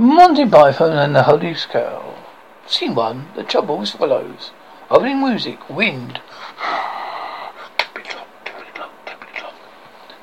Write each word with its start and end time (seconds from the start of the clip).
Monty 0.00 0.48
Python 0.48 0.96
and 0.96 1.14
the 1.14 1.24
Holy 1.24 1.52
Skull. 1.52 2.14
Scene 2.66 2.94
one. 2.94 3.28
The 3.36 3.42
troubles 3.42 3.90
follows. 3.90 4.50
Opening 4.90 5.20
music. 5.20 5.68
Wind. 5.68 6.22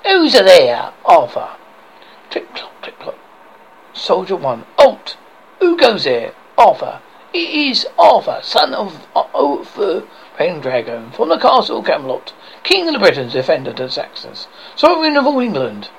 Who's 0.04 0.34
there? 0.34 0.92
Arthur. 1.05 1.50
Tick 2.32 2.52
clock, 2.55 2.71
tick 2.82 2.98
clock. 2.98 3.20
Soldier 3.94 4.36
one. 4.36 4.66
Alt. 4.79 5.16
Who 5.59 5.78
goes 5.78 6.05
there? 6.05 6.34
Arthur. 6.57 7.00
It 7.32 7.48
is 7.48 7.86
Arthur, 8.00 8.39
son 8.41 8.73
of 8.73 9.05
uh, 9.16 9.25
Uther 9.39 10.07
Pendragon, 10.38 11.12
from 11.12 11.30
the 11.30 11.38
castle 11.38 11.84
Camelot, 11.84 12.34
king 12.64 12.88
of 12.88 12.94
the 12.94 13.00
Britons, 13.00 13.34
defender 13.34 13.70
of 13.70 13.75
the 13.75 13.91
Saxons, 13.91 14.48
sovereign 14.75 15.18
of 15.18 15.28
all 15.28 15.39
England. 15.39 15.89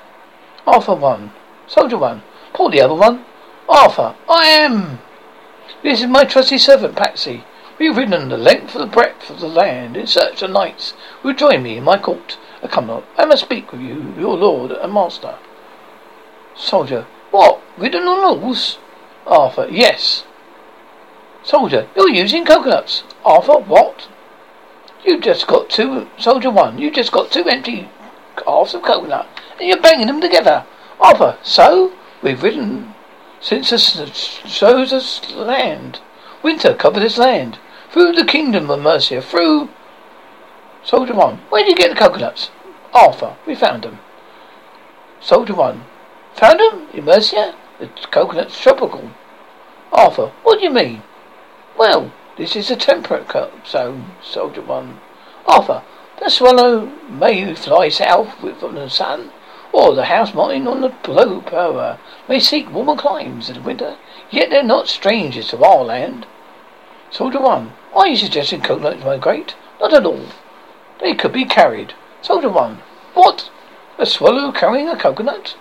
Arthur 0.67 0.95
one. 0.95 1.31
Soldier 1.65 1.97
one. 1.97 2.23
Pull 2.53 2.71
the 2.71 2.81
other 2.81 2.95
one. 2.95 3.23
Arthur, 3.69 4.15
I 4.27 4.47
am. 4.47 4.97
This 5.83 6.01
is 6.01 6.07
my 6.07 6.23
trusty 6.23 6.57
servant, 6.57 6.95
Patsy. 6.95 7.43
We 7.77 7.85
have 7.85 7.97
ridden 7.97 8.29
the 8.29 8.37
length 8.37 8.73
and 8.73 8.81
the 8.81 8.91
breadth 8.91 9.29
of 9.29 9.39
the 9.39 9.47
land 9.47 9.95
in 9.95 10.07
search 10.07 10.41
of 10.41 10.49
knights 10.49 10.93
who 11.21 11.35
join 11.35 11.61
me 11.61 11.77
in 11.77 11.83
my 11.83 11.99
court 11.99 12.39
uh, 12.63 12.67
Come 12.67 12.87
Camelot. 12.87 13.05
I 13.15 13.25
must 13.25 13.43
speak 13.43 13.71
with 13.71 13.81
you, 13.81 14.15
your 14.17 14.35
lord 14.35 14.71
and 14.71 14.91
master. 14.91 15.37
Soldier, 16.55 17.05
what? 17.29 17.61
Ridden 17.77 18.05
on 18.05 18.39
horse? 18.39 18.79
Arthur, 19.27 19.67
yes. 19.69 20.25
Soldier, 21.43 21.87
you're 21.95 22.09
using 22.09 22.45
coconuts. 22.45 23.03
Arthur, 23.23 23.59
what? 23.59 24.07
You 25.05 25.21
just 25.21 25.45
got 25.45 25.69
two, 25.69 26.09
soldier 26.17 26.49
one, 26.49 26.79
you 26.79 26.89
just 26.89 27.11
got 27.11 27.31
two 27.31 27.47
empty 27.47 27.87
halves 28.47 28.73
of 28.73 28.81
coconut 28.81 29.27
and 29.59 29.67
you're 29.67 29.79
banging 29.79 30.07
them 30.07 30.21
together. 30.21 30.65
Arthur, 30.99 31.37
so? 31.43 31.93
We've 32.23 32.41
ridden 32.41 32.88
since 33.41 33.71
it 33.71 34.15
shows 34.15 34.93
us 34.93 35.29
land. 35.31 35.99
Winter 36.43 36.73
covered 36.73 37.01
this 37.01 37.17
land. 37.17 37.59
Through 37.91 38.13
the 38.13 38.25
kingdom 38.25 38.69
of 38.69 38.81
Mercia, 38.81 39.21
through 39.21 39.69
Soldier 40.83 41.13
one, 41.13 41.39
where 41.49 41.63
did 41.63 41.71
you 41.71 41.75
get 41.75 41.89
the 41.89 41.99
coconuts? 41.99 42.51
Arthur, 42.93 43.35
we 43.45 43.55
found 43.55 43.83
them. 43.83 43.99
Soldier 45.19 45.55
one, 45.55 45.85
found 46.33 46.59
them 46.59 46.87
in 46.93 47.05
Mercia? 47.05 47.55
The 47.79 47.87
coconut's 48.11 48.59
tropical. 48.59 49.11
Arthur, 49.91 50.31
what 50.43 50.59
do 50.59 50.65
you 50.65 50.71
mean? 50.71 51.03
Well, 51.77 52.11
this 52.37 52.55
is 52.55 52.69
a 52.69 52.75
temperate 52.75 53.27
zone, 53.65 54.11
Soldier 54.23 54.61
one. 54.61 54.99
Arthur, 55.45 55.83
the 56.19 56.29
swallow 56.29 56.85
may 57.09 57.53
fly 57.55 57.89
south 57.89 58.37
from 58.39 58.75
the 58.75 58.89
sun, 58.89 59.31
or 59.71 59.93
the 59.93 60.05
house 60.05 60.33
martin 60.33 60.67
on 60.67 60.81
the 60.81 60.93
globe 61.03 61.45
power 61.47 61.99
may 62.27 62.39
seek 62.39 62.71
warmer 62.71 62.95
climes 62.95 63.49
in 63.49 63.55
the 63.55 63.61
winter, 63.61 63.97
yet 64.29 64.49
they're 64.49 64.63
not 64.63 64.87
strangers 64.87 65.47
to 65.49 65.63
our 65.63 65.83
land. 65.83 66.25
Soldier 67.11 67.39
one, 67.39 67.73
are 67.93 68.07
you 68.07 68.15
suggesting 68.15 68.61
coconuts 68.61 69.03
migrate? 69.03 69.55
Not 69.79 69.93
at 69.93 70.05
all. 70.05 70.25
They 70.99 71.13
could 71.13 71.33
be 71.33 71.45
carried. 71.45 71.93
Soldier 72.21 72.49
one, 72.49 72.81
what? 73.13 73.49
A 73.97 74.05
swallow 74.05 74.51
carrying 74.51 74.89
a 74.89 74.97
coconut? 74.97 75.55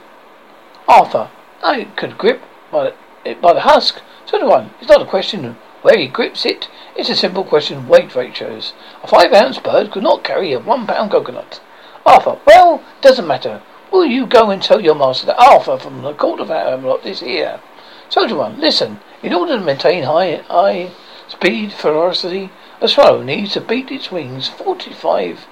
Arthur, 0.86 1.31
I 1.62 1.84
could 1.97 2.19
grip 2.19 2.42
by 2.70 2.92
the, 3.25 3.34
by 3.34 3.53
the 3.53 3.61
husk. 3.61 4.01
Soldier 4.27 4.47
one, 4.47 4.70
it's 4.81 4.89
not 4.89 5.03
a 5.03 5.06
question 5.06 5.45
of 5.45 5.56
where 5.83 5.98
he 5.98 6.09
grips 6.09 6.45
it. 6.45 6.69
It's 6.97 7.09
a 7.09 7.17
simple 7.17 7.45
question 7.45 7.79
of 7.79 7.89
weight 7.89 8.14
ratios. 8.14 8.73
A 9.03 9.06
five 9.06 9.33
ounce 9.33 9.59
bird 9.59 9.91
could 9.91 10.03
not 10.03 10.25
carry 10.25 10.53
a 10.53 10.59
one 10.59 10.86
pound 10.86 11.11
coconut. 11.12 11.61
Arthur, 12.05 12.39
well, 12.47 12.83
doesn't 13.01 13.27
matter. 13.27 13.62
Will 13.91 14.06
you 14.06 14.27
go 14.27 14.50
and 14.50 14.62
tell 14.62 14.81
your 14.81 14.94
master 14.94 15.27
that 15.27 15.41
Arthur 15.41 15.78
from 15.78 16.03
the 16.03 16.12
court 16.12 16.41
of 16.41 16.48
Camelot 16.48 17.06
is 17.06 17.20
here? 17.20 17.61
Soldier 18.08 18.36
one, 18.36 18.61
listen. 18.61 19.00
In 19.22 19.34
order 19.34 19.58
to 19.58 19.64
maintain 19.64 20.05
high, 20.05 20.36
high 20.48 20.91
speed 21.28 21.72
velocity, 21.72 22.50
a 22.80 22.89
swallow 22.89 23.22
needs 23.22 23.53
to 23.53 23.61
beat 23.61 23.91
its 23.91 24.11
wings 24.11 24.48
forty-five 24.48 25.47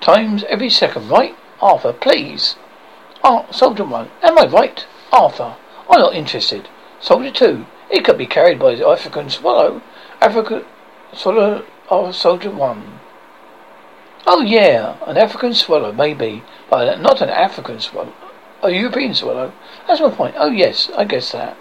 times 0.00 0.44
every 0.48 0.70
second, 0.70 1.08
right? 1.08 1.36
Arthur, 1.60 1.92
please. 1.92 2.56
Ah, 3.24 3.46
Soldier 3.50 3.84
one, 3.84 4.10
am 4.22 4.38
I 4.38 4.46
right? 4.46 4.86
Arthur, 5.12 5.56
I'm 5.88 6.00
not 6.00 6.14
interested. 6.14 6.68
Soldier 7.00 7.30
two, 7.30 7.66
it 7.90 8.04
could 8.04 8.18
be 8.18 8.26
carried 8.26 8.58
by 8.58 8.74
the 8.74 8.86
African 8.86 9.30
swallow. 9.30 9.82
African 10.20 10.64
swallow, 11.12 11.64
oh, 11.90 12.10
Soldier 12.10 12.50
one. 12.50 13.00
Oh 14.24 14.40
yeah, 14.40 14.96
an 15.06 15.16
African 15.16 15.52
swallow, 15.52 15.92
maybe, 15.92 16.44
but 16.70 17.00
not 17.00 17.20
an 17.20 17.28
African 17.28 17.80
swallow. 17.80 18.12
A 18.62 18.70
European 18.70 19.14
swallow. 19.14 19.52
That's 19.88 20.00
my 20.00 20.10
point. 20.10 20.36
Oh 20.38 20.50
yes, 20.50 20.90
I 20.96 21.04
guess 21.04 21.32
that. 21.32 21.56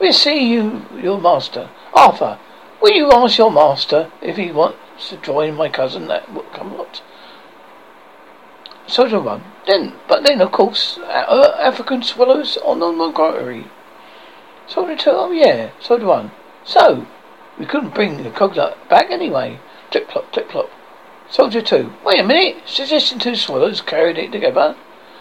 We'll 0.00 0.14
see 0.14 0.50
you, 0.50 0.86
your 0.96 1.20
master. 1.20 1.68
Arthur, 1.92 2.38
will 2.80 2.92
you 2.92 3.12
ask 3.12 3.36
your 3.36 3.50
master 3.50 4.10
if 4.22 4.36
he 4.38 4.50
wants 4.50 5.10
to 5.10 5.18
join 5.18 5.54
my 5.56 5.68
cousin 5.68 6.10
at 6.10 6.26
Camelot? 6.54 7.02
Soldier 8.86 9.20
one. 9.20 9.44
Then, 9.66 9.94
but 10.08 10.24
then 10.24 10.40
of 10.40 10.52
course, 10.52 10.98
uh, 10.98 11.54
African 11.60 12.02
swallows 12.02 12.56
on 12.64 12.80
the 12.80 12.90
migratory. 12.90 13.66
Soldier 14.66 14.96
two. 14.96 15.10
Oh 15.12 15.30
yeah, 15.30 15.72
Soldier 15.80 16.06
one. 16.06 16.30
So, 16.64 17.06
we 17.58 17.66
couldn't 17.66 17.94
bring 17.94 18.22
the 18.22 18.30
coconut 18.30 18.88
back 18.88 19.10
anyway. 19.10 19.60
Clip 19.90 20.08
clop, 20.08 20.32
clip 20.32 20.48
clop. 20.48 20.70
Soldier 21.30 21.62
2. 21.62 21.92
Wait 22.04 22.20
a 22.20 22.24
minute. 22.24 22.56
Suggesting 22.66 23.20
two 23.20 23.36
swallows 23.36 23.80
carried 23.80 24.18
it 24.18 24.32
together. 24.32 24.76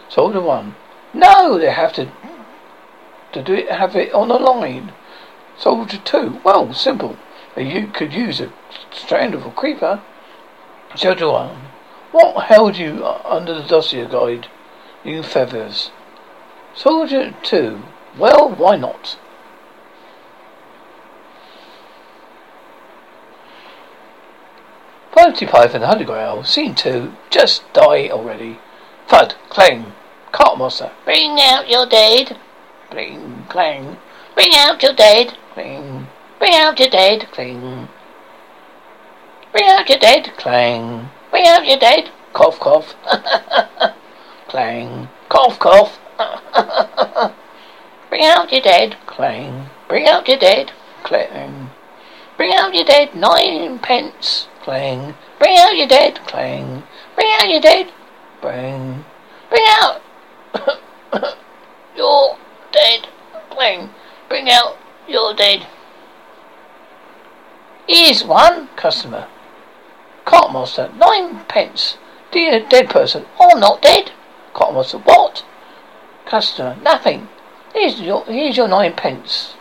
Soldier 0.09 0.41
1. 0.41 0.75
No, 1.13 1.57
they 1.57 1.71
have 1.71 1.93
to 1.93 2.11
to 3.31 3.43
do 3.43 3.53
it, 3.53 3.69
have 3.69 3.95
it 3.95 4.11
on 4.11 4.31
a 4.31 4.37
line. 4.37 4.91
Soldier 5.57 5.99
2. 6.03 6.41
Well, 6.43 6.73
simple. 6.73 7.15
You 7.55 7.87
could 7.87 8.11
use 8.11 8.41
a 8.41 8.51
strand 8.91 9.35
of 9.35 9.45
a 9.45 9.51
creeper. 9.51 10.01
Soldier 10.95 11.29
1. 11.29 11.55
What 12.11 12.45
held 12.45 12.77
you 12.77 13.05
under 13.05 13.53
the 13.53 13.67
dossier 13.67 14.07
guide? 14.07 14.47
You 15.03 15.21
feathers. 15.21 15.91
Soldier 16.73 17.35
2. 17.43 17.83
Well, 18.17 18.49
why 18.49 18.77
not? 18.77 19.17
Monty 25.15 25.45
Python, 25.45 25.81
the 25.81 25.87
Holy 25.87 26.05
Grail, 26.05 26.43
Scene 26.43 26.75
2, 26.75 27.11
just 27.29 27.63
die 27.73 28.09
already. 28.09 28.59
Thud, 29.07 29.35
clang, 29.49 29.93
cart 30.31 30.57
monster, 30.57 30.91
bring 31.03 31.39
out 31.41 31.67
your 31.67 31.87
dead. 31.87 32.37
Bling, 32.91 33.45
clang, 33.49 33.97
bring 34.35 34.51
out 34.55 34.81
your 34.83 34.93
dead. 34.93 35.35
Cling, 35.53 36.07
bring 36.37 36.53
out 36.53 36.79
your 36.79 36.89
dead. 36.89 37.27
Cling, 37.31 37.89
bring 39.51 39.67
out 39.67 39.89
your 39.89 39.97
dead. 39.97 40.31
Clang, 40.37 41.09
bring 41.31 41.47
out 41.47 41.65
your 41.65 41.79
dead. 41.79 42.11
Cough, 42.33 42.59
cough. 42.59 42.95
clang, 44.47 45.09
cough, 45.27 45.57
cough. 45.59 45.99
bring 48.09 48.23
out 48.23 48.51
your 48.51 48.61
dead. 48.61 48.95
Clang, 49.07 49.69
bring 49.87 50.07
out 50.07 50.27
your 50.27 50.37
dead. 50.37 50.71
Clang, 51.03 51.71
bring 52.37 52.53
out 52.53 52.75
your 52.75 52.85
dead. 52.85 53.15
Nine 53.15 53.79
pence. 53.79 54.47
Clang. 54.69 55.15
Bring 55.39 55.57
out 55.57 55.75
your 55.75 55.87
dead. 55.87 56.19
Clang. 56.27 56.83
Bring 57.15 57.27
out 57.39 57.49
your 57.49 57.59
dead. 57.59 57.91
Bring. 58.39 59.03
Bring 59.49 59.65
out 59.67 59.99
your 61.97 62.37
dead. 62.71 63.07
Clang. 63.49 63.89
Bring 64.29 64.47
out 64.47 64.77
your 65.07 65.33
dead. 65.33 65.65
Here's 67.87 68.23
one. 68.23 68.69
Customer. 68.75 69.27
Cartmaster. 70.27 70.95
Nine 70.97 71.45
pence. 71.45 71.97
Dear 72.31 72.63
dead 72.69 72.91
person. 72.91 73.25
I'm 73.41 73.59
not 73.59 73.81
dead. 73.81 74.11
Cartmaster. 74.53 75.03
What? 75.03 75.43
Customer. 76.27 76.77
Nothing. 76.83 77.27
Here's 77.73 77.99
your, 77.99 78.23
here's 78.25 78.55
your 78.55 78.67
nine 78.67 78.93
pence. 78.93 79.55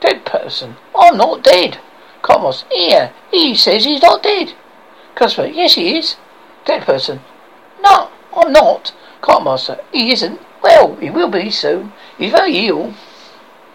Dead 0.00 0.24
person. 0.24 0.76
I'm 0.94 1.18
not 1.18 1.42
dead. 1.42 1.80
Cartmaster. 2.28 2.66
Here, 2.70 3.12
he 3.30 3.54
says 3.54 3.84
he's 3.84 4.02
not 4.02 4.22
dead. 4.22 4.52
Customer. 5.14 5.48
Yes, 5.48 5.74
he 5.74 5.96
is. 5.96 6.16
Dead 6.66 6.82
person. 6.82 7.20
No, 7.80 8.10
I'm 8.36 8.52
not. 8.52 8.92
Cartmaster. 9.22 9.82
He 9.92 10.12
isn't. 10.12 10.38
Well, 10.62 10.96
he 10.96 11.08
will 11.08 11.30
be 11.30 11.50
soon. 11.50 11.92
He's 12.18 12.32
very 12.32 12.66
ill. 12.66 12.94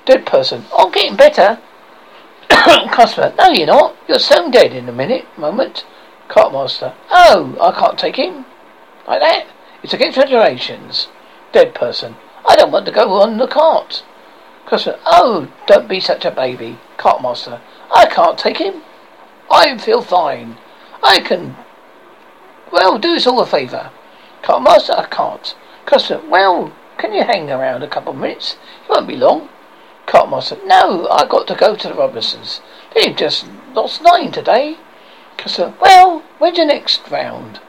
Dead 0.06 0.26
person. 0.26 0.66
I'm 0.78 0.92
getting 0.92 1.16
better. 1.16 1.60
Customer. 2.50 3.34
No, 3.38 3.50
you're 3.50 3.66
not. 3.66 3.96
You're 4.08 4.20
stone 4.20 4.52
dead 4.52 4.74
in 4.74 4.88
a 4.88 4.94
minute, 4.94 5.26
moment. 5.36 5.86
Cartmaster. 6.30 6.94
Oh, 7.10 7.58
I 7.60 7.78
can't 7.78 7.98
take 7.98 8.18
him. 8.18 8.46
Like 9.08 9.22
that? 9.22 9.48
It's 9.82 9.94
against 9.94 10.18
regulations. 10.18 11.08
Dead 11.52 11.74
person. 11.74 12.16
I 12.48 12.56
don't 12.56 12.72
want 12.72 12.86
to 12.86 12.92
go 12.92 13.14
on 13.14 13.38
the 13.38 13.48
cart. 13.48 14.04
Customer. 14.68 15.00
Oh, 15.06 15.52
don't 15.66 15.90
be 15.90 16.00
such 16.00 16.24
a 16.24 16.32
baby. 16.32 16.78
Cartmaster. 16.98 17.60
I 17.94 18.08
can't 18.08 18.38
take 18.38 18.58
him. 18.58 18.82
I 19.52 19.78
feel 19.78 20.02
fine. 20.02 20.58
I 21.04 21.20
can. 21.20 21.56
Well, 22.72 22.98
do 22.98 23.16
us 23.16 23.28
all 23.28 23.40
a 23.40 23.46
favour. 23.46 23.92
Cartmaster, 24.42 24.98
I 24.98 25.06
can't. 25.06 25.56
Customer, 25.86 26.28
well, 26.28 26.74
can 26.98 27.14
you 27.14 27.24
hang 27.24 27.52
around 27.52 27.84
a 27.84 27.88
couple 27.88 28.14
of 28.14 28.20
minutes? 28.20 28.58
It 28.84 28.90
won't 28.90 29.08
be 29.08 29.16
long. 29.16 29.50
Cartmaster, 30.08 30.58
no, 30.66 31.08
I 31.10 31.26
got 31.28 31.48
to 31.48 31.56
go 31.56 31.76
to 31.76 31.88
the 31.88 31.94
Robinsons. 31.94 32.62
They've 32.96 33.16
just 33.16 33.46
lost 33.74 34.02
nine 34.02 34.32
today. 34.32 34.78
Customer, 35.38 35.74
well, 35.80 36.24
when's 36.40 36.58
your 36.58 36.68
next 36.68 37.10
round? 37.10 37.62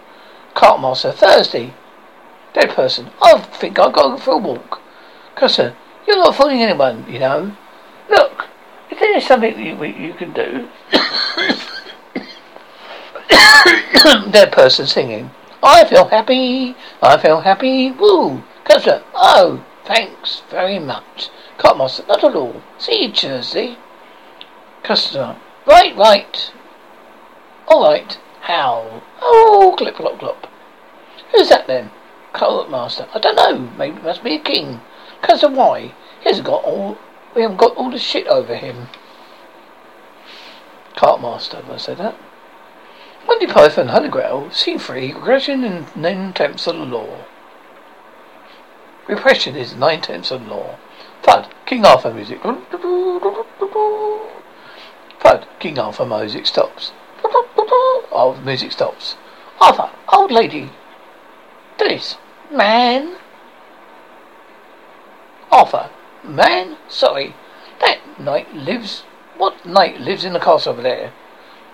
Cartmaster, 0.54 1.12
Thursday. 1.12 1.74
Dead 2.54 2.70
person, 2.70 3.10
I 3.20 3.38
think 3.40 3.78
I'll 3.78 3.90
go 3.90 4.16
for 4.16 4.32
a 4.32 4.38
walk. 4.38 4.80
Customer, 5.34 5.76
you're 6.06 6.16
not 6.16 6.36
fooling 6.36 6.62
anyone, 6.62 7.04
you 7.10 7.18
know. 7.18 7.56
Look, 9.14 9.22
there's 9.22 9.28
something 9.28 9.64
you, 9.64 9.80
you 9.84 10.12
can 10.14 10.32
do. 10.32 10.68
Dead 14.32 14.50
person 14.50 14.88
singing. 14.88 15.30
I 15.62 15.84
feel 15.84 16.08
happy. 16.08 16.74
I 17.00 17.16
feel 17.18 17.42
happy. 17.42 17.92
Woo. 17.92 18.42
Customer. 18.64 19.04
Oh, 19.14 19.64
thanks 19.84 20.42
very 20.50 20.80
much. 20.80 21.30
Cartmaster. 21.58 22.08
Not 22.08 22.24
at 22.24 22.34
all. 22.34 22.60
See 22.78 23.04
you 23.04 23.12
Tuesday. 23.12 23.78
Customer. 24.82 25.36
Right, 25.64 25.96
right. 25.96 26.52
All 27.68 27.88
right. 27.88 28.18
How? 28.40 29.00
Oh, 29.22 29.76
clip, 29.78 29.94
clop, 29.94 30.18
clop. 30.18 30.48
Who's 31.30 31.50
that 31.50 31.68
then? 31.68 31.92
Cartmaster. 32.32 33.06
I 33.14 33.20
don't 33.20 33.36
know. 33.36 33.70
Maybe 33.78 33.96
it 33.96 34.02
must 34.02 34.24
be 34.24 34.34
a 34.34 34.40
king. 34.40 34.80
Customer. 35.22 35.56
Why? 35.56 35.94
He 36.20 36.28
hasn't 36.28 36.48
got 36.48 36.64
all. 36.64 36.98
We 37.36 37.42
haven't 37.42 37.58
got 37.58 37.76
all 37.76 37.92
the 37.92 37.98
shit 38.00 38.26
over 38.26 38.56
him. 38.56 38.88
Cartmaster. 40.96 41.68
I 41.70 41.76
say 41.76 41.94
that. 41.94 42.16
Monty 43.26 43.46
Python, 43.46 43.88
Holy 43.88 44.08
Grail, 44.08 44.50
Scene 44.50 44.78
3, 44.78 45.14
Regression 45.14 45.64
in 45.64 45.86
Nine 45.96 46.32
Tenths 46.32 46.66
of 46.66 46.76
the 46.76 46.84
Law. 46.84 47.24
Repression 49.06 49.54
is 49.54 49.74
nine 49.74 50.00
tenths 50.00 50.30
of 50.30 50.44
the 50.44 50.50
law. 50.50 50.78
Thud, 51.22 51.48
King 51.66 51.84
Arthur 51.84 52.12
music. 52.12 52.40
Thud, 55.20 55.46
King 55.58 55.78
Arthur 55.78 56.06
music 56.06 56.46
stops. 56.46 56.92
Oh, 58.16 58.40
music 58.44 58.72
stops. 58.72 59.16
Arthur, 59.60 59.90
old 60.10 60.30
lady. 60.30 60.70
Dennis, 61.76 62.16
man. 62.50 63.16
Arthur, 65.50 65.90
man, 66.22 66.78
sorry. 66.88 67.34
That 67.80 67.98
knight 68.18 68.54
lives. 68.54 69.04
What 69.36 69.66
knight 69.66 70.00
lives 70.00 70.24
in 70.24 70.32
the 70.32 70.40
castle 70.40 70.72
over 70.72 70.82
there? 70.82 71.12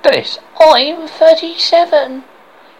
Dennis, 0.02 0.38
I'm 0.58 1.06
37. 1.06 2.24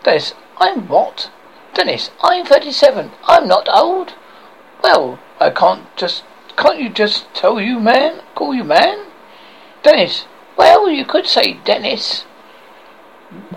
Dennis, 0.03 0.35
I'm 0.59 0.89
what? 0.89 1.31
Dennis, 1.75 2.11
I'm 2.23 2.47
37. 2.47 3.11
I'm 3.25 3.47
not 3.47 3.69
old. 3.69 4.15
Well, 4.83 5.19
I 5.39 5.51
can't 5.51 5.95
just, 5.97 6.25
can't 6.57 6.81
you 6.81 6.89
just 6.89 7.33
tell 7.35 7.61
you 7.61 7.79
man, 7.79 8.23
call 8.35 8.55
you 8.55 8.65
man? 8.65 9.07
Dennis, 9.83 10.25
well, 10.57 10.89
you 10.91 11.05
could 11.05 11.27
say 11.27 11.61
Dennis. 11.65 12.25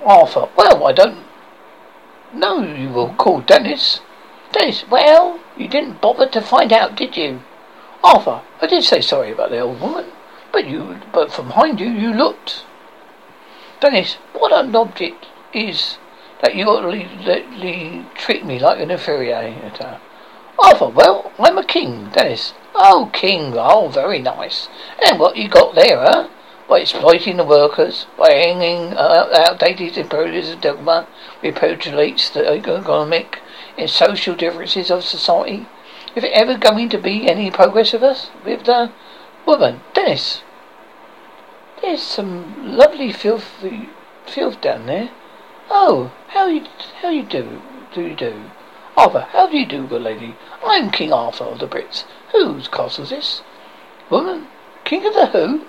Arthur, 0.04 0.50
well, 0.58 0.86
I 0.86 0.92
don't 0.92 1.24
know 2.34 2.62
you 2.62 2.90
will 2.90 3.14
call 3.14 3.42
Dennis. 3.42 4.02
Dennis, 4.52 4.84
well, 4.90 5.40
you 5.58 5.68
didn't 5.68 6.02
bother 6.02 6.28
to 6.30 6.42
find 6.42 6.74
out, 6.74 6.96
did 6.96 7.16
you? 7.16 7.42
Arthur, 8.04 8.42
I 8.62 8.68
did 8.68 8.84
say 8.84 9.02
sorry 9.02 9.32
about 9.32 9.50
the 9.50 9.60
old 9.60 9.80
woman, 9.80 10.12
but 10.54 10.68
you, 10.68 11.00
but 11.12 11.34
from 11.34 11.48
behind 11.48 11.82
you, 11.82 11.88
you 11.88 12.14
looked. 12.14 12.64
Dennis, 13.82 14.14
what 14.34 14.54
an 14.54 14.74
object 14.76 15.26
is 15.52 15.98
that 16.42 16.56
you 16.56 16.70
utterly 16.70 18.06
treat 18.16 18.46
me 18.46 18.60
like 18.60 18.80
an 18.80 18.92
inferior. 18.92 19.36
Arthur, 20.60 20.90
well, 20.90 21.32
I'm 21.40 21.58
a 21.58 21.66
king, 21.66 22.10
Dennis. 22.14 22.54
Oh, 22.76 23.10
king, 23.12 23.54
oh, 23.58 23.90
very 23.90 24.20
nice. 24.20 24.70
And 25.04 25.20
what 25.20 25.36
you 25.36 25.50
got 25.50 25.74
there, 25.74 26.00
huh? 26.00 26.30
By 26.70 26.80
exploiting 26.82 27.38
the 27.38 27.44
workers, 27.44 28.06
by 28.18 28.32
hanging 28.32 28.94
uh, 28.94 29.30
outdated 29.34 29.98
imperialism 29.98 30.60
dogma 30.60 31.08
repudiates 31.42 32.30
the 32.30 32.48
economic 32.48 33.40
and 33.78 33.90
social 33.90 34.36
differences 34.36 34.92
of 34.92 35.04
society. 35.04 35.68
Is 36.16 36.24
it 36.24 36.32
ever 36.34 36.58
going 36.58 36.90
to 36.90 37.00
be 37.00 37.28
any 37.28 37.50
progress 37.50 37.92
with 37.92 38.04
us? 38.04 38.30
With 38.46 38.66
the 38.66 38.92
woman, 39.46 39.82
Dennis? 39.94 40.43
There's 41.84 42.02
some 42.02 42.78
lovely 42.78 43.12
filthy 43.12 43.90
filth 44.26 44.62
down 44.62 44.86
there. 44.86 45.10
Oh, 45.70 46.14
how 46.30 46.48
you 46.48 46.66
how 47.02 47.10
you 47.10 47.24
do 47.24 47.62
do 47.94 48.02
you 48.04 48.16
do? 48.16 48.52
Arthur, 48.96 49.28
how 49.32 49.48
do 49.48 49.58
you 49.58 49.66
do, 49.66 49.86
good 49.86 50.02
lady? 50.02 50.38
I'm 50.64 50.92
King 50.92 51.12
Arthur 51.12 51.44
of 51.44 51.60
the 51.60 51.68
Brits. 51.68 52.06
Whose 52.32 52.70
castle's 52.70 53.10
this? 53.10 53.42
Woman, 54.10 54.48
King 54.86 55.06
of 55.06 55.14
the 55.14 55.26
who? 55.26 55.66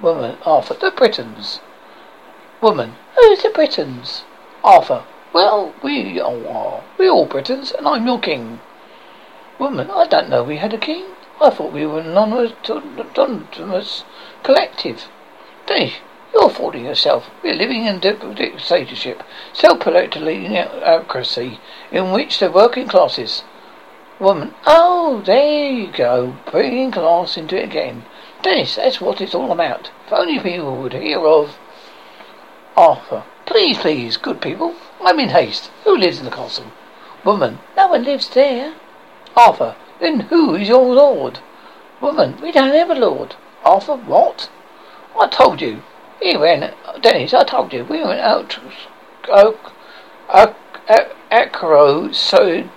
Woman, 0.00 0.38
Arthur, 0.44 0.74
the 0.74 0.90
Britons. 0.90 1.60
Woman, 2.60 2.96
who's 3.14 3.44
the 3.44 3.50
Britons? 3.50 4.24
Arthur, 4.64 5.04
well, 5.32 5.72
we 5.84 6.20
all 6.20 6.48
are. 6.48 6.82
We 6.98 7.08
all 7.08 7.26
Britons, 7.26 7.70
and 7.70 7.86
I'm 7.86 8.08
your 8.08 8.18
king. 8.18 8.58
Woman, 9.60 9.88
I 9.88 10.08
don't 10.08 10.28
know 10.28 10.42
we 10.42 10.56
had 10.56 10.74
a 10.74 10.78
king. 10.78 11.04
I 11.40 11.50
thought 11.50 11.72
we 11.72 11.86
were 11.86 12.00
an 12.00 12.08
anonymous 12.08 12.54
collective. 14.42 15.04
Dennis, 15.66 15.94
you're 16.32 16.50
fooling 16.50 16.84
yourself. 16.86 17.30
We're 17.42 17.54
living 17.54 17.86
in 17.86 17.96
a 17.96 18.00
dictatorship, 18.00 19.22
self-proletating 19.52 20.56
autocracy, 20.56 21.60
in 21.90 22.12
which 22.12 22.38
the 22.38 22.50
working 22.50 22.88
classes. 22.88 23.44
Woman, 24.18 24.54
oh, 24.66 25.22
there 25.24 25.70
you 25.70 25.92
go, 25.92 26.36
bringing 26.50 26.90
class 26.90 27.36
into 27.36 27.56
it 27.60 27.64
again. 27.64 28.04
Dennis, 28.42 28.76
that's 28.76 29.00
what 29.00 29.20
it's 29.20 29.34
all 29.34 29.52
about. 29.52 29.90
If 30.06 30.12
only 30.12 30.38
people 30.38 30.76
would 30.76 30.92
hear 30.92 31.20
of 31.20 31.58
Arthur. 32.76 33.24
Please, 33.46 33.78
please, 33.78 34.16
good 34.16 34.40
people, 34.40 34.74
I'm 35.00 35.20
in 35.20 35.30
haste. 35.30 35.70
Who 35.84 35.96
lives 35.96 36.18
in 36.18 36.24
the 36.24 36.30
castle? 36.30 36.72
Woman, 37.24 37.58
no 37.76 37.88
one 37.88 38.04
lives 38.04 38.28
there. 38.30 38.74
Arthur, 39.36 39.76
then 40.00 40.20
who 40.20 40.54
is 40.54 40.68
your 40.68 40.94
lord? 40.94 41.40
Woman, 42.00 42.40
we 42.40 42.52
don't 42.52 42.74
have 42.74 42.90
a 42.90 42.94
lord. 42.94 43.36
Arthur, 43.64 43.96
what? 43.96 44.50
I 45.18 45.28
told 45.28 45.60
you. 45.60 45.82
We 46.20 46.36
went, 46.36 46.74
Dennis, 47.00 47.34
I 47.34 47.44
told 47.44 47.72
you, 47.72 47.84
we 47.84 48.02
went 48.02 48.20
out 48.20 48.50
to 48.50 49.56
Acro, 51.30 52.12
so, 52.12 52.68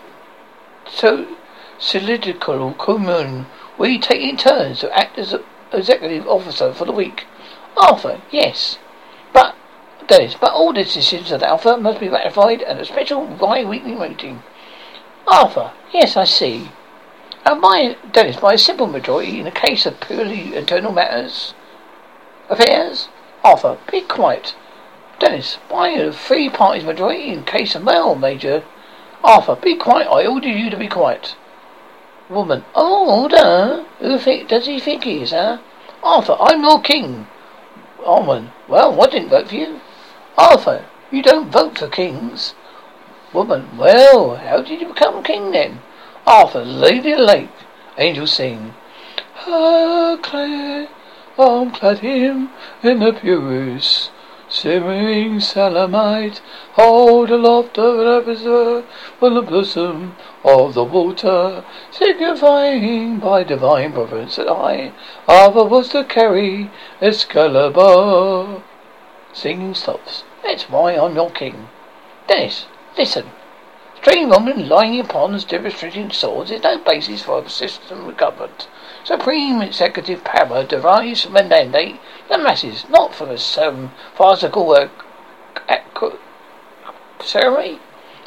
so, 0.90 1.38
cylindrical 1.78 2.74
commune. 2.74 3.46
We 3.78 4.00
taking 4.00 4.38
turns 4.38 4.80
to 4.80 4.98
act 4.98 5.18
as 5.18 5.36
executive 5.72 6.27
officer 6.27 6.74
for 6.74 6.86
the 6.86 6.92
week. 6.92 7.25
Arthur, 7.77 8.22
yes. 8.32 8.77
But, 9.34 9.56
Dennis, 10.08 10.36
but 10.39 10.54
all 10.54 10.72
decisions 10.74 11.32
of 11.32 11.44
Alpha 11.44 11.77
must 11.77 12.00
be 12.00 12.10
ratified 12.10 12.62
at 12.63 12.80
a 12.80 12.86
special 12.86 13.25
bi-weekly 13.25 13.96
meeting. 13.96 14.42
Arthur, 15.27 15.72
yes, 15.94 16.15
I 16.15 16.25
see. 16.25 16.72
By 17.46 17.96
Dennis, 18.12 18.38
by 18.38 18.54
a 18.54 18.58
simple 18.58 18.88
majority 18.88 19.40
in 19.40 19.46
a 19.46 19.52
case 19.52 19.86
of 19.86 20.00
purely 20.00 20.56
internal 20.56 20.92
matters, 20.92 21.54
affairs, 22.50 23.08
Arthur, 23.44 23.78
be 23.92 24.02
quiet. 24.02 24.56
Dennis, 25.20 25.60
by 25.70 25.90
a 25.90 26.12
three 26.12 26.50
parties 26.50 26.84
majority 26.84 27.30
in 27.30 27.44
case 27.44 27.75
of 27.75 27.84
male 27.84 28.16
major, 28.16 28.64
Arthur, 29.24 29.56
be 29.56 29.75
quiet. 29.75 30.08
I 30.08 30.25
order 30.25 30.48
you 30.48 30.72
to 30.72 30.78
be 30.78 30.88
quiet. 30.88 31.36
Woman, 32.30 32.66
oh, 32.74 33.22
order. 33.22 33.86
Who 34.00 34.18
think, 34.18 34.50
does 34.50 34.66
he 34.66 34.80
think 34.80 35.04
he 35.04 35.22
is, 35.22 35.30
huh? 35.30 35.60
Arthur, 36.02 36.38
I'm 36.40 36.64
your 36.64 36.82
king. 36.82 37.28
Oh, 38.04 38.22
woman, 38.22 38.54
well, 38.68 39.00
I 39.00 39.06
didn't 39.06 39.30
vote 39.30 39.50
for 39.50 39.56
you. 39.56 39.82
Arthur, 40.36 40.86
you 41.12 41.22
don't 41.22 41.52
vote 41.52 41.78
for 41.78 41.88
kings. 41.88 42.56
Woman, 43.34 43.78
well, 43.78 44.38
how 44.38 44.64
did 44.64 44.82
you 44.82 44.88
become 44.88 45.22
king 45.24 45.52
then? 45.52 45.82
Arthur, 46.27 46.65
Lady 46.65 47.15
Lake. 47.15 47.50
Angels 48.00 48.32
sing. 48.34 48.74
Ah, 49.46 50.17
Claire, 50.24 50.88
I'm 51.38 51.70
clad 51.70 52.00
him 52.00 52.50
in 52.82 53.00
the 53.00 53.13
purest, 53.13 54.10
simmering 54.50 55.39
samite. 55.39 56.41
Hold 56.74 57.29
aloft 57.29 57.77
of 57.77 57.98
the 57.98 58.22
episode 58.24 58.86
on 59.22 59.36
the 59.36 59.44
bosom 59.44 60.15
of 60.44 60.74
the 60.74 60.84
water, 60.84 61.63
signifying 61.91 63.20
by 63.20 63.44
divine 63.44 63.94
providence 63.94 64.38
that 64.38 64.50
I, 64.50 64.94
Arthur, 65.27 65.65
was 65.65 65.89
to 65.89 66.03
carry 66.05 66.72
Excalibur. 67.01 68.63
Singing 69.32 69.75
stops. 69.75 70.24
That's 70.44 70.70
why 70.72 70.94
I'm 70.96 71.15
your 71.15 71.29
king. 71.29 71.67
Dennis, 72.27 72.65
listen. 72.98 73.25
Strange 74.05 74.29
woman 74.29 74.69
lying 74.69 75.00
upon 75.00 75.33
and 75.33 75.47
demonstrating 75.47 76.12
swords 76.12 76.51
is 76.51 76.62
no 76.62 76.77
basis 76.77 77.24
for 77.24 77.39
a 77.39 77.50
system 77.50 78.07
of 78.07 78.15
government. 78.15 78.67
Supreme 79.03 79.63
executive 79.63 80.24
power 80.24 80.63
derives 80.63 81.24
from 81.24 81.35
a 81.38 81.43
mandate 81.43 82.00
the 82.29 82.38
masses, 82.38 82.88
not 82.88 83.15
from 83.15 83.31
a 83.31 83.38
some 83.39 83.91
farcical 84.13 84.67
work 84.67 84.91
ceremony. 87.19 87.79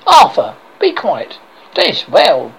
Arthur, 0.05 0.57
be 0.81 0.91
quiet. 0.91 1.39
This, 1.77 2.09
well, 2.09 2.57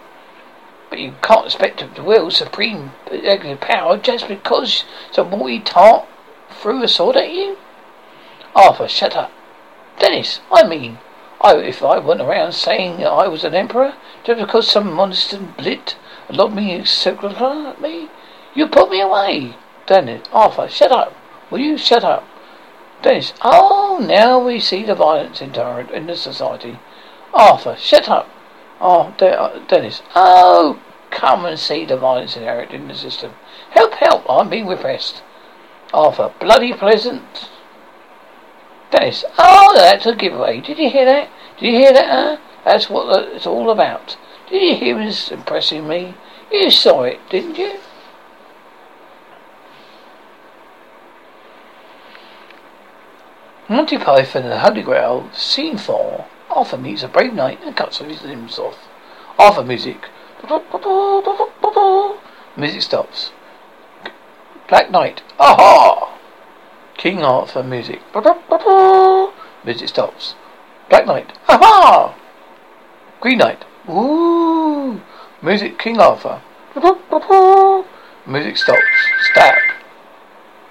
But 0.90 1.00
you 1.00 1.16
can't 1.22 1.48
expect 1.48 1.80
to 1.94 2.02
will 2.02 2.32
supreme 2.32 2.94
executive 3.12 3.60
power 3.60 3.98
just 3.98 4.30
because 4.30 4.86
some 5.12 5.32
naughty 5.32 5.60
tart 5.60 6.08
threw 6.50 6.82
a 6.84 6.88
sword 6.88 7.18
at 7.18 7.34
you. 7.34 7.58
Arthur, 8.56 8.88
shut 8.88 9.18
up. 9.18 9.34
Dennis, 10.00 10.40
I 10.50 10.66
mean, 10.66 11.00
I, 11.42 11.56
if 11.58 11.82
I 11.82 12.00
went 12.00 12.22
around 12.22 12.52
saying 12.52 13.06
I 13.06 13.28
was 13.28 13.44
an 13.44 13.56
emperor, 13.56 13.94
just 14.24 14.40
because 14.40 14.68
some 14.68 14.92
monster 14.92 15.38
blit 15.38 15.96
lobbed 16.30 16.56
me 16.56 16.76
at 16.76 17.82
me, 17.82 18.10
you 18.54 18.68
put 18.68 18.92
me 18.92 19.02
away. 19.02 19.56
Dennis, 19.86 20.28
Arthur, 20.34 20.68
shut 20.68 20.92
up. 20.92 21.16
Will 21.50 21.60
you 21.60 21.78
shut 21.78 22.04
up? 22.04 22.28
Dennis, 23.02 23.34
oh, 23.42 24.06
now 24.06 24.38
we 24.38 24.60
see 24.60 24.84
the 24.84 24.96
violence 24.96 25.42
intolerant 25.42 25.92
in 25.92 26.08
the 26.08 26.16
society. 26.16 26.78
Arthur, 27.34 27.78
shut 27.80 28.10
up. 28.10 28.28
Oh, 28.82 29.14
De- 29.18 29.40
uh, 29.40 29.60
Dennis, 29.68 30.02
oh, 30.16 30.80
come 31.10 31.46
and 31.46 31.58
see 31.58 31.86
the 31.86 31.98
violence 31.98 32.36
inherent 32.36 32.72
in 32.72 32.88
the 32.88 32.96
system. 32.96 33.34
Help, 33.72 33.94
help, 33.94 34.30
I'm 34.30 34.50
being 34.50 34.68
repressed. 34.68 35.24
Arthur, 35.94 36.34
bloody 36.40 36.74
pleasant. 36.74 37.50
Dennis, 38.92 39.24
oh, 39.38 39.74
that's 39.76 40.06
a 40.06 40.16
giveaway. 40.16 40.62
Did 40.62 40.80
you 40.80 40.90
hear 40.90 41.06
that? 41.06 41.30
Did 41.60 41.66
you 41.68 41.80
hear 41.80 41.94
that, 41.94 42.10
huh? 42.10 42.38
That's 42.66 42.90
what 42.90 43.34
it's 43.34 43.46
all 43.46 43.70
about. 43.70 44.18
Did 44.50 44.62
you 44.62 44.76
hear 44.76 45.00
him 45.00 45.14
impressing 45.32 45.88
me? 45.88 46.16
You 46.52 46.72
saw 46.72 47.04
it, 47.04 47.20
didn't 47.30 47.58
you? 47.58 47.80
Monty 53.68 54.00
Python 54.00 54.44
and 54.44 54.52
the 54.52 54.60
Holy 54.60 54.82
Grail, 54.82 55.30
Scene 55.32 55.78
4. 55.78 56.26
Arthur 56.50 56.78
meets 56.78 57.04
a 57.04 57.08
brave 57.08 57.34
knight 57.34 57.60
and 57.64 57.76
cuts 57.76 58.00
his 58.00 58.24
limbs 58.24 58.58
off. 58.58 58.80
Arthur 59.38 59.64
music. 59.64 60.06
Music 62.58 62.82
stops. 62.82 63.32
Black 64.68 64.90
Knight. 64.90 65.22
Aha! 65.40 66.19
King 67.00 67.24
Arthur 67.24 67.64
music. 67.64 68.02
Music 69.64 69.88
stops. 69.88 70.36
Black 70.90 71.06
Knight. 71.06 71.32
Aha! 71.48 72.14
Green 73.22 73.38
Knight. 73.38 73.64
Ooh! 73.90 75.00
Music 75.42 75.80
King 75.80 75.98
Arthur. 75.98 76.42
Music 78.28 78.58
stops. 78.58 78.82
Stab. 79.32 79.56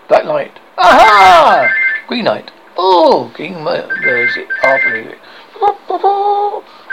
Black 0.08 0.26
Knight. 0.26 0.60
Aha! 0.76 1.72
Green 2.08 2.24
Knight. 2.24 2.50
Oh! 2.76 3.32
King 3.34 3.64
music. 3.64 4.48
Arthur 4.62 4.90
music. 4.90 5.18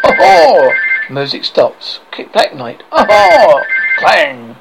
Oh! 0.06 0.74
Music 1.10 1.44
stops. 1.44 2.00
Kick 2.12 2.32
Black 2.32 2.56
Knight. 2.56 2.84
Oh! 2.90 3.62
Clang! 3.98 4.56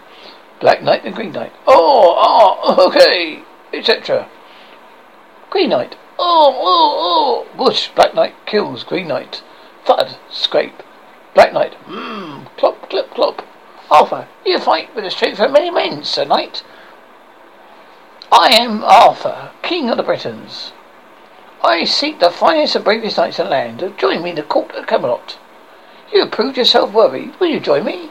Black 0.59 0.83
Knight 0.83 1.05
and 1.05 1.15
Green 1.15 1.31
Knight. 1.31 1.53
Oh! 1.65 2.17
Oh! 2.19 2.89
Okay! 2.89 3.45
Etc. 3.73 4.29
Green 5.55 5.71
Knight. 5.71 5.95
Oh! 6.19 6.53
Oh! 6.59 7.47
Oh! 7.47 7.57
Bush. 7.57 7.89
Black 7.95 8.13
Knight 8.13 8.35
kills 8.45 8.83
Green 8.83 9.07
Knight. 9.07 9.45
Thud. 9.85 10.17
Scrape. 10.29 10.83
Black 11.33 11.53
Knight. 11.53 11.77
Mmm. 11.87 12.49
Clop, 12.57 12.91
clip, 12.91 13.11
clop. 13.11 13.41
Arthur, 13.89 14.27
you 14.45 14.59
fight 14.59 14.93
with 14.97 15.05
the 15.05 15.13
strength 15.13 15.39
of 15.39 15.53
many 15.53 15.71
men, 15.71 16.03
Sir 16.03 16.25
Knight. 16.25 16.65
I 18.33 18.49
am 18.53 18.83
Arthur, 18.83 19.53
King 19.63 19.91
of 19.91 19.97
the 19.97 20.03
Britons. 20.03 20.73
I 21.63 21.85
seek 21.85 22.19
the 22.19 22.31
finest 22.33 22.75
and 22.75 22.85
bravest 22.85 23.17
knights 23.17 23.39
in 23.39 23.45
the 23.45 23.51
land 23.53 23.95
join 23.97 24.25
me 24.25 24.31
in 24.31 24.37
the 24.37 24.43
court 24.43 24.73
at 24.75 24.89
Camelot. 24.89 25.39
You 26.13 26.23
have 26.23 26.33
proved 26.33 26.57
yourself 26.57 26.93
worthy. 26.93 27.31
Will 27.39 27.47
you 27.47 27.61
join 27.61 27.85
me? 27.85 28.11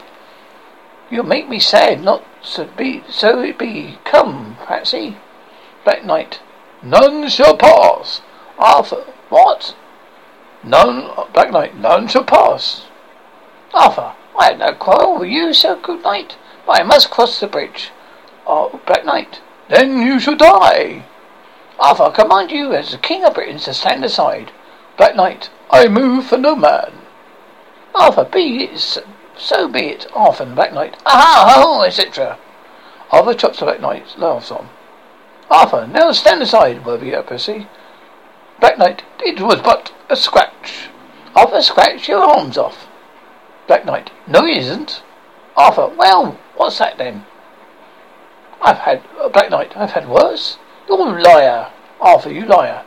You'll 1.10 1.24
make 1.24 1.50
me 1.50 1.58
sad 1.58 2.02
not 2.02 2.24
to 2.54 2.64
be 2.64 3.04
so 3.10 3.40
it 3.40 3.58
be. 3.58 3.98
Come, 4.04 4.56
Patsy. 4.64 5.18
Black 5.84 6.06
Knight. 6.06 6.40
None 6.84 7.28
shall 7.28 7.56
pass. 7.56 8.20
Arthur. 8.58 9.04
What? 9.30 9.74
None 10.62 11.10
Black 11.32 11.50
Knight, 11.50 11.76
none 11.76 12.08
shall 12.08 12.24
pass. 12.24 12.86
Arthur. 13.72 14.12
I 14.38 14.46
have 14.46 14.58
no 14.58 14.74
quarrel 14.74 15.18
with 15.18 15.30
you, 15.30 15.54
Sir 15.54 15.78
Good 15.80 16.02
Knight, 16.02 16.36
but 16.66 16.80
I 16.80 16.82
must 16.82 17.10
cross 17.10 17.40
the 17.40 17.46
bridge. 17.46 17.90
Oh, 18.46 18.80
Black 18.86 19.04
Knight. 19.04 19.40
Then 19.68 20.02
you 20.02 20.20
shall 20.20 20.36
die. 20.36 21.04
Arthur, 21.78 22.04
I 22.04 22.10
command 22.10 22.50
you 22.50 22.72
as 22.72 22.90
the 22.90 22.98
King 22.98 23.24
of 23.24 23.34
Britain 23.34 23.58
to 23.58 23.72
stand 23.72 24.04
aside. 24.04 24.52
Black 24.96 25.16
Knight, 25.16 25.50
I 25.70 25.88
move 25.88 26.26
for 26.26 26.36
no 26.36 26.54
man. 26.54 26.92
Arthur, 27.94 28.24
be 28.24 28.64
it 28.64 29.02
so, 29.36 29.68
be 29.68 29.86
it. 29.86 30.06
Arthur 30.14 30.44
and 30.44 30.54
Black 30.54 30.74
Knight, 30.74 30.96
aha, 31.06 31.52
ho, 31.54 31.82
etc. 31.82 32.38
Arthur 33.10 33.34
chops 33.34 33.60
the 33.60 33.64
Black 33.64 33.80
Knight, 33.80 34.18
laughs 34.18 34.50
on. 34.50 34.68
Arthur, 35.50 35.86
now 35.86 36.10
stand 36.12 36.42
aside, 36.42 36.84
worthy 36.84 37.10
Percy. 37.22 37.66
Black 38.60 38.78
Knight, 38.78 39.02
it 39.20 39.40
was 39.40 39.60
but 39.60 39.92
a 40.08 40.16
scratch. 40.16 40.88
Arthur, 41.34 41.60
scratch 41.60 42.08
your 42.08 42.24
arms 42.24 42.56
off. 42.56 42.88
Black 43.66 43.84
Knight, 43.84 44.10
no, 44.26 44.44
he 44.44 44.58
isn't. 44.58 45.02
Arthur, 45.56 45.88
well, 45.96 46.38
what's 46.56 46.78
that 46.78 46.98
then? 46.98 47.24
I've 48.62 48.78
had, 48.78 49.02
uh, 49.20 49.28
Black 49.28 49.50
Knight, 49.50 49.76
I've 49.76 49.92
had 49.92 50.08
worse. 50.08 50.58
You're 50.88 51.18
a 51.18 51.22
liar. 51.22 51.70
Arthur, 52.00 52.32
you 52.32 52.46
liar. 52.46 52.84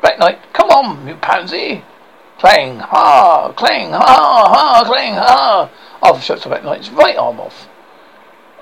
Black 0.00 0.18
Knight, 0.18 0.38
come 0.52 0.68
on, 0.70 1.08
you 1.08 1.16
pansy. 1.16 1.84
Clang, 2.38 2.78
ha, 2.78 3.52
clang, 3.52 3.92
ha, 3.92 4.00
ha, 4.00 4.84
clang, 4.84 5.14
ha. 5.14 5.70
Arthur 6.02 6.20
shuts 6.20 6.42
the 6.42 6.48
Black 6.48 6.64
Knight's 6.64 6.90
right 6.90 7.16
arm 7.16 7.40
off. 7.40 7.68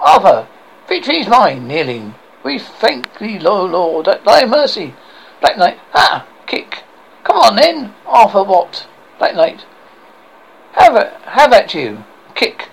Arthur, 0.01 0.47
victory 0.89 1.21
is 1.21 1.29
mine, 1.29 1.67
kneeling. 1.67 2.15
We 2.45 2.59
thank 2.59 3.19
thee, 3.19 3.39
Lord, 3.39 3.71
Lord, 3.71 4.09
at 4.09 4.25
thy 4.25 4.45
mercy. 4.45 4.95
Black 5.41 5.57
Knight, 5.57 5.79
ha, 5.91 6.27
kick. 6.47 6.83
Come 7.25 7.37
on 7.37 7.57
then. 7.57 7.95
Arthur, 8.07 8.43
what? 8.43 8.87
Black 9.19 9.35
Knight, 9.35 9.65
have 10.73 10.97
have 11.25 11.53
at 11.53 11.75
you. 11.75 12.05
Kick. 12.35 12.69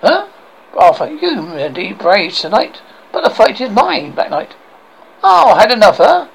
Huh? 0.00 0.28
Arthur, 0.76 1.06
you 1.06 1.54
indeed 1.54 1.98
brave 1.98 2.34
tonight. 2.34 2.80
But 3.12 3.24
the 3.24 3.30
fight 3.30 3.60
is 3.60 3.70
mine, 3.70 4.12
Black 4.12 4.30
Knight. 4.30 4.54
Oh, 5.22 5.54
had 5.54 5.70
enough, 5.70 5.98
huh? 5.98 6.28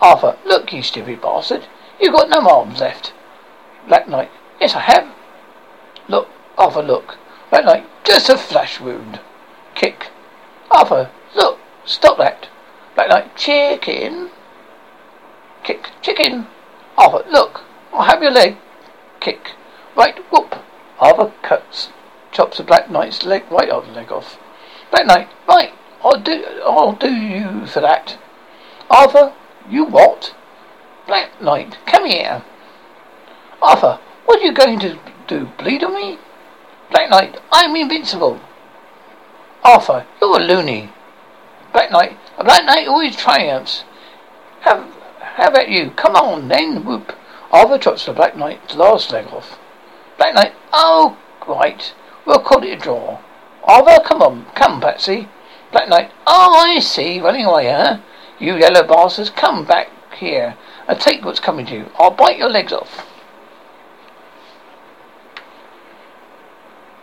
Arthur, 0.00 0.36
look, 0.46 0.72
you 0.72 0.82
stupid 0.82 1.20
bastard. 1.20 1.66
You've 2.00 2.14
got 2.14 2.28
no 2.28 2.48
arms 2.48 2.80
left. 2.80 3.12
Black 3.88 4.08
Knight, 4.08 4.30
yes, 4.60 4.74
I 4.74 4.80
have. 4.80 5.12
Look, 6.08 6.28
Arthur, 6.56 6.82
look. 6.82 7.18
Black 7.50 7.64
Knight, 7.64 7.86
just 8.04 8.28
a 8.28 8.38
flesh 8.38 8.80
wound. 8.80 9.20
Kick. 9.74 10.10
Arthur, 10.74 11.08
look, 11.36 11.60
stop 11.84 12.18
that. 12.18 12.48
Black 12.96 13.08
Knight, 13.08 13.36
chicken. 13.36 14.30
Kick, 15.62 15.90
chicken. 16.02 16.48
Arthur, 16.98 17.22
look, 17.30 17.62
I'll 17.92 18.02
have 18.02 18.20
your 18.20 18.32
leg. 18.32 18.56
Kick. 19.20 19.52
Right, 19.96 20.18
whoop. 20.32 20.56
Arthur 20.98 21.32
cuts, 21.42 21.90
chops 22.32 22.56
the 22.56 22.64
Black 22.64 22.90
Knight's 22.90 23.24
leg 23.24 23.44
right 23.52 23.70
off 23.70 23.86
leg 23.94 24.10
off. 24.10 24.36
Black 24.90 25.06
Knight, 25.06 25.28
right, 25.46 25.72
I'll 26.02 26.20
do, 26.20 26.44
I'll 26.64 26.92
do 26.92 27.12
you 27.12 27.66
for 27.66 27.80
that. 27.80 28.18
Arthur, 28.90 29.32
you 29.70 29.84
what? 29.84 30.34
Black 31.06 31.40
Knight, 31.40 31.78
come 31.86 32.06
here. 32.06 32.42
Arthur, 33.62 34.00
what 34.24 34.40
are 34.40 34.44
you 34.44 34.52
going 34.52 34.80
to 34.80 34.98
do? 35.28 35.50
Bleed 35.56 35.84
on 35.84 35.94
me? 35.94 36.18
Black 36.90 37.10
Knight, 37.10 37.40
I'm 37.52 37.76
invincible. 37.76 38.40
Arthur, 39.64 40.06
you're 40.20 40.38
a 40.38 40.42
loony. 40.42 40.90
Black 41.72 41.90
Knight, 41.90 42.18
a 42.36 42.44
Black 42.44 42.66
Knight 42.66 42.86
always 42.86 43.16
triumphs. 43.16 43.84
Have, 44.60 44.86
how 45.20 45.48
about 45.48 45.70
you? 45.70 45.90
Come 45.92 46.14
on, 46.16 46.48
then, 46.48 46.84
whoop. 46.84 47.14
Arthur 47.50 47.78
chops 47.78 48.04
the 48.04 48.12
Black 48.12 48.36
Knight's 48.36 48.74
last 48.74 49.10
leg 49.10 49.26
off. 49.28 49.58
Black 50.18 50.34
Knight, 50.34 50.52
oh, 50.74 51.16
right. 51.48 51.94
We'll 52.26 52.40
call 52.40 52.62
it 52.62 52.72
a 52.72 52.76
draw. 52.76 53.20
Arthur, 53.64 54.04
come 54.04 54.20
on, 54.20 54.46
come, 54.54 54.82
Patsy. 54.82 55.28
Black 55.72 55.88
Knight, 55.88 56.10
oh, 56.26 56.54
I 56.54 56.78
see, 56.80 57.20
running 57.20 57.46
away, 57.46 57.70
huh? 57.70 58.00
You 58.38 58.56
yellow 58.56 58.86
bastards, 58.86 59.30
come 59.30 59.64
back 59.64 59.88
here 60.18 60.56
and 60.86 61.00
take 61.00 61.24
what's 61.24 61.40
coming 61.40 61.64
to 61.66 61.74
you. 61.74 61.90
I'll 61.98 62.10
bite 62.10 62.36
your 62.36 62.50
legs 62.50 62.72
off. 62.72 63.13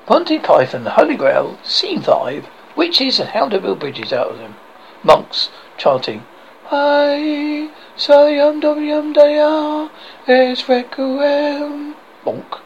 Monty 0.10 0.40
Python, 0.40 0.84
the 0.84 0.92
Holy 0.92 1.16
Grail, 1.16 1.60
Scene 1.64 2.02
5. 2.02 2.48
Witches 2.76 3.20
and 3.20 3.30
how 3.30 3.48
to 3.48 3.60
build 3.60 3.80
bridges 3.80 4.12
out 4.12 4.32
of 4.32 4.40
them. 4.40 4.56
Monks 5.04 5.50
chanting. 5.78 6.24
Hi, 6.66 7.70
sayam 7.96 8.62
dayam 8.62 9.14
daya, 9.14 9.90
es 10.28 10.64
requiem. 10.64 11.96
Bonk. 12.26 12.60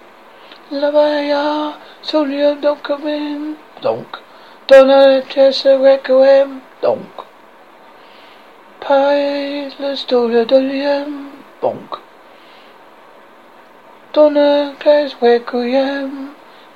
Lavaya, 0.71 1.77
solium 2.01 2.61
donkamin. 2.61 3.57
Donk. 3.81 4.19
Donna 4.67 5.21
Tessa 5.21 5.77
requiem. 5.77 6.61
Donk. 6.81 7.25
Pai 8.79 9.71
la 9.77 9.95
storia 9.95 10.45
dolium. 10.45 11.31
Bonk. 11.61 11.99
Donna 14.13 14.75
Tess 14.79 15.15
requiem. 15.21 16.35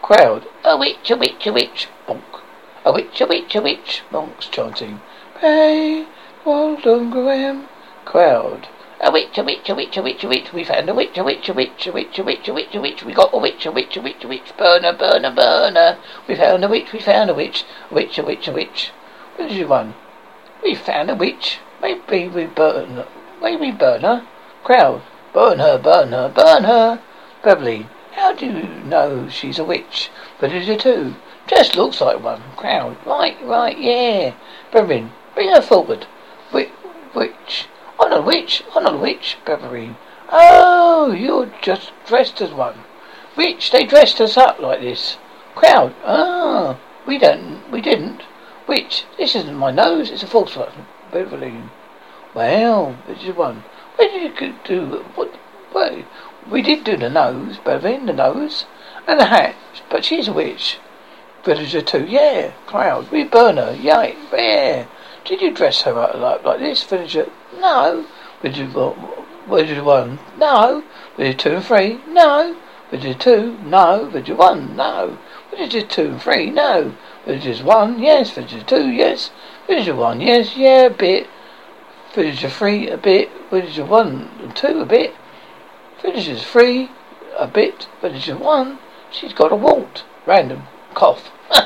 Crowd. 0.10 0.48
A 0.64 0.76
witch, 0.76 1.12
a 1.12 1.16
witch, 1.16 1.46
a 1.46 1.54
witch. 1.54 1.88
Bonk. 2.08 2.42
A 2.84 2.92
witch, 2.92 3.22
a 3.22 3.28
witch, 3.28 3.54
a 3.54 3.62
witch. 3.62 4.02
Monks 4.10 4.48
chanting. 4.48 5.02
Pray, 5.36 6.08
well 6.44 6.78
done, 6.78 7.12
Graham. 7.12 7.68
Crowd. 8.06 8.68
A 9.02 9.12
witch, 9.12 9.38
a 9.38 9.44
witch, 9.44 9.70
a 9.70 9.76
witch, 9.76 9.98
a 9.98 10.02
witch, 10.02 10.24
a 10.24 10.28
witch. 10.28 10.52
We 10.52 10.64
found 10.64 10.90
a 10.90 10.96
witch, 10.96 11.16
a 11.20 11.24
witch, 11.24 11.48
a 11.48 11.54
witch, 11.54 11.86
a 11.86 11.92
witch, 11.92 12.18
a 12.18 12.24
witch, 12.24 12.48
a 12.48 12.54
witch, 12.56 12.74
a 12.74 12.82
witch. 12.82 13.04
We 13.04 13.14
got 13.14 13.36
a 13.36 13.38
witch, 13.38 13.68
a 13.68 13.72
witch, 13.72 13.98
a 13.98 14.02
witch, 14.02 14.24
a 14.24 14.28
witch. 14.28 14.58
Burner, 14.58 14.94
burner, 14.94 15.30
burner. 15.30 16.00
We 16.28 16.36
found 16.36 16.66
a 16.66 16.68
witch, 16.68 16.92
we 16.92 17.00
found 17.00 17.30
a 17.30 17.36
witch. 17.36 17.64
A 17.92 17.94
witch, 17.94 18.18
a 18.18 18.24
witch, 18.24 18.48
a 18.48 18.52
witch. 18.52 18.92
Where 19.36 19.48
did 19.48 19.58
you 19.58 19.68
run? 19.68 19.94
We 20.64 20.74
found 20.74 21.12
a 21.12 21.16
witch. 21.16 21.60
Maybe 21.84 22.28
we 22.28 22.48
burn. 22.48 23.06
Maybe 23.44 23.70
burn 23.70 24.02
her. 24.02 24.28
Crowd. 24.64 25.04
Burn 25.34 25.60
her, 25.60 25.78
burn 25.78 26.14
her, 26.14 26.30
burn 26.30 26.64
her. 26.64 27.00
Beverly. 27.44 27.86
How 28.20 28.34
do 28.34 28.48
you 28.48 28.68
know 28.84 29.30
she's 29.30 29.60
a 29.60 29.64
witch? 29.64 30.10
But 30.42 30.52
is 30.52 30.68
it 30.68 30.82
too? 30.82 31.16
Just 31.48 31.78
looks 31.78 32.02
like 32.02 32.22
one. 32.22 32.44
Crowd. 32.58 32.98
Right, 33.06 33.38
right, 33.46 33.80
yeah. 33.80 34.34
Beverly. 34.74 35.10
Bring 35.34 35.48
her 35.56 35.62
forward. 35.62 36.06
Witch. 36.52 37.68
I'm 37.98 38.10
not 38.10 38.20
a 38.20 38.22
witch. 38.22 38.62
I'm 38.76 38.84
not 38.84 38.96
a 38.96 38.98
witch. 38.98 39.38
Beverly. 39.46 39.96
Oh, 40.30 41.14
you're 41.14 41.50
just 41.62 41.94
dressed 42.06 42.42
as 42.42 42.52
one. 42.52 42.84
Witch, 43.38 43.72
they 43.72 43.86
dressed 43.86 44.20
us 44.20 44.36
up 44.36 44.60
like 44.60 44.82
this. 44.82 45.18
Crowd. 45.56 45.96
Oh, 46.04 46.78
we 47.08 47.18
don't. 47.18 47.72
We 47.72 47.80
didn't. 47.80 48.24
Witch, 48.68 49.06
This 49.18 49.34
isn't 49.34 49.56
my 49.56 49.72
nose. 49.72 50.12
It's 50.12 50.24
a 50.24 50.28
false 50.28 50.58
one. 50.58 50.88
Beverly. 51.10 51.54
Well, 52.34 52.98
this 53.08 53.24
is 53.24 53.34
one. 53.34 53.64
Where 53.96 54.10
did 54.10 54.42
you 54.42 54.56
do? 54.66 55.06
What? 55.16 55.40
Wait. 55.74 56.06
We 56.50 56.62
did 56.64 56.84
do 56.84 56.98
the 56.98 57.10
nose, 57.10 57.60
Beverly, 57.64 58.04
the 58.04 58.14
nose, 58.14 58.66
and 59.08 59.20
the 59.20 59.26
hat. 59.26 59.56
But 59.90 60.04
she's 60.04 60.28
a 60.28 60.34
witch. 60.34 60.80
Villager 61.44 61.82
too. 61.82 62.06
Yeah. 62.06 62.52
Crowd. 62.66 63.12
We 63.12 63.24
burn 63.24 63.58
her. 63.58 63.78
Yeah. 63.80 64.14
Yeah. 64.34 64.86
Did 65.26 65.42
you 65.42 65.52
dress 65.52 65.84
her 65.84 65.98
up 65.98 66.16
like, 66.16 66.44
like 66.44 66.60
this, 66.60 66.84
Villager? 66.84 67.30
No. 67.58 68.06
Villager 68.42 68.94
Villager 69.48 69.84
one. 69.84 70.20
No. 70.38 70.84
Villager 71.18 71.38
two 71.38 71.56
and 71.56 71.66
three. 71.66 72.00
No. 72.08 72.58
Villager 72.92 73.14
two. 73.14 73.58
No. 73.64 74.10
Villager 74.12 74.36
one. 74.36 74.76
No. 74.76 75.18
Villager 75.52 75.82
two 75.82 76.10
and 76.10 76.22
three. 76.22 76.50
No. 76.50 76.96
Villager 77.26 77.64
one. 77.64 78.00
Yes. 78.00 78.32
Villager 78.32 78.64
two. 78.64 78.90
Yes. 78.90 79.32
Villager 79.68 79.96
one. 79.96 80.20
Yes. 80.20 80.58
Yeah. 80.58 80.88
A 80.88 80.90
bit. 80.90 81.28
Villager 82.14 82.50
three. 82.50 82.90
A 82.90 82.98
bit. 82.98 83.30
Villager 83.50 83.86
one 83.86 84.30
and 84.42 84.56
two. 84.56 84.82
A 84.82 84.86
bit. 84.86 85.14
Villager 86.02 86.38
three. 86.38 86.92
A 87.38 87.48
bit. 87.48 87.88
Villager 88.02 88.38
one. 88.38 88.80
She's 89.12 89.34
got 89.34 89.52
a 89.52 89.56
wart. 89.56 90.04
Random. 90.26 90.64
Cough. 90.94 91.32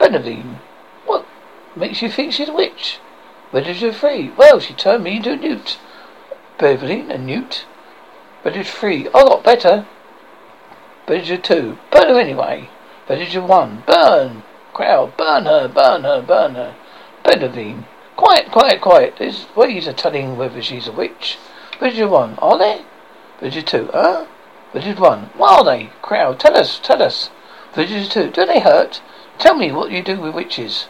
Benavine. 0.00 0.56
What 1.06 1.26
makes 1.76 2.02
you 2.02 2.10
think 2.10 2.32
she's 2.32 2.48
a 2.48 2.52
witch? 2.52 2.98
Villager 3.52 3.92
three. 3.92 4.30
Well, 4.36 4.60
she 4.60 4.74
turned 4.74 5.04
me 5.04 5.16
into 5.16 5.32
a 5.32 5.36
newt. 5.36 5.78
Beverly, 6.58 7.00
a 7.10 7.18
newt. 7.18 7.66
Villager 8.42 8.64
three. 8.64 9.08
I 9.08 9.24
got 9.24 9.44
better. 9.44 9.86
Villager 11.06 11.36
two. 11.36 11.78
Burn 11.90 12.08
her 12.08 12.20
anyway. 12.20 12.70
Villager 13.06 13.42
one. 13.42 13.82
Burn. 13.86 14.42
Crowd. 14.72 15.16
Burn 15.16 15.46
her. 15.46 15.68
Burn 15.68 16.04
her. 16.04 16.22
Burn 16.22 16.54
her. 16.54 16.74
Benavine. 17.24 17.84
Quiet, 18.16 18.50
quiet, 18.50 18.80
quiet. 18.80 19.14
There's 19.18 19.46
ways 19.56 19.86
of 19.86 19.96
telling 19.96 20.36
whether 20.36 20.62
she's 20.62 20.86
a 20.86 20.92
witch. 20.92 21.38
Villager 21.80 22.08
one. 22.08 22.34
Are 22.42 22.58
they? 22.58 22.82
Villager 23.40 23.62
two. 23.62 23.88
Huh? 23.90 24.26
Villager 24.74 25.00
one. 25.00 25.30
What 25.36 25.60
are 25.60 25.64
they? 25.64 25.90
Crowd. 26.02 26.38
Tell 26.38 26.54
us. 26.54 26.78
Tell 26.78 27.02
us. 27.02 27.30
Villager 27.72 28.06
two. 28.06 28.30
Do 28.30 28.44
they 28.44 28.60
hurt? 28.60 29.00
Tell 29.38 29.54
me 29.54 29.72
what 29.72 29.90
you 29.90 30.02
do 30.02 30.20
with 30.20 30.34
witches. 30.34 30.88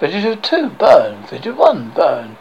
Villager 0.00 0.36
two. 0.36 0.68
Burn. 0.68 1.24
Villager 1.26 1.54
one. 1.54 1.90
Burn. 1.90 2.36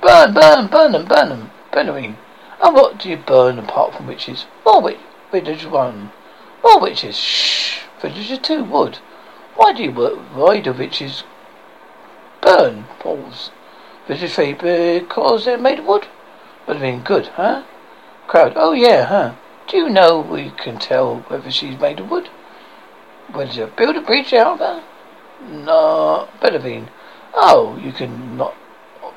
Burn, 0.00 0.34
burn, 0.34 0.68
burn 0.68 0.92
them, 0.92 1.04
burn 1.06 1.28
them. 1.30 1.50
Benavine. 1.72 2.16
And 2.62 2.74
what 2.74 2.98
do 2.98 3.08
you 3.08 3.16
burn 3.16 3.58
apart 3.58 3.94
from 3.94 4.06
witches? 4.06 4.46
More 4.64 4.80
witch. 4.80 4.98
Villager 5.32 5.68
one. 5.68 6.12
More 6.62 6.80
witches. 6.80 7.16
Shh. 7.16 7.80
Villager 8.00 8.36
two. 8.36 8.62
Wood. 8.62 8.98
Why 9.56 9.72
do 9.72 9.82
you 9.82 9.90
why 9.90 10.60
do 10.60 10.72
witches 10.72 11.24
burn? 12.40 12.84
Pause. 13.00 13.50
Villager 14.06 14.28
three. 14.28 14.52
Because 14.52 15.44
they're 15.44 15.58
made 15.58 15.78
of 15.78 15.86
wood. 15.86 16.06
Benavine. 16.66 17.04
Good, 17.04 17.28
huh? 17.28 17.64
Crowd. 18.26 18.52
Oh 18.56 18.72
yeah, 18.72 19.04
huh? 19.04 19.34
Do 19.66 19.76
you 19.76 19.88
know 19.88 20.20
we 20.20 20.50
can 20.50 20.78
tell 20.78 21.20
whether 21.28 21.50
she's 21.50 21.78
made 21.78 22.00
of 22.00 22.10
wood? 22.10 22.28
Villager. 23.32 23.66
Build 23.68 23.96
a 23.96 24.00
bridge 24.00 24.32
out 24.34 24.54
of 24.54 24.58
her? 24.60 24.84
No. 25.48 26.28
Benavine. 26.40 26.88
Oh, 27.34 27.76
you 27.82 27.92
can 27.92 28.36
not 28.36 28.54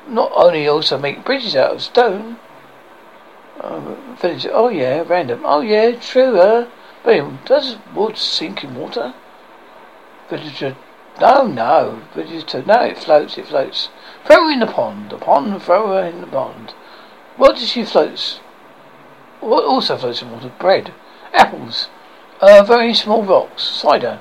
not 0.08 0.32
only 0.34 0.66
also 0.66 0.98
make 0.98 1.24
bridges 1.24 1.54
out 1.54 1.72
of 1.72 1.82
stone. 1.82 2.38
Um, 3.60 4.16
villager. 4.20 4.50
Oh 4.52 4.68
yeah, 4.68 5.04
random. 5.06 5.42
Oh 5.44 5.60
yeah, 5.60 5.92
true. 6.00 6.38
Uh, 6.38 6.68
but 7.04 7.44
does 7.44 7.76
wood 7.94 8.16
sink 8.16 8.64
in 8.64 8.74
water? 8.74 9.14
Villager. 10.30 10.76
No, 11.20 11.46
no. 11.46 12.02
Villager. 12.14 12.62
No, 12.62 12.82
it 12.82 12.98
floats. 12.98 13.38
It 13.38 13.46
floats. 13.46 13.88
Throw 14.28 14.44
her 14.44 14.52
in 14.52 14.60
the 14.60 14.66
pond. 14.66 15.08
The 15.08 15.16
pond. 15.16 15.62
Throw 15.62 15.86
her 15.88 16.06
in 16.06 16.20
the 16.20 16.26
pond. 16.26 16.74
What 17.38 17.56
does 17.56 17.70
she 17.70 17.82
floats? 17.82 18.40
What 19.40 19.64
also 19.64 19.96
floats 19.96 20.20
in 20.20 20.30
water? 20.30 20.52
Bread, 20.58 20.92
apples, 21.32 21.88
uh, 22.42 22.62
very 22.62 22.92
small 22.92 23.22
rocks, 23.22 23.62
cider. 23.62 24.20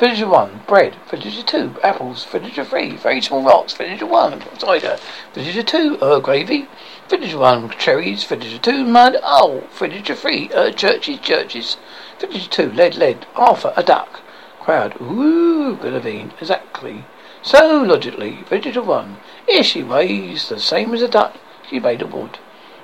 Villager 0.00 0.26
one, 0.26 0.62
bread. 0.66 0.96
Villager 1.08 1.42
two, 1.42 1.76
apples. 1.84 2.24
Villager 2.24 2.64
three, 2.64 2.96
very 2.96 3.20
small 3.20 3.44
rocks. 3.44 3.74
Villager 3.74 4.06
one, 4.06 4.42
cider. 4.58 4.98
Villager 5.34 5.62
two, 5.62 5.98
uh, 6.00 6.18
gravy. 6.18 6.66
Villager 7.08 7.38
one, 7.38 7.70
cherries. 7.78 8.24
Villager 8.24 8.58
two, 8.58 8.84
mud. 8.84 9.16
Oh, 9.22 9.68
villager 9.78 10.16
three, 10.16 10.50
uh, 10.52 10.72
churches, 10.72 11.20
churches. 11.20 11.76
Villager 12.18 12.48
two, 12.48 12.72
lead, 12.72 12.96
lead. 12.96 13.26
Arthur, 13.36 13.72
a 13.76 13.84
duck. 13.84 14.20
Crowd, 14.58 15.00
ooh, 15.00 15.76
Benavine, 15.76 16.32
exactly. 16.40 17.04
So 17.48 17.82
logically, 17.82 18.44
villager 18.46 18.82
one, 18.82 19.16
if 19.46 19.64
she 19.64 19.82
weighs 19.82 20.50
the 20.50 20.60
same 20.60 20.92
as 20.92 21.00
a 21.00 21.08
duck, 21.08 21.34
she 21.66 21.80
made 21.80 22.02
of 22.02 22.12
wood. 22.12 22.38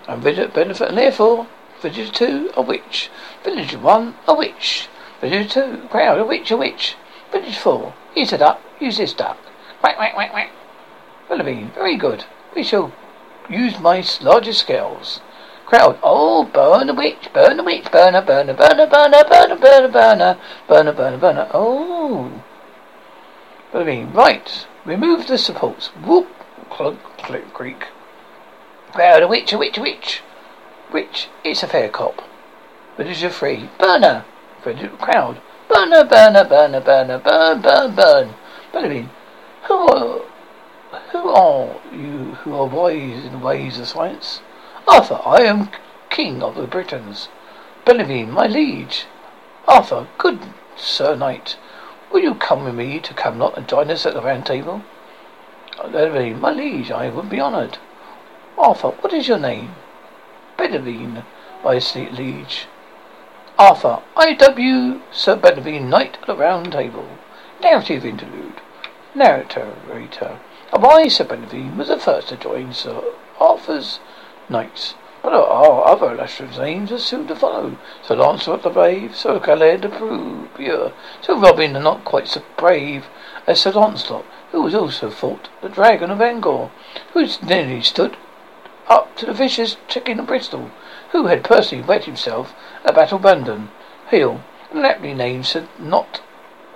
And 0.09 0.22
villager 0.22 0.48
benefit, 0.48 0.88
and 0.88 0.96
therefore, 0.96 1.48
villager 1.83 2.11
two, 2.11 2.50
a 2.57 2.62
witch. 2.62 3.11
Villager 3.42 3.79
one, 3.79 4.14
a 4.27 4.33
witch. 4.33 4.88
Villager 5.20 5.46
two, 5.46 5.88
crowd, 5.90 6.18
a 6.18 6.24
witch, 6.24 6.50
a 6.50 6.57
witch. 6.57 6.96
Village 7.31 7.59
four. 7.59 7.92
Use 8.16 8.33
a 8.33 8.38
duck. 8.38 8.59
Use 8.81 8.96
this 8.96 9.12
duck. 9.12 9.37
Quack, 9.81 9.96
quack, 9.96 10.14
quack, 10.14 10.31
quack. 10.31 10.50
Willoughby. 11.29 11.70
Very 11.74 11.98
good. 11.98 12.24
We 12.57 12.62
shall 12.62 12.90
use 13.50 13.79
my 13.79 14.03
largest 14.22 14.61
scales. 14.61 15.20
Crowd. 15.66 15.98
Oh, 16.03 16.44
burn 16.44 16.87
the 16.87 16.94
witch. 16.94 17.29
Burn 17.35 17.59
the 17.59 17.64
witch. 17.64 17.92
Burner, 17.92 18.22
burner, 18.22 18.55
burner, 18.55 18.87
burner, 18.87 19.24
burner, 19.29 19.57
burner, 19.57 19.88
burner. 19.88 20.38
Burner, 20.66 20.92
burner, 20.94 21.18
burner. 21.18 21.50
Oh. 21.53 22.42
Willoughby. 23.75 24.05
Right. 24.05 24.67
Remove 24.87 25.27
the 25.27 25.37
supports. 25.37 25.89
Whoop. 25.89 26.29
Clunk, 26.71 27.01
click, 27.19 27.53
creak. 27.53 27.89
Crowd. 28.93 29.23
A 29.23 29.29
witch, 29.29 29.53
a 29.53 29.59
witch, 29.59 29.77
a 29.77 29.83
witch. 29.83 30.23
Witch. 30.93 31.29
It's 31.45 31.63
a 31.65 31.67
fair 31.67 31.89
cop. 31.89 32.23
Villager 32.97 33.31
three. 33.31 33.69
Burner. 33.79 34.25
Crowd. 34.63 35.41
Burner, 35.69 36.05
burner, 36.05 36.45
burner, 36.45 36.81
burner, 36.81 37.19
burn, 37.19 37.61
burn, 37.61 37.95
burn. 37.97 38.35
Benjamin, 38.73 39.11
who 39.65 39.75
are, 39.75 40.21
who 41.11 41.29
are 41.29 41.77
you 41.93 42.35
who 42.43 42.55
are 42.55 42.67
wise 42.67 43.25
in 43.25 43.33
the 43.33 43.39
ways 43.39 43.79
of 43.79 43.89
science? 43.89 44.41
Arthur, 44.87 45.21
I 45.25 45.43
am 45.43 45.71
king 46.11 46.43
of 46.43 46.55
the 46.55 46.67
Britons. 46.67 47.29
Benjamin, 47.85 48.31
my 48.31 48.47
liege. 48.47 49.07
Arthur, 49.67 50.07
good 50.19 50.41
sir 50.77 51.17
knight, 51.17 51.57
will 52.14 52.22
you 52.22 52.35
come 52.37 52.62
with 52.62 52.77
me 52.77 53.00
to 53.00 53.12
Camelot 53.12 53.59
and 53.59 53.68
join 53.68 53.90
us 53.90 54.07
at 54.07 54.14
the 54.14 54.22
round 54.22 54.46
table? 54.46 54.85
Benjamin, 55.83 56.40
my 56.40 56.53
liege, 56.53 56.92
I 56.92 57.09
would 57.09 57.29
be 57.29 57.40
honoured. 57.40 57.79
Arthur, 58.57 58.90
what 58.90 59.12
is 59.12 59.27
your 59.27 59.40
name? 59.40 59.74
Benjamin, 60.57 61.24
my 61.64 61.81
liege. 62.12 62.68
Arthur, 63.59 64.00
I.W. 64.16 65.00
Sir 65.11 65.37
Benavine, 65.37 65.88
Knight 65.88 66.16
of 66.20 66.27
the 66.27 66.37
Round 66.37 66.70
Table. 66.70 67.09
Narrative 67.61 68.07
interlude. 68.07 68.61
Narrator. 69.16 70.38
I, 70.72 71.09
Sir 71.09 71.24
Benavine, 71.24 71.77
was 71.77 71.88
the 71.88 71.98
first 71.98 72.29
to 72.29 72.37
join 72.37 72.72
Sir 72.72 73.03
Arthur's 73.40 73.98
knights, 74.48 74.94
but 75.25 75.31
there 75.31 75.41
are 75.41 75.89
other 75.89 76.13
illustrious 76.13 76.59
names 76.59 76.93
are 76.93 76.99
soon 76.99 77.27
to 77.27 77.35
follow. 77.35 77.79
Sir 78.03 78.15
Launcelot 78.15 78.63
the 78.63 78.69
Brave, 78.69 79.17
Sir 79.17 79.39
Galahad 79.39 79.81
the 79.81 80.49
Pure, 80.55 80.93
Sir 81.23 81.35
Robin 81.35 81.73
the 81.73 81.81
not 81.81 82.05
quite 82.05 82.29
so 82.29 82.43
brave 82.59 83.07
as 83.47 83.59
Sir 83.59 83.71
Launcelot, 83.71 84.27
who 84.53 84.61
was 84.61 84.75
also 84.75 85.09
fought 85.09 85.49
the 85.63 85.71
Dragon 85.71 86.11
of 86.11 86.21
Angor, 86.21 86.71
who 87.15 87.27
nearly 87.43 87.81
stood 87.81 88.19
up 88.87 89.17
to 89.17 89.25
the 89.25 89.33
vicious 89.33 89.79
chicken 89.89 90.21
of 90.21 90.27
Bristol, 90.27 90.71
who 91.13 91.29
had 91.29 91.43
personally 91.43 91.83
wed 91.83 92.05
himself 92.05 92.55
at 92.85 92.95
Battle 92.95 93.19
Badon 93.19 93.71
Hill, 94.11 94.43
an 94.73 94.85
aptly 94.85 95.15
named 95.15 95.47
Sir 95.47 95.67
not 95.79 96.21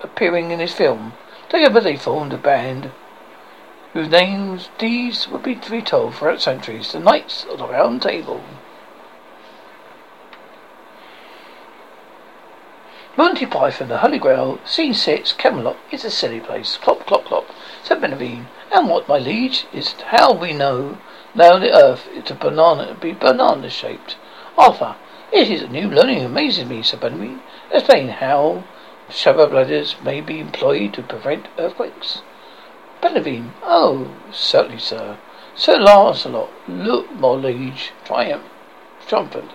appearing 0.01 0.49
in 0.49 0.59
his 0.59 0.73
film. 0.73 1.13
Together 1.49 1.81
they 1.81 1.95
formed 1.95 2.33
a 2.33 2.37
band 2.37 2.89
whose 3.93 4.09
names 4.09 4.69
deeds 4.77 5.27
would 5.27 5.43
be 5.43 5.59
retold 5.69 6.15
throughout 6.15 6.41
centuries, 6.41 6.91
the 6.91 6.99
Knights 6.99 7.45
of 7.49 7.57
the 7.57 7.67
Round 7.67 8.01
Table. 8.01 8.43
Monty 13.17 13.45
Python, 13.45 13.89
the 13.89 13.97
Holy 13.97 14.19
Grail, 14.19 14.59
scene 14.63 14.93
six, 14.93 15.33
Camelot 15.33 15.75
is 15.91 16.05
a 16.05 16.11
silly 16.11 16.39
place. 16.39 16.77
Clop, 16.77 17.05
clop, 17.05 17.25
clop, 17.25 17.47
said 17.83 17.99
Benavine. 17.99 18.45
And 18.71 18.87
what, 18.87 19.09
my 19.09 19.17
liege, 19.17 19.65
is 19.73 19.93
how 19.93 20.31
we 20.31 20.53
know 20.53 20.99
now 21.35 21.59
the 21.59 21.75
earth 21.75 22.07
is 22.13 22.31
a 22.31 22.35
banana, 22.35 22.95
be 22.99 23.11
banana 23.11 23.69
shaped. 23.69 24.15
Arthur, 24.57 24.95
it 25.33 25.49
is 25.49 25.63
a 25.63 25.67
new 25.67 25.89
learning, 25.89 26.23
amazes 26.23 26.65
me, 26.65 26.81
said 26.81 27.01
Benavine. 27.01 27.41
Explain 27.71 28.07
how 28.09 28.63
shower 29.09 29.47
bladders 29.47 29.95
may 30.03 30.21
be 30.21 30.39
employed 30.39 30.93
to 30.93 31.01
prevent 31.01 31.47
earthquakes. 31.57 32.21
Benavine, 33.01 33.51
oh, 33.63 34.13
certainly, 34.31 34.79
sir. 34.79 35.17
Sir 35.55 35.77
Lancelot, 35.77 36.49
look, 36.67 37.11
my 37.13 37.29
liege, 37.29 37.91
triumph, 38.05 38.45
triumphant. 39.07 39.51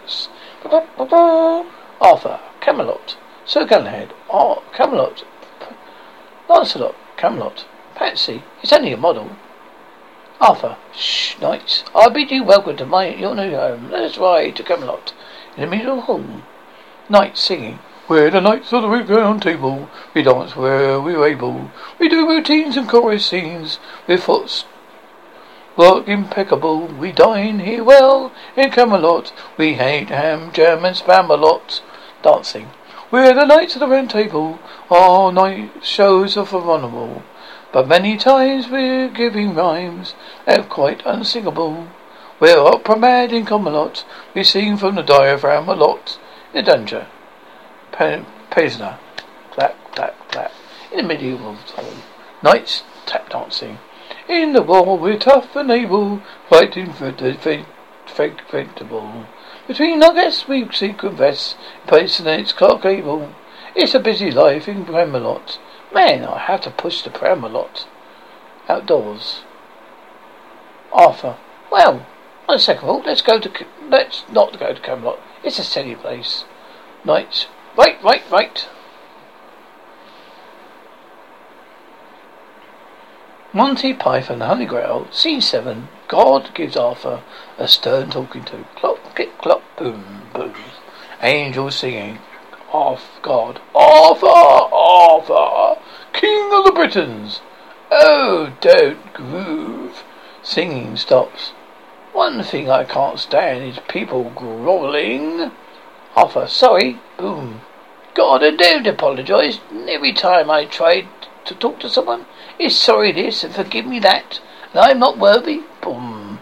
Arthur, 2.00 2.40
Camelot. 2.60 3.16
Sir 3.46 3.66
Galahad, 3.66 4.14
oh, 4.30 4.62
Camelot, 4.72 5.22
Lancelot, 6.48 6.94
Camelot, 7.18 7.66
Patsy, 7.94 8.42
it's 8.62 8.72
only 8.72 8.92
a 8.92 8.96
model. 8.96 9.36
Arthur, 10.40 10.78
shh, 10.94 11.38
knights, 11.40 11.84
I 11.94 12.08
bid 12.08 12.30
you 12.30 12.42
welcome 12.42 12.78
to 12.78 12.86
my 12.86 13.08
your 13.08 13.34
new 13.34 13.54
home. 13.54 13.90
Let 13.90 14.02
us 14.02 14.16
ride 14.16 14.56
to 14.56 14.62
Camelot 14.62 15.12
in 15.58 15.60
the 15.60 15.76
middle 15.76 15.98
of 15.98 16.04
hall. 16.04 16.24
Knights 17.10 17.42
singing. 17.42 17.80
We're 18.08 18.30
the 18.30 18.40
knights 18.40 18.72
of 18.72 18.82
the 18.82 18.88
round 18.88 19.42
table. 19.42 19.88
We 20.14 20.22
dance 20.22 20.56
where 20.56 21.00
we're 21.00 21.26
able. 21.26 21.70
We 21.98 22.08
do 22.08 22.28
routines 22.28 22.76
and 22.76 22.88
chorus 22.88 23.26
scenes 23.26 23.78
with 24.06 24.24
foots 24.24 24.64
work 25.76 26.06
impeccable. 26.06 26.86
We 26.86 27.12
dine 27.12 27.60
here 27.60 27.82
well 27.82 28.32
in 28.56 28.70
Camelot. 28.70 29.32
We 29.56 29.74
hate 29.74 30.08
ham, 30.08 30.52
jam, 30.52 30.84
and 30.84 30.96
spam 30.96 31.28
a 31.30 31.34
lot. 31.34 31.82
Dancing. 32.22 32.70
We're 33.10 33.34
the 33.34 33.44
knights 33.44 33.74
of 33.74 33.80
the 33.80 33.88
round 33.88 34.10
table. 34.10 34.58
Our 34.90 35.32
night 35.32 35.84
shows 35.84 36.36
are 36.36 36.46
phenomenal. 36.46 37.22
But 37.72 37.88
many 37.88 38.16
times 38.16 38.68
we're 38.68 39.08
giving 39.08 39.54
rhymes 39.54 40.14
that 40.46 40.60
are 40.60 40.64
quite 40.64 41.04
unsingable. 41.04 41.88
We're 42.40 42.58
opera 42.58 42.96
mad 42.96 43.32
in 43.32 43.46
Camelot. 43.46 44.04
We 44.34 44.44
sing 44.44 44.76
from 44.76 44.94
the 44.94 45.02
diaphragm 45.02 45.68
a 45.68 45.74
lot. 45.74 46.18
In 46.52 46.64
danger. 46.64 47.06
Prisoner. 48.50 48.98
Clap, 49.52 49.76
clap, 49.92 50.28
clap. 50.30 50.50
In 50.90 50.96
the 50.96 51.02
medieval 51.04 51.56
time. 51.66 52.02
Knights 52.42 52.82
tap 53.06 53.30
dancing. 53.30 53.78
In 54.28 54.52
the 54.52 54.62
war 54.62 54.98
we're 54.98 55.18
tough 55.18 55.54
and 55.54 55.70
able, 55.70 56.20
fighting 56.48 56.92
for 56.92 57.12
the 57.12 57.34
faintable. 58.06 59.26
Between 59.68 60.00
nuggets 60.00 60.48
we 60.48 60.68
secret 60.72 61.12
vests, 61.12 61.54
its 61.88 62.52
Clark 62.52 62.82
Gable. 62.82 63.32
It's 63.76 63.94
a 63.94 64.00
busy 64.00 64.30
life 64.30 64.66
in 64.66 64.84
Camelot. 64.86 65.60
Man, 65.92 66.24
I 66.24 66.38
have 66.38 66.62
to 66.62 66.70
push 66.70 67.02
the 67.02 67.10
pram 67.10 67.44
a 67.44 67.48
lot. 67.48 67.86
Outdoors. 68.68 69.42
Arthur. 70.92 71.36
Well, 71.70 72.06
on 72.48 72.58
second 72.58 72.86
thought, 72.88 73.06
let's 73.06 73.22
go 73.22 73.38
to 73.38 73.66
let's 73.88 74.24
not 74.30 74.58
go 74.58 74.74
to 74.74 74.80
Camelot. 74.80 75.20
It's 75.44 75.60
a 75.60 75.64
silly 75.64 75.94
place. 75.94 76.44
Knights. 77.04 77.46
Right, 77.76 78.02
right, 78.04 78.22
right. 78.30 78.68
Monty 83.52 83.94
Python, 83.94 84.40
the 84.40 84.46
Holy 84.46 84.66
Grail, 84.66 85.08
Scene 85.10 85.40
7. 85.40 85.88
God 86.08 86.50
gives 86.54 86.76
Arthur 86.76 87.22
a 87.58 87.68
stern 87.68 88.10
talking 88.10 88.44
to. 88.44 88.64
Clop, 88.76 88.98
click, 89.14 89.38
clop, 89.38 89.62
boom, 89.76 90.22
boom. 90.32 90.54
Angels 91.22 91.76
singing. 91.76 92.18
Off 92.72 93.20
God. 93.22 93.60
Arthur! 93.74 94.26
Arthur! 94.26 95.80
King 96.12 96.50
of 96.52 96.64
the 96.64 96.72
Britons! 96.72 97.40
Oh, 97.90 98.52
don't 98.60 99.12
groove. 99.12 100.04
Singing 100.42 100.96
stops. 100.96 101.50
One 102.12 102.42
thing 102.42 102.68
I 102.68 102.84
can't 102.84 103.18
stand 103.18 103.64
is 103.64 103.78
people 103.88 104.32
groveling. 104.34 105.52
Arthur, 106.16 106.46
sorry. 106.46 107.00
Boom. 107.18 107.60
God, 108.14 108.44
I 108.44 108.50
don't 108.50 108.86
apologise. 108.86 109.58
Every 109.88 110.12
time 110.12 110.50
I 110.50 110.64
try 110.64 111.08
to 111.44 111.54
talk 111.54 111.80
to 111.80 111.88
someone, 111.88 112.26
it's 112.58 112.76
sorry 112.76 113.10
this 113.12 113.42
and 113.42 113.54
forgive 113.54 113.86
me 113.86 113.98
that, 114.00 114.40
and 114.72 114.80
I'm 114.80 114.98
not 115.00 115.18
worthy. 115.18 115.62
Boom. 115.80 116.40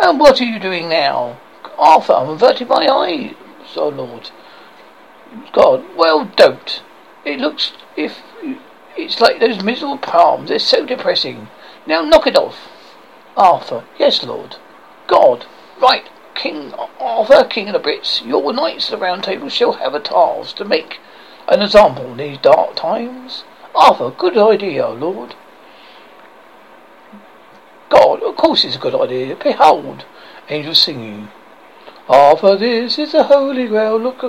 And 0.00 0.18
what 0.18 0.40
are 0.40 0.44
you 0.44 0.58
doing 0.58 0.88
now? 0.88 1.38
Arthur, 1.78 2.14
I'm 2.14 2.30
averting 2.30 2.68
my 2.68 2.86
eyes, 2.88 3.34
oh 3.76 3.88
Lord. 3.88 4.30
God, 5.52 5.84
well, 5.96 6.24
don't. 6.36 6.82
It 7.24 7.38
looks 7.38 7.72
if 7.96 8.18
it's 8.96 9.20
like 9.20 9.40
those 9.40 9.62
miserable 9.62 9.98
palms. 9.98 10.48
They're 10.48 10.58
so 10.58 10.84
depressing. 10.84 11.48
Now 11.86 12.02
knock 12.02 12.26
it 12.26 12.36
off. 12.36 12.56
Arthur, 13.36 13.84
yes, 13.98 14.24
Lord. 14.24 14.56
God, 15.06 15.46
right. 15.80 16.08
King 16.34 16.72
Arthur, 17.00 17.44
King 17.44 17.68
of 17.68 17.74
the 17.74 17.88
Brits, 17.88 18.24
your 18.26 18.52
knights 18.52 18.86
of 18.86 18.98
the 18.98 19.04
Round 19.04 19.22
Table 19.22 19.48
shall 19.48 19.72
have 19.72 19.94
a 19.94 20.00
task 20.00 20.56
to 20.56 20.64
make 20.64 20.98
an 21.48 21.62
example 21.62 22.12
in 22.12 22.16
these 22.16 22.38
dark 22.38 22.74
times. 22.76 23.44
Arthur, 23.74 24.10
good 24.10 24.36
idea, 24.36 24.88
Lord. 24.88 25.34
God, 27.88 28.22
of 28.22 28.36
course 28.36 28.64
it's 28.64 28.76
a 28.76 28.80
good 28.80 28.94
idea. 28.94 29.36
Behold, 29.36 30.04
angels 30.48 30.82
singing. 30.82 31.28
Arthur, 32.08 32.56
this 32.56 32.98
is 32.98 33.12
the 33.12 33.24
Holy 33.24 33.66
Grail. 33.66 33.98
Look, 33.98 34.22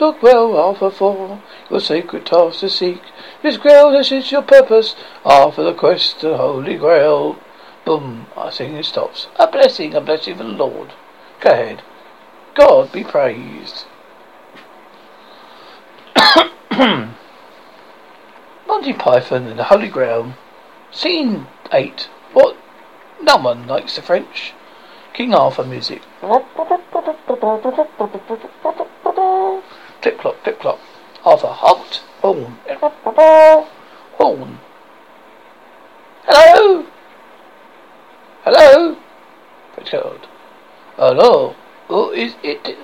look 0.00 0.22
well, 0.22 0.56
Arthur, 0.56 0.90
for 0.90 1.42
your 1.68 1.80
sacred 1.80 2.24
task 2.26 2.60
to 2.60 2.70
seek. 2.70 3.02
This 3.42 3.56
Grail, 3.56 3.90
this 3.90 4.10
is 4.12 4.32
your 4.32 4.42
purpose. 4.42 4.94
Arthur, 5.24 5.64
the 5.64 5.74
quest, 5.74 6.20
the 6.20 6.36
Holy 6.36 6.76
Grail. 6.76 7.38
Boom, 7.84 8.26
I 8.36 8.50
think 8.50 8.74
it 8.74 8.84
stops. 8.84 9.26
A 9.36 9.46
blessing, 9.46 9.94
a 9.94 10.00
blessing 10.00 10.36
from 10.36 10.56
the 10.56 10.64
Lord. 10.64 10.92
Go 11.40 11.50
ahead. 11.50 11.82
God 12.54 12.92
be 12.92 13.04
praised. 13.04 13.86
Monty 18.66 18.92
Python 18.92 19.46
and 19.46 19.58
the 19.58 19.64
Holy 19.64 19.88
Grail. 19.88 20.34
Scene 20.90 21.46
8. 21.72 22.08
What 22.32 22.56
no 23.22 23.36
one 23.36 23.66
likes 23.66 23.96
the 23.96 24.02
French. 24.02 24.52
King 25.12 25.34
Arthur 25.34 25.64
music. 25.64 26.02
Clip 26.20 26.44
clop, 30.20 30.42
clip 30.44 30.60
clop. 30.60 30.78
Arthur, 31.24 31.48
halt. 31.48 32.04
Horn. 32.20 32.56
Horn. 34.16 34.60
Hello? 36.24 36.86
Hello? 38.44 38.96
French 39.74 39.90
code. 39.90 40.27
Hello? 40.98 41.54
Who 41.86 42.10
is 42.10 42.34
it? 42.42 42.76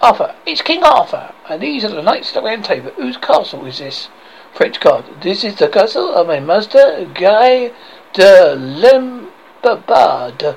Arthur. 0.00 0.34
It's 0.44 0.60
King 0.60 0.82
Arthur. 0.82 1.32
And 1.48 1.62
these 1.62 1.84
are 1.84 1.88
the 1.88 2.02
knights 2.02 2.30
of 2.30 2.34
the 2.34 2.42
round 2.42 2.64
table. 2.64 2.90
Whose 2.96 3.16
castle 3.16 3.64
is 3.64 3.78
this? 3.78 4.08
French 4.52 4.80
card. 4.80 5.04
This 5.22 5.44
is 5.44 5.54
the 5.54 5.68
castle 5.68 6.12
of 6.12 6.26
my 6.26 6.40
master, 6.40 7.08
Guy 7.14 7.70
de 8.12 8.56
Lem 8.56 9.30
Babad. 9.62 10.56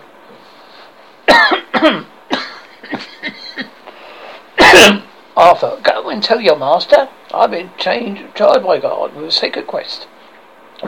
Arthur, 5.38 5.80
go 5.84 6.10
and 6.10 6.23
tell 6.23 6.41
your 6.41 6.58
master 6.58 7.10
I've 7.32 7.51
been 7.51 7.69
changed, 7.78 8.34
tried 8.34 8.63
by 8.63 8.80
God 8.80 9.15
with 9.15 9.25
a 9.25 9.32
sacred 9.32 9.67
quest. 9.67 10.08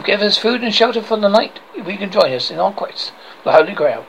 Give 0.04 0.22
us 0.22 0.40
food 0.40 0.64
and 0.64 0.74
shelter 0.74 1.04
for 1.04 1.18
the 1.18 1.30
night 1.30 1.60
if 1.76 1.86
we 1.86 1.98
can 1.98 2.12
join 2.12 2.34
us 2.34 2.50
in 2.50 2.58
our 2.58 2.74
quest. 2.74 3.14
The 3.44 3.52
Holy 3.52 3.74
Grail. 3.74 4.08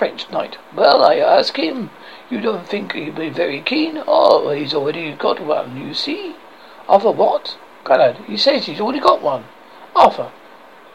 French 0.00 0.30
knight. 0.30 0.56
Well, 0.74 1.04
I 1.04 1.16
ask 1.16 1.58
him. 1.58 1.90
You 2.30 2.40
don't 2.40 2.66
think 2.66 2.94
he'd 2.94 3.16
be 3.16 3.28
very 3.28 3.60
keen? 3.60 4.02
Oh, 4.06 4.48
he's 4.48 4.72
already 4.72 5.12
got 5.12 5.40
one, 5.40 5.76
you 5.76 5.92
see. 5.92 6.36
Arthur, 6.88 7.10
what? 7.10 7.58
Galahad, 7.84 8.16
he 8.24 8.38
says 8.38 8.64
he's 8.64 8.80
already 8.80 9.00
got 9.00 9.20
one. 9.20 9.44
Arthur, 9.94 10.32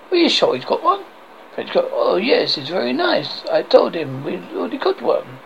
are 0.10 0.18
you 0.18 0.28
sure 0.28 0.56
he's 0.56 0.66
got 0.66 0.82
one? 0.82 1.04
French 1.54 1.72
guard, 1.72 1.86
oh 1.92 2.16
yes, 2.16 2.58
it's 2.58 2.70
very 2.70 2.94
nice. 2.94 3.46
I 3.46 3.62
told 3.62 3.94
him 3.94 4.24
we 4.24 4.38
already 4.58 4.80
got 4.80 5.04
one. 5.04 5.38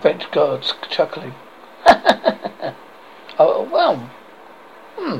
French 0.00 0.30
guards 0.30 0.72
chuckling. 0.88 1.34
oh, 3.38 3.68
well. 3.70 4.10
Hmm. 4.96 5.18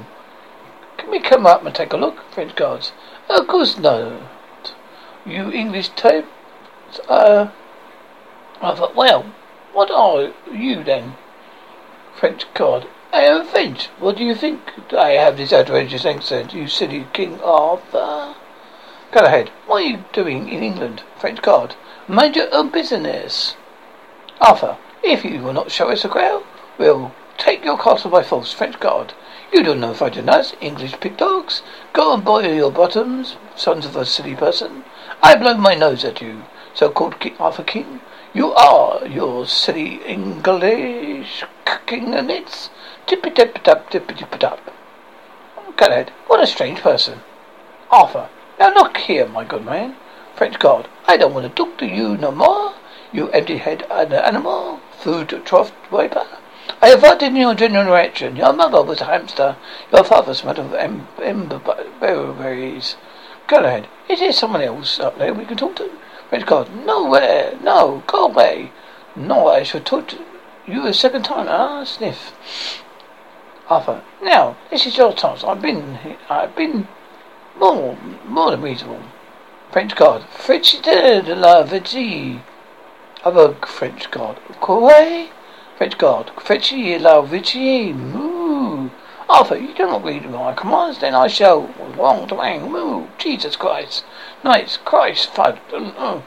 Can 0.96 1.10
we 1.10 1.20
come 1.20 1.44
up 1.44 1.66
and 1.66 1.74
take 1.74 1.92
a 1.92 1.98
look? 1.98 2.16
French 2.32 2.56
guards. 2.56 2.92
Of 3.28 3.46
course 3.46 3.76
not. 3.76 4.22
You 5.26 5.52
English 5.52 5.90
type? 5.90 6.26
Uh, 7.09 7.50
I 8.61 8.74
thought, 8.74 8.94
well, 8.94 9.24
What 9.72 9.90
are 9.90 10.33
you 10.52 10.85
then? 10.85 11.14
French 12.14 12.44
god. 12.55 12.87
I 13.12 13.22
am 13.22 13.46
French. 13.46 13.87
What 13.98 14.16
do 14.16 14.24
you 14.24 14.35
think? 14.35 14.61
I 14.92 15.11
have 15.12 15.37
this 15.37 15.52
outrageous 15.52 16.05
accent, 16.05 16.52
you 16.52 16.68
silly 16.68 17.07
King 17.12 17.40
Arthur. 17.40 18.35
Go 19.12 19.20
ahead. 19.20 19.50
What 19.66 19.83
are 19.83 19.87
you 19.87 20.05
doing 20.12 20.48
in 20.48 20.62
England? 20.62 21.02
French 21.18 21.40
god. 21.42 21.74
Mind 22.07 22.37
your 22.37 22.52
own 22.55 22.70
business. 22.70 23.57
Arthur, 24.40 24.76
if 25.02 25.24
you 25.24 25.40
will 25.40 25.52
not 25.52 25.70
show 25.70 25.90
us 25.90 26.05
a 26.05 26.09
crowd, 26.09 26.44
we'll 26.78 27.12
take 27.38 27.64
your 27.64 27.78
castle 27.78 28.11
by 28.11 28.22
force. 28.22 28.52
French 28.52 28.78
god. 28.81 29.14
You 29.52 29.62
don't 29.62 29.81
know 29.81 29.92
fighting 29.92 30.28
us, 30.28 30.55
English 30.61 30.98
pig 31.00 31.16
dogs. 31.18 31.62
Go 31.92 32.14
and 32.14 32.24
boil 32.24 32.55
your 32.55 32.72
bottoms, 32.72 33.37
sons 33.55 33.85
of 33.85 33.96
a 33.96 34.07
silly 34.07 34.35
person. 34.35 34.85
I 35.22 35.37
blow 35.37 35.57
my 35.57 35.74
nose 35.74 36.05
at 36.05 36.22
you, 36.22 36.44
so-called 36.74 37.20
King 37.20 37.37
Arthur 37.38 37.64
King. 37.64 38.00
You 38.35 38.52
are 38.52 39.06
your 39.06 39.46
silly 39.46 40.00
English 40.06 41.44
king 41.87 42.14
and 42.14 42.30
it's 42.30 42.70
tippy 43.06 43.30
tip 43.30 43.62
tap 43.62 43.90
tippy 43.90 44.14
tip 44.14 44.38
tap. 44.38 44.58
Go 45.76 45.87
ahead. 45.87 46.11
What 46.26 46.42
a 46.42 46.46
strange 46.46 46.80
person. 46.80 47.20
Arthur. 47.90 48.28
Now 48.58 48.72
look 48.72 48.96
here, 48.96 49.28
my 49.28 49.44
good 49.44 49.64
man. 49.64 49.96
French 50.35 50.58
God. 50.58 50.88
I 51.06 51.16
don't 51.16 51.35
want 51.35 51.46
to 51.46 51.54
talk 51.54 51.76
to 51.78 51.87
you 51.87 52.16
no 52.16 52.30
more. 52.30 52.74
You 53.12 53.28
empty-head 53.30 53.82
animal, 53.90 54.80
food 54.98 55.42
trough 55.44 55.72
wiper. 55.90 56.26
I 56.80 56.88
have 56.88 57.02
heard 57.02 57.22
in 57.22 57.37
your 57.37 57.54
general 57.54 57.92
reaction. 57.92 58.37
Your 58.37 58.54
mother 58.54 58.82
was 58.82 59.02
a 59.02 59.04
hamster. 59.04 59.56
Your 59.92 60.04
father 60.04 60.32
smelled 60.32 60.58
of 60.58 60.72
elderberries. 60.72 62.96
Go 63.46 63.58
ahead. 63.58 63.88
Is 64.08 64.20
there 64.20 64.32
someone 64.32 64.62
else 64.62 64.98
up 64.98 65.18
there 65.18 65.35
we 65.35 65.44
can 65.44 65.58
talk 65.58 65.76
to? 65.76 65.90
French 66.32 66.46
God. 66.46 66.74
Nowhere. 66.86 67.58
No. 67.62 68.02
Go 68.06 68.24
away. 68.24 68.72
No, 69.14 69.48
I 69.48 69.64
should 69.64 69.84
talk 69.84 70.08
to 70.08 70.18
you 70.66 70.86
a 70.86 70.94
second 70.94 71.24
time. 71.24 71.46
Ah, 71.46 71.84
sniff. 71.84 72.32
Arthur. 73.68 74.02
Now, 74.22 74.56
this 74.70 74.86
is 74.86 74.96
your 74.96 75.12
chance. 75.12 75.44
I've 75.44 75.60
been, 75.60 75.98
I've 76.30 76.56
been 76.56 76.88
more, 77.58 77.98
more 78.24 78.50
than 78.50 78.62
reasonable. 78.62 79.02
French 79.72 79.94
God. 79.94 80.26
French 80.30 80.80
de 80.80 81.34
la 81.34 81.64
Vigie. 81.64 82.40
Other 83.24 83.52
French 83.66 84.10
God. 84.10 84.40
Quoi? 84.58 85.28
French 85.76 85.98
God. 85.98 86.30
French 86.40 86.72
la 86.72 87.20
Vigie. 87.20 87.92
Arthur, 89.32 89.56
you 89.56 89.72
do 89.72 89.86
not 89.86 90.04
read 90.04 90.28
my 90.28 90.52
commands, 90.52 90.98
then 90.98 91.14
I 91.14 91.26
shall. 91.26 91.62
Wrong 91.96 92.28
to 92.28 92.34
wang. 92.34 92.70
Moo. 92.70 93.06
Jesus 93.16 93.56
Christ. 93.56 94.04
Knights, 94.44 94.76
Christ, 94.84 95.32
fud. 95.32 95.58
Uh, 95.72 96.20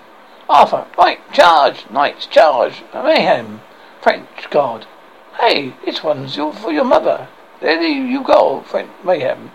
Arthur, 0.50 0.88
right, 0.98 1.20
charge. 1.32 1.88
Knights, 1.92 2.26
charge. 2.26 2.82
Mayhem. 2.96 3.62
French 4.02 4.50
God. 4.50 4.88
Hey, 5.40 5.76
this 5.86 6.04
one's 6.04 6.36
your, 6.36 6.52
for 6.52 6.72
your 6.72 6.84
mother. 6.84 7.28
There 7.62 7.80
you 7.80 8.24
go, 8.24 8.62
French 8.62 8.90
Mayhem. 9.04 9.52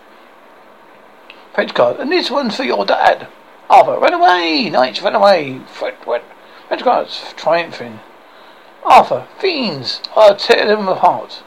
French 1.52 1.74
God. 1.74 1.98
And 1.98 2.12
this 2.12 2.30
one's 2.30 2.54
for 2.54 2.62
your 2.62 2.86
dad. 2.86 3.26
Arthur, 3.68 3.98
run 3.98 4.14
away! 4.14 4.70
Knights, 4.70 5.02
run 5.02 5.16
away! 5.16 5.58
French, 5.66 5.98
French 6.04 6.84
God's 6.84 7.34
triumphing. 7.36 7.98
Arthur, 8.84 9.26
fiends! 9.38 10.02
I'll 10.14 10.36
tear 10.36 10.68
them 10.68 10.86
apart. 10.86 11.42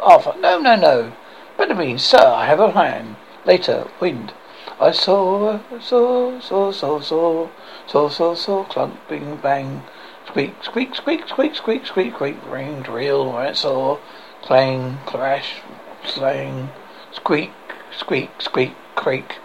Arthur, 0.00 0.34
no, 0.40 0.58
no, 0.58 0.76
no. 0.76 1.12
Better 1.56 1.98
sir, 1.98 2.18
I 2.18 2.44
have 2.44 2.60
a 2.60 2.70
plan. 2.70 3.16
Later, 3.46 3.88
wind. 3.98 4.34
I 4.78 4.90
saw, 4.90 5.58
saw, 5.80 6.38
saw, 6.38 6.70
saw, 6.70 7.00
saw, 7.00 7.48
saw, 7.86 8.08
saw, 8.10 8.34
saw, 8.34 8.64
clunk, 8.64 9.08
bing, 9.08 9.36
bang, 9.36 9.82
squeak, 10.26 10.62
squeak, 10.62 10.94
squeak, 10.94 11.26
squeak, 11.26 11.56
squeak, 11.56 11.86
squeak, 11.86 12.14
squeak, 12.14 12.36
ring, 12.46 12.82
drill, 12.82 13.54
saw, 13.54 13.96
clang, 14.42 14.98
clash, 15.06 15.62
slang, 16.04 16.68
squeak, 17.12 17.52
squeak, 17.96 18.30
squeak, 18.38 18.74
creak. 18.94 19.38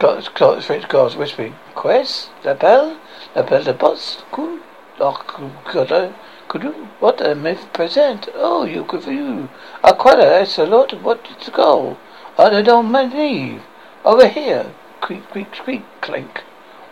Got, 0.00 0.34
got, 0.34 0.64
French 0.64 0.88
girls 0.88 1.14
whispering, 1.14 1.54
Quest, 1.76 2.30
la 2.44 2.54
belle, 2.54 2.98
la 3.36 3.42
belle 3.42 3.62
de 3.62 3.72
boss, 3.72 4.24
cool, 4.32 4.58
could, 4.98 5.92
oh, 5.92 6.12
could 6.58 6.74
you, 6.74 6.88
what 7.00 7.20
a 7.20 7.34
myth 7.34 7.66
present, 7.74 8.28
oh, 8.34 8.64
you 8.64 8.84
could 8.84 9.04
you, 9.04 9.48
a 9.84 9.94
quite 9.94 10.18
a 10.18 10.64
lot, 10.64 11.02
what 11.02 11.24
to 11.40 11.50
go, 11.50 11.98
I 12.38 12.62
don't 12.62 12.92
believe. 12.92 13.62
Over 14.04 14.28
here. 14.28 14.72
Creak, 15.00 15.28
creak, 15.30 15.52
creak, 15.52 15.82
clink. 16.00 16.42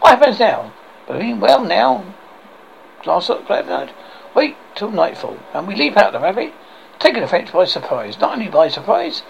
What 0.00 0.18
happens 0.18 0.38
now? 0.38 0.72
But 1.06 1.20
well 1.38 1.64
now. 1.64 2.04
Last 3.06 3.30
up, 3.30 3.48
night. 3.48 3.94
Wait 4.34 4.56
till 4.74 4.90
nightfall, 4.90 5.38
and 5.52 5.68
we 5.68 5.74
leap 5.74 5.96
out 5.96 6.12
the 6.12 6.20
rabbit, 6.20 6.52
taking 6.98 7.22
the 7.22 7.28
French 7.28 7.52
by 7.52 7.64
surprise. 7.64 8.18
Not 8.18 8.32
only 8.32 8.48
by 8.48 8.68
surprise, 8.68 9.22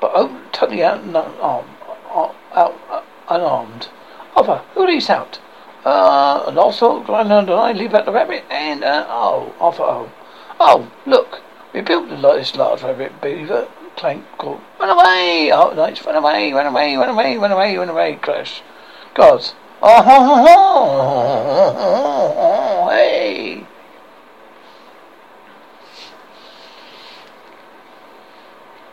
but 0.00 0.12
oh, 0.14 0.40
totally 0.52 0.84
out, 0.84 1.00
um, 1.00 1.16
out, 1.16 2.34
out, 2.54 2.80
uh, 2.88 3.02
unarmed. 3.28 3.88
Arthur, 4.36 4.62
who 4.74 4.86
leaves 4.86 5.10
out? 5.10 5.40
Uh, 5.84 6.52
last 6.54 6.80
up, 6.82 7.08
and 7.08 7.50
I 7.50 7.72
leave 7.72 7.92
out 7.92 8.04
the 8.04 8.12
rabbit, 8.12 8.44
and 8.48 8.84
uh, 8.84 9.04
oh, 9.08 9.52
Arthur, 9.58 9.82
oh, 9.82 10.12
oh, 10.60 10.92
look, 11.06 11.40
we 11.74 11.80
built 11.80 12.08
this 12.08 12.54
large 12.54 12.82
rabbit 12.82 13.20
beaver 13.20 13.66
clank, 13.96 14.24
call, 14.38 14.60
run 14.78 14.90
away! 14.90 15.50
Oh, 15.52 15.72
knights, 15.74 16.04
run 16.04 16.14
away, 16.14 16.52
run 16.52 16.66
away, 16.66 16.96
run 16.96 17.08
away, 17.08 17.36
run 17.36 17.50
away, 17.50 17.76
run 17.76 17.88
away, 17.88 18.16
clash. 18.22 18.62
Gods. 19.14 19.54
Oh, 19.84 20.04
oh, 22.36 22.90
hey! 22.90 23.66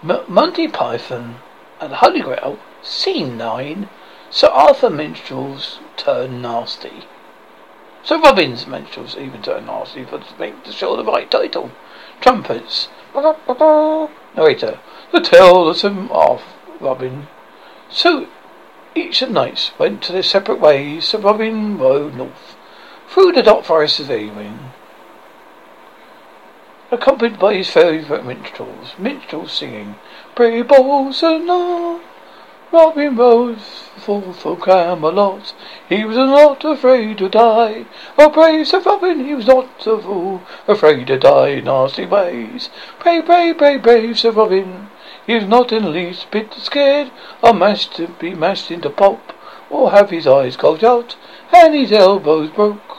M- 0.04 0.24
Monty 0.28 0.68
Python 0.68 1.36
and 1.80 1.92
the 1.92 1.98
Holy 1.98 2.22
Grail, 2.22 2.58
Scene 2.82 3.38
9, 3.38 3.88
Sir 4.32 4.48
Arthur 4.48 4.92
Minstrels 4.92 5.80
turn 5.98 6.42
nasty. 6.42 7.06
Sir 8.04 8.20
Robin's 8.20 8.68
Minstrels 8.68 9.18
even 9.18 9.42
turn 9.42 9.66
nasty 9.66 10.06
for 10.06 10.20
to 10.20 10.40
make 10.40 10.64
the 10.64 10.72
show 10.72 10.96
the 10.96 11.04
right 11.04 11.30
title. 11.32 11.72
Trumpets. 12.22 12.90
Narrator. 13.16 14.80
The 15.12 15.22
tale 15.22 15.68
of 15.68 15.82
him 15.82 16.12
off, 16.12 16.44
Robin. 16.80 17.28
So 17.90 18.28
each 18.94 19.24
of 19.24 19.30
the 19.30 19.34
knights 19.34 19.72
went 19.80 20.04
to 20.04 20.12
their 20.12 20.22
separate 20.22 20.60
ways, 20.60 21.06
so 21.06 21.20
Robin 21.20 21.80
rode 21.80 22.14
north, 22.14 22.56
through 23.08 23.32
the 23.32 23.42
dark 23.42 23.66
forest 23.66 24.00
of 24.00 24.10
Ewing, 24.10 24.72
accompanied 26.92 27.40
by 27.40 27.56
his 27.56 27.70
favourite 27.70 28.26
minstrels, 28.26 28.94
minstrels 29.00 29.52
singing, 29.52 29.96
Brave 30.36 30.68
balls 30.68 31.24
and. 31.24 32.02
Robin 32.72 33.16
rode 33.16 33.60
forth 33.60 34.42
for 34.42 34.56
Camelot. 34.56 35.56
He 35.88 36.06
was 36.06 36.18
not 36.18 36.64
afraid 36.64 37.18
to 37.18 37.28
die. 37.28 37.86
Oh, 38.16 38.30
brave 38.30 38.68
Sir 38.68 38.80
Robin, 38.82 39.26
he 39.26 39.34
was 39.34 39.48
not 39.48 39.88
a 39.88 39.98
fool, 39.98 40.44
afraid 40.68 41.08
to 41.08 41.18
die 41.18 41.48
in 41.48 41.64
nasty 41.64 42.06
ways. 42.06 42.70
Pray, 43.00 43.24
pray, 43.24 43.56
pray, 43.56 43.78
brave 43.78 44.20
Sir 44.20 44.30
Robin. 44.30 44.92
He 45.26 45.34
was 45.34 45.46
not 45.46 45.72
in 45.72 45.82
the 45.82 45.90
least 45.90 46.30
bit 46.30 46.54
scared 46.54 47.10
of 47.42 47.56
mashed 47.56 47.96
to 47.96 48.08
be 48.08 48.36
mashed 48.36 48.70
into 48.70 48.92
pulp, 48.92 49.34
or 49.72 49.90
have 49.90 50.12
his 50.12 50.28
eyes 50.28 50.56
gouged 50.56 50.84
out, 50.84 51.16
and 51.52 51.74
his 51.74 51.92
elbows 51.92 52.52
broke. 52.52 52.98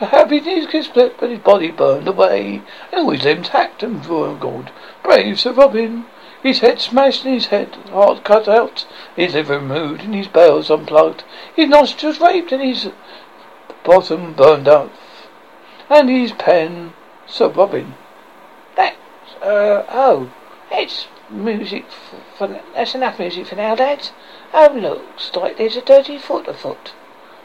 To 0.00 0.06
have 0.06 0.30
his 0.30 0.44
knees 0.44 0.84
split, 0.84 1.14
but 1.20 1.30
his 1.30 1.38
body 1.38 1.70
burned 1.70 2.08
away, 2.08 2.60
and 2.90 3.02
all 3.02 3.10
his 3.10 3.22
limbs 3.22 3.48
hacked 3.48 3.84
and 3.84 4.04
gold. 4.04 4.70
Brave 5.04 5.38
Sir 5.38 5.52
Robin! 5.52 6.06
His 6.46 6.60
head 6.60 6.80
smashed 6.80 7.24
and 7.24 7.34
his 7.34 7.46
head, 7.46 7.74
heart 7.90 8.22
cut 8.22 8.46
out, 8.46 8.86
his 9.16 9.34
liver 9.34 9.58
removed 9.58 10.02
and 10.02 10.14
his 10.14 10.28
bowels 10.28 10.70
unplugged, 10.70 11.24
his 11.56 11.68
nostrils 11.68 12.20
raped 12.20 12.52
and 12.52 12.62
his 12.62 12.88
bottom 13.82 14.32
burned 14.32 14.68
out, 14.68 14.92
and 15.90 16.08
his 16.08 16.30
pen, 16.30 16.92
Sir 17.26 17.48
Robin. 17.48 17.96
That's, 18.76 18.96
uh, 19.42 19.86
oh, 19.88 20.32
it's 20.70 21.08
music 21.28 21.86
for, 22.38 22.60
that's 22.74 22.94
enough 22.94 23.18
music 23.18 23.48
for 23.48 23.56
now, 23.56 23.74
Dad. 23.74 24.10
Oh, 24.54 24.72
looks 24.72 25.34
like 25.34 25.58
there's 25.58 25.76
a 25.76 25.82
dirty 25.82 26.16
foot 26.16 26.46
afoot. 26.46 26.92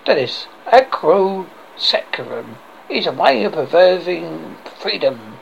Dennis, 0.06 0.46
acro 0.72 1.48
saccharum 1.76 2.58
is 2.88 3.08
a 3.08 3.12
way 3.12 3.44
of 3.46 3.54
preserving 3.54 4.58
freedom. 4.80 5.40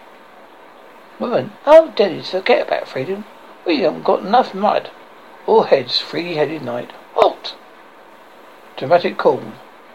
Woman, 1.19 1.52
oh, 1.65 1.91
Dennis, 1.93 2.32
forget 2.32 2.65
about 2.65 2.88
freedom. 2.88 3.26
We 3.69 3.82
haven't 3.82 4.03
got 4.03 4.25
enough 4.25 4.55
mud. 4.55 4.89
All 5.45 5.62
heads, 5.62 6.01
three-headed 6.01 6.63
knight. 6.63 6.91
Halt! 7.13 7.53
Dramatic 8.77 9.19
call. 9.19 9.43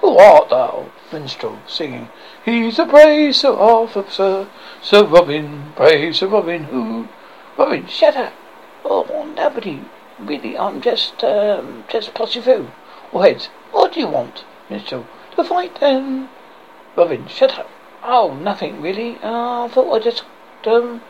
Who 0.00 0.16
art 0.16 0.50
thou? 0.50 0.92
Minstrel, 1.12 1.58
singing. 1.66 2.08
He's 2.44 2.78
a 2.78 2.84
brave 2.84 3.34
Sir 3.34 3.52
Arthur, 3.52 4.04
sir. 4.08 4.48
Sir 4.80 5.04
Robin, 5.04 5.72
brave 5.74 6.14
Sir 6.14 6.28
Robin, 6.28 6.62
who 6.62 7.08
Robin, 7.58 7.88
shut 7.88 8.14
up. 8.14 8.32
Oh, 8.84 9.32
nobody. 9.36 9.80
Really, 10.20 10.56
I'm 10.56 10.80
just, 10.80 11.24
um, 11.24 11.82
just 11.88 12.14
through. 12.14 12.70
All 13.12 13.22
heads, 13.22 13.46
what 13.72 13.94
do 13.94 13.98
you 13.98 14.06
want? 14.06 14.44
Minstrel, 14.70 15.04
to 15.34 15.42
fight 15.42 15.80
then. 15.80 16.28
Robin, 16.94 17.26
shut 17.26 17.58
up. 17.58 17.68
Oh, 18.04 18.34
nothing 18.34 18.80
really. 18.80 19.16
Uh, 19.20 19.64
I 19.64 19.68
thought 19.68 19.92
I'd 19.96 20.04
just 20.04 20.22
um 20.64 21.02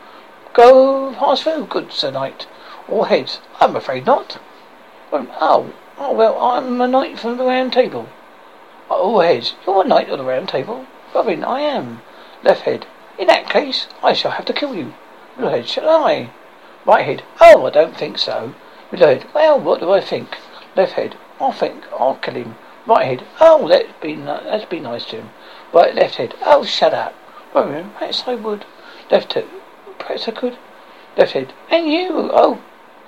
go 0.55 1.13
pass 1.13 1.43
through. 1.43 1.67
Good 1.67 1.91
Sir 1.91 2.09
Knight. 2.09 2.47
All 2.87 3.05
heads. 3.05 3.39
I'm 3.59 3.75
afraid 3.75 4.05
not. 4.05 4.39
Um, 5.11 5.29
oh, 5.39 5.73
oh 5.97 6.13
well, 6.13 6.39
I'm 6.39 6.79
a 6.81 6.87
knight 6.87 7.17
from 7.17 7.37
the 7.37 7.43
Round 7.43 7.73
Table. 7.73 8.09
All 8.89 9.21
heads. 9.21 9.55
You're 9.65 9.83
a 9.83 9.87
knight 9.87 10.09
of 10.09 10.19
the 10.19 10.23
Round 10.23 10.47
Table. 10.47 10.85
Robin, 11.13 11.43
I 11.43 11.61
am. 11.61 12.01
Left 12.43 12.61
head. 12.61 12.85
In 13.17 13.27
that 13.27 13.49
case, 13.49 13.87
I 14.03 14.13
shall 14.13 14.31
have 14.31 14.45
to 14.45 14.53
kill 14.53 14.75
you. 14.75 14.93
Middle 15.35 15.51
head. 15.51 15.67
Shall 15.67 15.89
I? 15.89 16.29
Right 16.85 17.05
head. 17.05 17.23
Oh, 17.41 17.65
I 17.65 17.71
don't 17.71 17.97
think 17.97 18.19
so. 18.19 18.53
Middle 18.91 19.07
head. 19.07 19.25
Well, 19.33 19.59
what 19.59 19.79
do 19.79 19.91
I 19.91 20.01
think? 20.01 20.37
Left 20.75 20.93
head. 20.93 21.17
I 21.41 21.51
think 21.51 21.85
I'll 21.91 22.15
kill 22.15 22.35
him. 22.35 22.55
Right 22.85 23.05
head. 23.05 23.23
Oh, 23.39 23.65
let's 23.67 23.89
be 23.99 24.15
let's 24.15 24.65
be 24.65 24.79
nice 24.79 25.05
to 25.05 25.17
him. 25.17 25.29
Right, 25.73 25.95
left 25.95 26.15
head. 26.15 26.35
Oh, 26.41 26.63
shut 26.63 26.93
up. 26.93 27.15
Well, 27.53 27.89
perhaps 27.97 28.23
I 28.27 28.35
would. 28.35 28.65
Left 29.09 29.33
head. 29.33 29.47
Perhaps 29.97 30.27
I 30.27 30.31
could. 30.31 30.57
Left 31.17 31.31
head. 31.31 31.53
And 31.71 31.87
you. 31.87 32.29
Oh, 32.31 32.61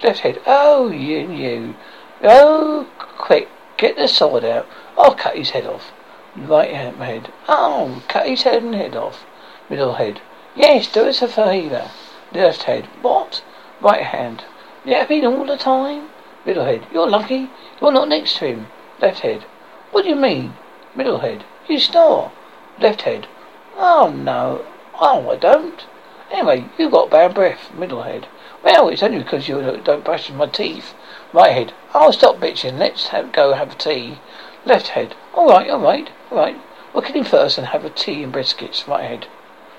left 0.04 0.20
head. 0.20 0.42
Oh, 0.46 0.90
you 0.90 1.32
you. 1.32 1.76
Oh, 2.24 2.88
quick. 2.98 3.50
Get 3.78 3.96
the 3.96 4.08
sword 4.08 4.44
out. 4.44 4.68
I'll 4.98 5.16
cut 5.16 5.38
his 5.38 5.52
head 5.52 5.66
off. 5.66 5.92
Right 6.36 6.74
hand 6.74 6.98
head. 6.98 7.32
Oh, 7.48 8.04
cut 8.08 8.28
his 8.28 8.44
head 8.44 8.64
and 8.64 8.76
head 8.76 8.96
off. 8.96 9.26
Middle 9.70 9.96
head. 9.96 10.22
Yes, 10.56 10.92
do 10.92 11.02
us 11.02 11.22
a 11.22 11.28
favour. 11.28 11.92
Left 12.34 12.64
head. 12.64 12.86
What? 13.02 13.44
Right 13.82 14.04
hand. 14.04 14.44
Yapping 14.86 15.26
all 15.26 15.46
the 15.46 15.58
time? 15.58 16.10
Middle 16.46 16.66
head. 16.66 16.88
You're 16.92 17.10
lucky. 17.10 17.50
You're 17.82 17.92
not 17.92 18.10
next 18.10 18.38
to 18.38 18.48
him. 18.48 18.68
Left 19.02 19.20
head. 19.20 19.46
What 19.92 20.04
do 20.04 20.10
you 20.10 20.16
mean? 20.16 20.54
Middle 20.96 21.20
head. 21.20 21.44
You 21.68 21.80
snore. 21.80 22.32
Left 22.80 23.02
head. 23.02 23.28
Oh, 23.76 24.14
no. 24.16 24.66
Oh, 25.00 25.30
I 25.30 25.36
don't. 25.36 25.86
Anyway, 26.32 26.66
you 26.78 26.90
got 26.90 27.10
bad 27.10 27.34
breath. 27.34 27.74
Middle 27.74 28.04
head. 28.04 28.28
Well, 28.68 28.90
it's 28.90 29.02
only 29.02 29.20
because 29.20 29.48
you 29.48 29.62
don't 29.86 30.04
brush 30.04 30.30
my 30.30 30.46
teeth. 30.46 30.94
Right 31.32 31.54
head. 31.54 31.74
Oh, 31.96 32.12
stop 32.12 32.36
bitching. 32.36 32.78
Let's 32.78 33.08
have, 33.08 33.32
go 33.32 33.54
have 33.54 33.78
tea. 33.78 34.20
Left 34.66 34.90
head. 34.90 35.16
All 35.34 35.48
right, 35.48 35.70
all 35.70 35.80
right, 35.80 36.10
all 36.30 36.38
right. 36.38 36.58
We'll 36.94 37.02
kill 37.02 37.16
him 37.16 37.24
first 37.24 37.58
and 37.58 37.68
have 37.68 37.86
a 37.86 37.90
tea 37.90 38.24
and 38.24 38.34
biscuits. 38.34 38.86
Right 38.86 39.06
head. 39.06 39.28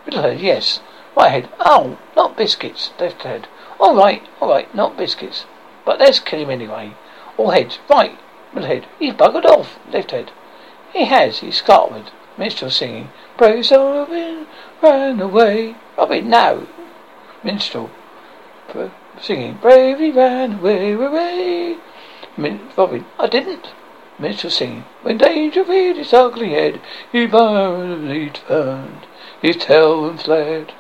Middle 0.07 0.23
head. 0.23 0.41
Yes. 0.41 0.81
Right 1.15 1.31
head. 1.31 1.51
Oh, 1.61 1.99
not 2.17 2.35
biscuits. 2.35 2.93
Left 2.99 3.25
head. 3.25 3.47
All 3.79 3.95
right, 3.95 4.27
all 4.41 4.49
right, 4.49 4.75
not 4.75 4.97
biscuits. 4.97 5.45
But 5.85 5.99
let's 5.99 6.19
kill 6.19 6.41
him 6.41 6.51
anyway. 6.51 6.95
All 7.37 7.51
heads. 7.51 7.81
Right. 7.91 8.19
Middle 8.55 8.71
head. 8.71 8.87
He's 8.99 9.13
buggered 9.13 9.45
off. 9.45 9.79
Left 9.93 10.13
head. 10.13 10.31
He 10.95 11.05
has. 11.05 11.41
He's 11.41 11.59
Scotland. 11.59 12.11
Minstrel 12.39 12.71
singing. 12.71 13.11
Sir 13.39 13.99
Robin 13.99 14.47
ran 14.81 15.21
away. 15.21 15.77
Robin, 15.99 16.31
no. 16.31 16.67
Minstrel 17.45 17.91
singing. 19.21 19.55
Bravely 19.55 20.11
ran 20.11 20.59
away, 20.59 20.93
away. 20.93 21.77
Min- 22.37 22.69
Robin, 22.77 23.05
I 23.19 23.27
didn't. 23.27 23.69
Minstrel 24.19 24.51
singing. 24.51 24.85
When 25.03 25.19
danger 25.19 25.63
reared 25.65 25.97
his 25.97 26.13
ugly 26.13 26.51
head, 26.51 26.81
he 27.11 27.27
violently 27.27 28.31
turned 28.31 29.07
his 29.41 29.57
tail 29.57 30.05
and 30.05 30.21
fled. 30.21 30.73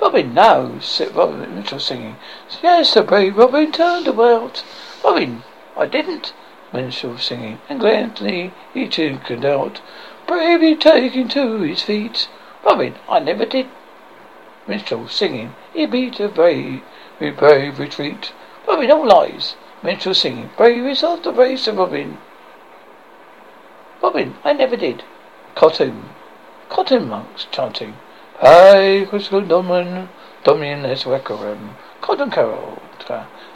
Robin, 0.00 0.34
no, 0.34 0.78
said 0.80 1.14
Robin 1.14 1.54
Minstrel 1.54 1.80
singing. 1.80 2.16
Yes, 2.62 2.94
the 2.94 3.02
brave 3.02 3.36
Robin 3.36 3.70
turned 3.70 4.08
about. 4.08 4.64
Robin, 5.04 5.42
I 5.76 5.86
didn't. 5.86 6.32
Minstrel 6.72 7.18
singing. 7.18 7.58
And 7.68 7.80
gladly 7.80 8.52
he 8.72 8.88
took 8.88 9.30
it 9.30 9.44
out 9.44 9.80
bravely 10.30 10.76
taking 10.76 11.26
to 11.26 11.62
his 11.62 11.82
feet. 11.82 12.28
Robin, 12.64 12.94
I 13.08 13.18
never 13.18 13.44
did. 13.44 13.66
Minstrel 14.68 15.08
singing, 15.08 15.54
he 15.74 15.84
beat 15.86 16.20
a 16.20 16.28
brave, 16.28 16.82
a 17.20 17.30
brave 17.30 17.78
retreat. 17.78 18.32
Robin, 18.66 18.90
all 18.90 19.06
lies. 19.06 19.56
Minstrel 19.82 20.14
singing, 20.14 20.50
brave 20.56 20.84
is 20.86 21.02
of 21.02 21.22
the 21.22 21.32
race 21.32 21.66
of 21.66 21.76
Robin. 21.76 22.18
Robin, 24.02 24.34
I 24.44 24.52
never 24.52 24.76
did. 24.76 25.04
Cotton, 25.54 26.10
cotton 26.68 27.08
monks 27.08 27.46
chanting, 27.50 27.94
Hey, 28.40 29.06
Crystal 29.08 29.42
Domin, 29.42 30.08
Domin 30.44 30.84
es 30.84 31.04
Wekarim. 31.04 31.74
Cotton 32.00 32.30
carol, 32.30 32.80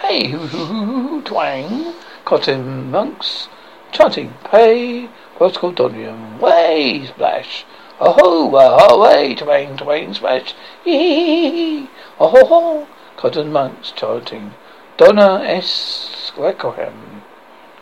hey, 0.01 0.29
hoo 0.29 0.47
hoo 0.47 0.65
hoo 0.65 1.09
hoo, 1.09 1.23
twang. 1.23 1.95
Cotton 2.25 2.91
monks 2.91 3.49
chanting, 3.93 4.35
pay 4.45 5.09
Proscodonium, 5.39 6.39
way 6.39 7.07
splash. 7.07 7.65
Oh 7.99 8.13
ho, 8.13 9.01
way, 9.01 9.35
twang, 9.35 9.77
twang, 9.77 10.13
splash. 10.13 10.55
Hee 10.85 10.99
hee 10.99 11.51
hee 11.51 11.91
Oh 12.21 12.29
ho 12.29 12.45
ho. 12.45 12.87
Cotton 13.17 13.53
monks 13.53 13.91
chanting. 13.93 14.55
Donna 14.97 15.43
S. 15.45 16.33
Requiem. 16.37 17.23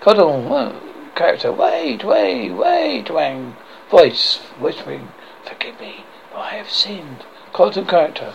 Cotton 0.01 0.81
character. 1.14 1.53
Wait, 1.53 2.05
wait, 2.05 2.51
wait, 2.53 3.07
twang. 3.07 3.57
Voice 3.90 4.38
whispering. 4.59 5.09
Forgive 5.45 5.79
me, 5.81 6.05
for 6.31 6.38
I 6.38 6.57
have 6.57 6.71
sinned. 6.71 7.25
Cotton 7.53 7.87
character. 7.87 8.33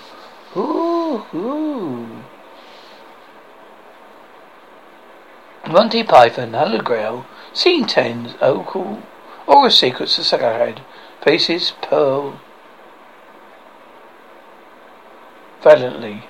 Ooh, 0.55 1.25
ooh. 1.33 2.23
Monty 5.67 6.03
Python, 6.03 6.53
Holy 6.53 6.79
Grail, 6.79 7.25
Scene 7.51 7.85
10, 7.85 8.35
Oracle, 8.41 9.01
Aura 9.47 9.69
Secrets 9.69 10.17
of 10.17 10.25
Sir 10.25 10.37
Galahad, 10.37 10.81
Faces, 11.21 11.73
Pearl, 11.81 12.39
Valiantly. 15.61 16.23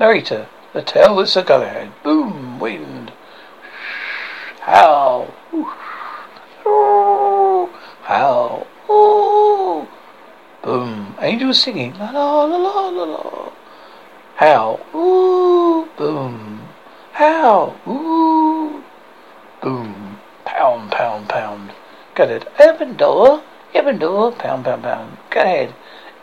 Narrator, 0.00 0.48
The 0.72 0.80
Tale 0.80 1.20
of 1.20 1.28
Sir 1.28 1.42
Galahad, 1.42 1.92
Boom, 2.02 2.58
Wind, 2.58 3.12
Howl, 4.60 5.26
Howl, 8.04 8.66
Boom, 10.62 11.16
Angels 11.20 11.62
singing, 11.62 11.98
La 11.98 12.12
la 12.12 12.44
la 12.44 12.56
la 12.56 12.88
la 12.88 13.04
la, 13.04 13.52
Howl, 14.36 14.80
Boom, 15.98 16.68
Howl, 17.12 17.76
Boom. 17.84 18.82
Pound, 20.46 20.90
pound, 20.90 21.28
pound. 21.28 21.72
Got 22.14 22.30
it. 22.30 22.48
Open 22.58 22.96
door. 22.96 23.42
Open 23.74 23.98
door. 23.98 24.32
Pound, 24.32 24.64
pound, 24.64 24.82
pound. 24.82 25.18
Go 25.28 25.42
ahead. 25.42 25.74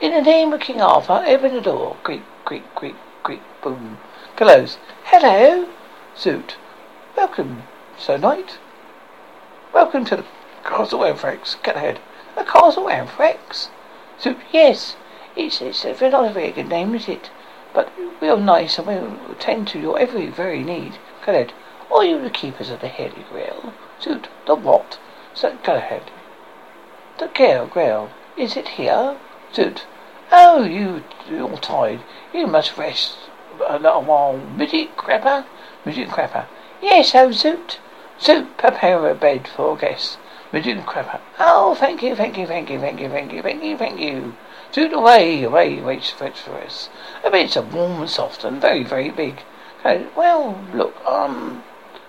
In 0.01 0.11
the 0.11 0.21
name 0.21 0.51
of 0.53 0.61
King 0.61 0.81
Arthur, 0.81 1.23
open 1.27 1.53
the 1.53 1.61
door. 1.61 1.95
Creak, 2.03 2.23
creak, 2.43 2.63
creak, 2.73 2.95
creak, 3.27 3.41
boom. 3.61 3.97
Close. 4.37 4.77
Hello. 5.03 5.67
Zoot. 6.15 6.55
Welcome, 7.17 7.63
Sir 7.97 8.17
Knight. 8.17 8.57
Welcome 9.73 10.05
to 10.05 10.15
the 10.15 10.25
Castle 10.63 11.03
Anthrax. 11.03 11.57
Galahad. 11.61 11.99
The 12.37 12.45
Castle 12.45 12.89
Anthrax? 12.89 13.69
Zoot. 14.17 14.37
Yes. 14.53 14.95
It's, 15.35 15.59
it's 15.59 15.83
a 15.83 15.93
very, 15.93 16.09
not 16.09 16.29
a 16.29 16.33
very 16.33 16.51
good 16.51 16.69
name, 16.69 16.95
is 16.95 17.09
it? 17.09 17.29
But 17.73 17.91
we're 18.21 18.37
nice 18.37 18.77
and 18.77 18.87
we'll 18.87 19.31
attend 19.33 19.67
to 19.69 19.79
your 19.79 19.99
every 19.99 20.27
very 20.27 20.63
need. 20.63 20.97
Galahad. 21.25 21.51
Are 21.91 22.05
you 22.05 22.21
the 22.21 22.29
keepers 22.29 22.69
of 22.69 22.79
the 22.79 22.87
Holy 22.87 23.25
Grail? 23.29 23.73
Zoot, 23.99 24.27
the 24.45 24.55
what? 24.55 24.99
So, 25.33 25.57
Galahad. 25.65 26.11
The 27.17 27.27
Grail, 27.27 27.65
Grail. 27.65 28.09
Is 28.37 28.55
it 28.55 28.69
here? 28.79 29.17
Zoot. 29.51 29.81
Oh, 30.31 30.63
you, 30.63 31.03
you're 31.29 31.57
tired. 31.57 32.01
You 32.33 32.47
must 32.47 32.77
rest 32.77 33.17
a 33.65 33.79
little 33.79 34.03
while. 34.03 34.37
Midget 34.37 34.97
Crapper? 34.97 35.45
Midget 35.85 36.09
Crapper. 36.09 36.45
Yes, 36.81 37.15
oh, 37.15 37.29
Zoot. 37.29 37.77
Zoot, 38.19 38.57
prepare 38.57 39.09
a 39.09 39.15
bed 39.15 39.47
for 39.47 39.75
a 39.75 39.79
guest. 39.79 40.17
Midget 40.51 40.85
Crapper. 40.85 41.19
Oh, 41.39 41.75
thank 41.75 42.03
you, 42.03 42.15
thank 42.15 42.37
you, 42.37 42.45
thank 42.45 42.69
you, 42.69 42.79
thank 42.79 42.99
you, 42.99 43.09
thank 43.09 43.31
you, 43.31 43.41
thank 43.41 43.63
you, 43.63 43.77
thank 43.77 43.99
you. 43.99 44.35
Zoot 44.73 44.91
away, 44.91 45.43
away, 45.43 45.79
wait, 45.79 46.03
fetch 46.03 46.39
for 46.39 46.57
us. 46.59 46.89
A 47.23 47.31
bed's 47.31 47.55
are 47.55 47.63
warm 47.63 48.01
and 48.01 48.09
soft 48.09 48.43
and 48.43 48.59
very, 48.59 48.83
very 48.83 49.09
big. 49.09 49.43
Okay, 49.79 50.07
well, 50.15 50.59
look, 50.73 50.95
um, 51.05 51.63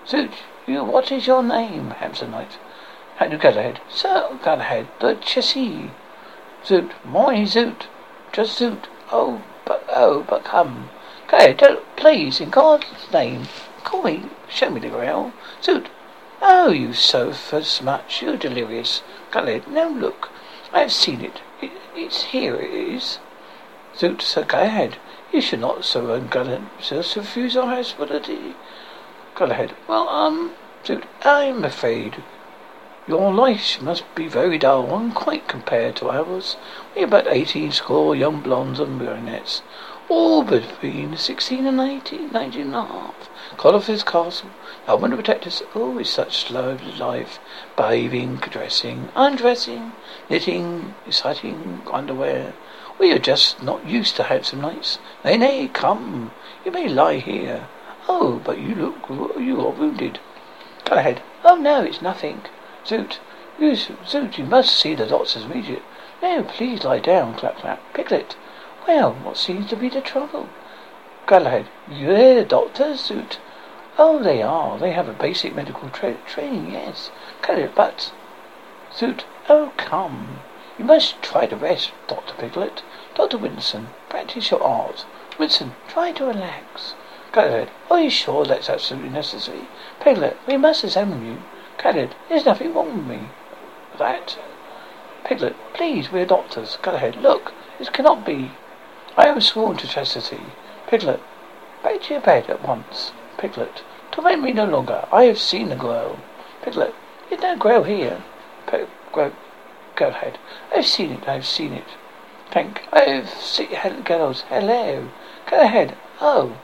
Zoot, 0.05 0.33
you, 0.67 0.83
what 0.83 1.11
is 1.11 1.25
your 1.25 1.41
name, 1.41 1.91
Hampson 1.91 2.31
Knight? 2.31 2.57
How 3.17 3.27
do 3.27 3.33
you 3.33 3.41
go 3.41 3.49
ahead? 3.49 3.81
Sir, 3.89 4.37
Galahad. 4.43 4.87
The 4.99 5.15
Chessie. 5.15 5.91
Zoot, 6.63 6.91
my 7.05 7.41
Zoot. 7.43 7.87
Just 8.31 8.59
Zoot. 8.59 8.85
Oh, 9.11 9.41
but, 9.65 9.83
oh, 9.89 10.23
but 10.29 10.43
come. 10.43 10.89
Ahead, 11.29 11.57
don't, 11.57 11.95
please, 11.95 12.39
in 12.39 12.49
God's 12.49 12.85
name, 13.11 13.47
call 13.83 14.03
me, 14.03 14.25
show 14.47 14.69
me 14.69 14.79
the 14.79 14.89
grail. 14.89 15.33
Zoot. 15.61 15.87
Oh, 16.41 16.71
you 16.71 16.93
so 16.93 17.33
for 17.33 17.63
much, 17.83 18.21
you're 18.21 18.37
delirious. 18.37 19.01
Ahead, 19.33 19.67
now 19.67 19.89
look. 19.89 20.29
I 20.71 20.81
have 20.81 20.91
seen 20.91 21.21
it. 21.21 21.41
it 21.61 21.71
it's 21.95 22.23
here, 22.25 22.55
it 22.55 22.71
is. 22.71 23.19
Zoot, 23.95 24.21
so 24.21 24.43
Galahad. 24.43 24.97
You 25.31 25.41
should 25.41 25.59
not 25.59 25.85
so 25.85 26.19
just 26.79 27.15
refuse 27.15 27.57
our 27.57 27.67
hospitality. 27.67 28.55
Galahad. 29.35 29.75
Well, 29.87 30.07
um, 30.07 30.53
dude, 30.83 31.07
I'm 31.23 31.63
afraid 31.63 32.23
Your 33.09 33.33
life 33.33 33.81
must 33.81 34.03
be 34.13 34.27
very 34.27 34.59
dull, 34.59 34.95
and 34.95 35.15
quite 35.15 35.47
compared 35.47 35.95
to 35.95 36.11
ours. 36.11 36.57
We 36.95 37.01
about 37.01 37.25
eighteen 37.25 37.71
score 37.71 38.15
young 38.15 38.39
blondes 38.41 38.79
and 38.79 38.99
brunettes, 38.99 39.63
all 40.07 40.43
between 40.43 41.17
sixteen 41.17 41.65
and 41.65 41.81
eighteen, 41.81 42.29
nineteen 42.31 42.67
and 42.67 42.75
a 42.75 42.85
half. 42.85 43.15
Colifiers 43.57 44.03
Castle, 44.03 44.51
helping 44.85 45.09
to 45.09 45.17
protect 45.17 45.47
us. 45.47 45.63
Oh, 45.73 45.97
it's 45.97 46.11
such 46.11 46.37
slow 46.37 46.77
life. 46.99 47.39
Bathing, 47.75 48.35
dressing, 48.35 49.09
undressing, 49.15 49.91
knitting, 50.29 50.93
exciting 51.07 51.81
underwear. 51.91 52.53
We 52.99 53.11
are 53.11 53.17
just 53.17 53.63
not 53.63 53.87
used 53.87 54.17
to 54.17 54.23
handsome 54.25 54.61
nights. 54.61 54.99
Nay, 55.25 55.35
nay, 55.35 55.67
come. 55.69 56.29
You 56.63 56.71
may 56.71 56.87
lie 56.87 57.17
here. 57.17 57.69
Oh, 58.07 58.39
but 58.45 58.59
you 58.59 58.75
look, 58.75 59.09
you 59.39 59.59
are 59.61 59.71
wounded. 59.71 60.19
Galahad. 60.85 61.23
Oh, 61.43 61.55
no, 61.55 61.81
it's 61.81 62.03
nothing. 62.03 62.41
Zoot, 62.89 63.19
you, 63.59 63.73
Zoot, 63.73 64.39
you 64.39 64.45
must 64.45 64.75
see 64.75 64.95
the 64.95 65.05
doctors 65.05 65.43
immediately. 65.43 65.83
No, 66.23 66.41
please 66.41 66.83
lie 66.83 66.97
down, 66.97 67.35
clap, 67.35 67.57
clap. 67.57 67.79
Piglet. 67.93 68.35
Well, 68.87 69.13
what 69.13 69.37
seems 69.37 69.69
to 69.69 69.75
be 69.75 69.89
the 69.89 70.01
trouble? 70.01 70.49
Galahad, 71.27 71.67
you're 71.87 72.33
the 72.33 72.45
doctors, 72.45 73.07
Zoot. 73.07 73.37
Oh, 73.99 74.17
they 74.17 74.41
are. 74.41 74.79
They 74.79 74.93
have 74.93 75.07
a 75.07 75.13
basic 75.13 75.53
medical 75.53 75.89
tra- 75.89 76.17
training, 76.25 76.71
yes. 76.71 77.11
Galahad, 77.43 77.75
but... 77.75 78.11
Zoot, 78.91 79.23
oh, 79.47 79.71
come. 79.77 80.39
You 80.79 80.85
must 80.85 81.21
try 81.21 81.45
to 81.45 81.55
rest, 81.55 81.91
Dr. 82.07 82.33
Piglet. 82.39 82.81
Dr. 83.13 83.37
Winston, 83.37 83.89
practice 84.09 84.49
your 84.49 84.63
art. 84.63 85.05
Winston, 85.37 85.75
try 85.87 86.11
to 86.13 86.25
relax. 86.25 86.95
Galahad, 87.33 87.69
are 87.91 87.99
you 87.99 88.09
sure 88.09 88.45
that's 88.45 88.67
absolutely 88.67 89.09
necessary? 89.09 89.67
Piglet, 89.99 90.37
we 90.47 90.57
must 90.57 90.83
examine 90.83 91.23
you. 91.23 91.37
Galahad, 91.81 92.13
there's 92.27 92.45
nothing 92.45 92.73
wrong 92.73 92.97
with 92.97 93.05
me. 93.07 93.29
That? 93.97 94.37
Piglet, 95.23 95.55
please, 95.73 96.11
we're 96.11 96.25
doctors. 96.25 96.77
Galahad, 96.81 97.15
look, 97.15 97.53
this 97.77 97.89
cannot 97.89 98.25
be. 98.25 98.51
I 99.15 99.27
am 99.27 99.39
sworn 99.39 99.77
to 99.77 99.87
chastity. 99.87 100.41
Piglet, 100.87 101.21
back 101.81 102.01
to 102.01 102.15
your 102.15 102.21
bed 102.21 102.49
at 102.49 102.67
once. 102.67 103.13
Piglet, 103.37 103.81
torment 104.11 104.43
me 104.43 104.51
no 104.51 104.65
longer. 104.65 105.07
I 105.09 105.23
have 105.23 105.39
seen 105.39 105.69
the 105.69 105.77
grail. 105.77 106.19
Piglet, 106.63 106.93
there's 107.29 107.41
no 107.41 107.55
grail 107.55 107.83
here. 107.83 108.23
Go, 108.65 108.87
ahead. 109.99 110.37
I've 110.75 110.85
seen 110.85 111.11
it, 111.13 111.29
I've 111.29 111.45
seen 111.45 111.71
it. 111.71 111.87
Tank, 112.51 112.81
I've 112.91 113.29
seen, 113.29 113.69
girls, 114.03 114.41
hello. 114.49 115.09
Galahad. 115.49 115.95
Oh. 116.19 116.57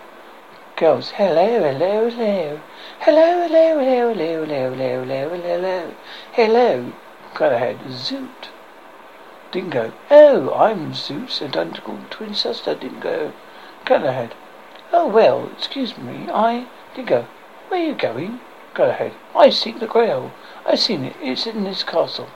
Girls, 0.77 1.11
hello, 1.11 1.61
hello, 1.61 2.09
hello. 2.09 2.59
Hello, 2.99 3.47
hello, 3.47 3.79
hello, 3.79 4.13
hello, 4.13 4.45
hello, 4.45 4.75
hello, 4.75 5.05
hello, 5.05 5.39
hello, 5.39 5.93
hello. 6.33 6.93
Galahad. 7.33 7.79
Zoot. 7.87 8.49
Dingo. 9.53 9.93
Oh, 10.11 10.53
I'm 10.53 10.91
Zoot's 10.91 11.41
identical 11.41 11.99
twin 12.09 12.33
sister, 12.33 12.75
Dingo. 12.75 13.31
Galahad. 13.85 14.35
Oh, 14.91 15.07
well, 15.07 15.49
excuse 15.57 15.97
me, 15.97 16.27
I... 16.29 16.67
Dingo, 16.93 17.25
where 17.69 17.79
are 17.79 17.85
you 17.85 17.95
going? 17.95 18.41
Galahad. 18.73 19.13
I 19.33 19.51
seek 19.51 19.79
the 19.79 19.87
grail. 19.87 20.33
I've 20.65 20.81
seen 20.81 21.05
it. 21.05 21.15
It's 21.21 21.47
in 21.47 21.63
this 21.63 21.83
castle. 21.83 22.27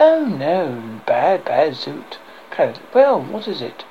Oh, 0.00 0.24
no. 0.24 1.00
Bad, 1.06 1.44
bad 1.44 1.74
Zoot. 1.74 2.18
Galahad. 2.50 2.80
Well, 2.92 3.22
what 3.22 3.46
is 3.46 3.62
it? 3.62 3.84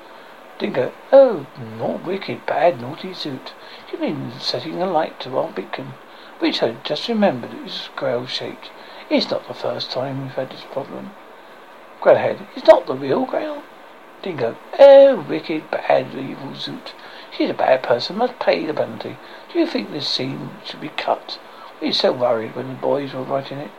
Dingo. 0.56 0.92
Oh, 1.10 1.46
not 1.58 2.04
wicked, 2.04 2.46
bad, 2.46 2.80
naughty 2.80 3.10
Zoot. 3.10 3.52
You 3.90 3.98
mean 3.98 4.32
setting 4.38 4.80
a 4.80 4.86
light 4.86 5.18
to 5.20 5.36
our 5.36 5.50
beacon, 5.50 5.94
which 6.38 6.62
I 6.62 6.76
just 6.84 7.08
remembered 7.08 7.52
is 7.66 7.88
grail 7.96 8.26
shaped. 8.26 8.70
It's 9.10 9.30
not 9.30 9.48
the 9.48 9.54
first 9.54 9.90
time 9.90 10.22
we've 10.22 10.30
had 10.30 10.50
this 10.50 10.64
problem. 10.70 11.10
Galahad, 12.00 12.46
it's 12.54 12.68
not 12.68 12.86
the 12.86 12.94
real 12.94 13.24
Grail. 13.24 13.64
Dingo, 14.22 14.56
oh, 14.78 15.26
wicked, 15.28 15.70
bad, 15.72 16.14
evil 16.14 16.54
Zoot. 16.54 16.92
She's 17.32 17.50
a 17.50 17.54
bad 17.54 17.82
person, 17.82 18.16
must 18.16 18.38
pay 18.38 18.64
the 18.64 18.72
penalty. 18.72 19.16
Do 19.52 19.58
you 19.58 19.66
think 19.66 19.90
this 19.90 20.08
scene 20.08 20.50
should 20.64 20.80
be 20.80 20.90
cut? 20.90 21.40
We 21.80 21.88
were 21.88 21.92
so 21.92 22.12
worried 22.12 22.54
when 22.54 22.68
the 22.68 22.74
boys 22.74 23.12
were 23.12 23.24
writing 23.24 23.58
it. 23.58 23.72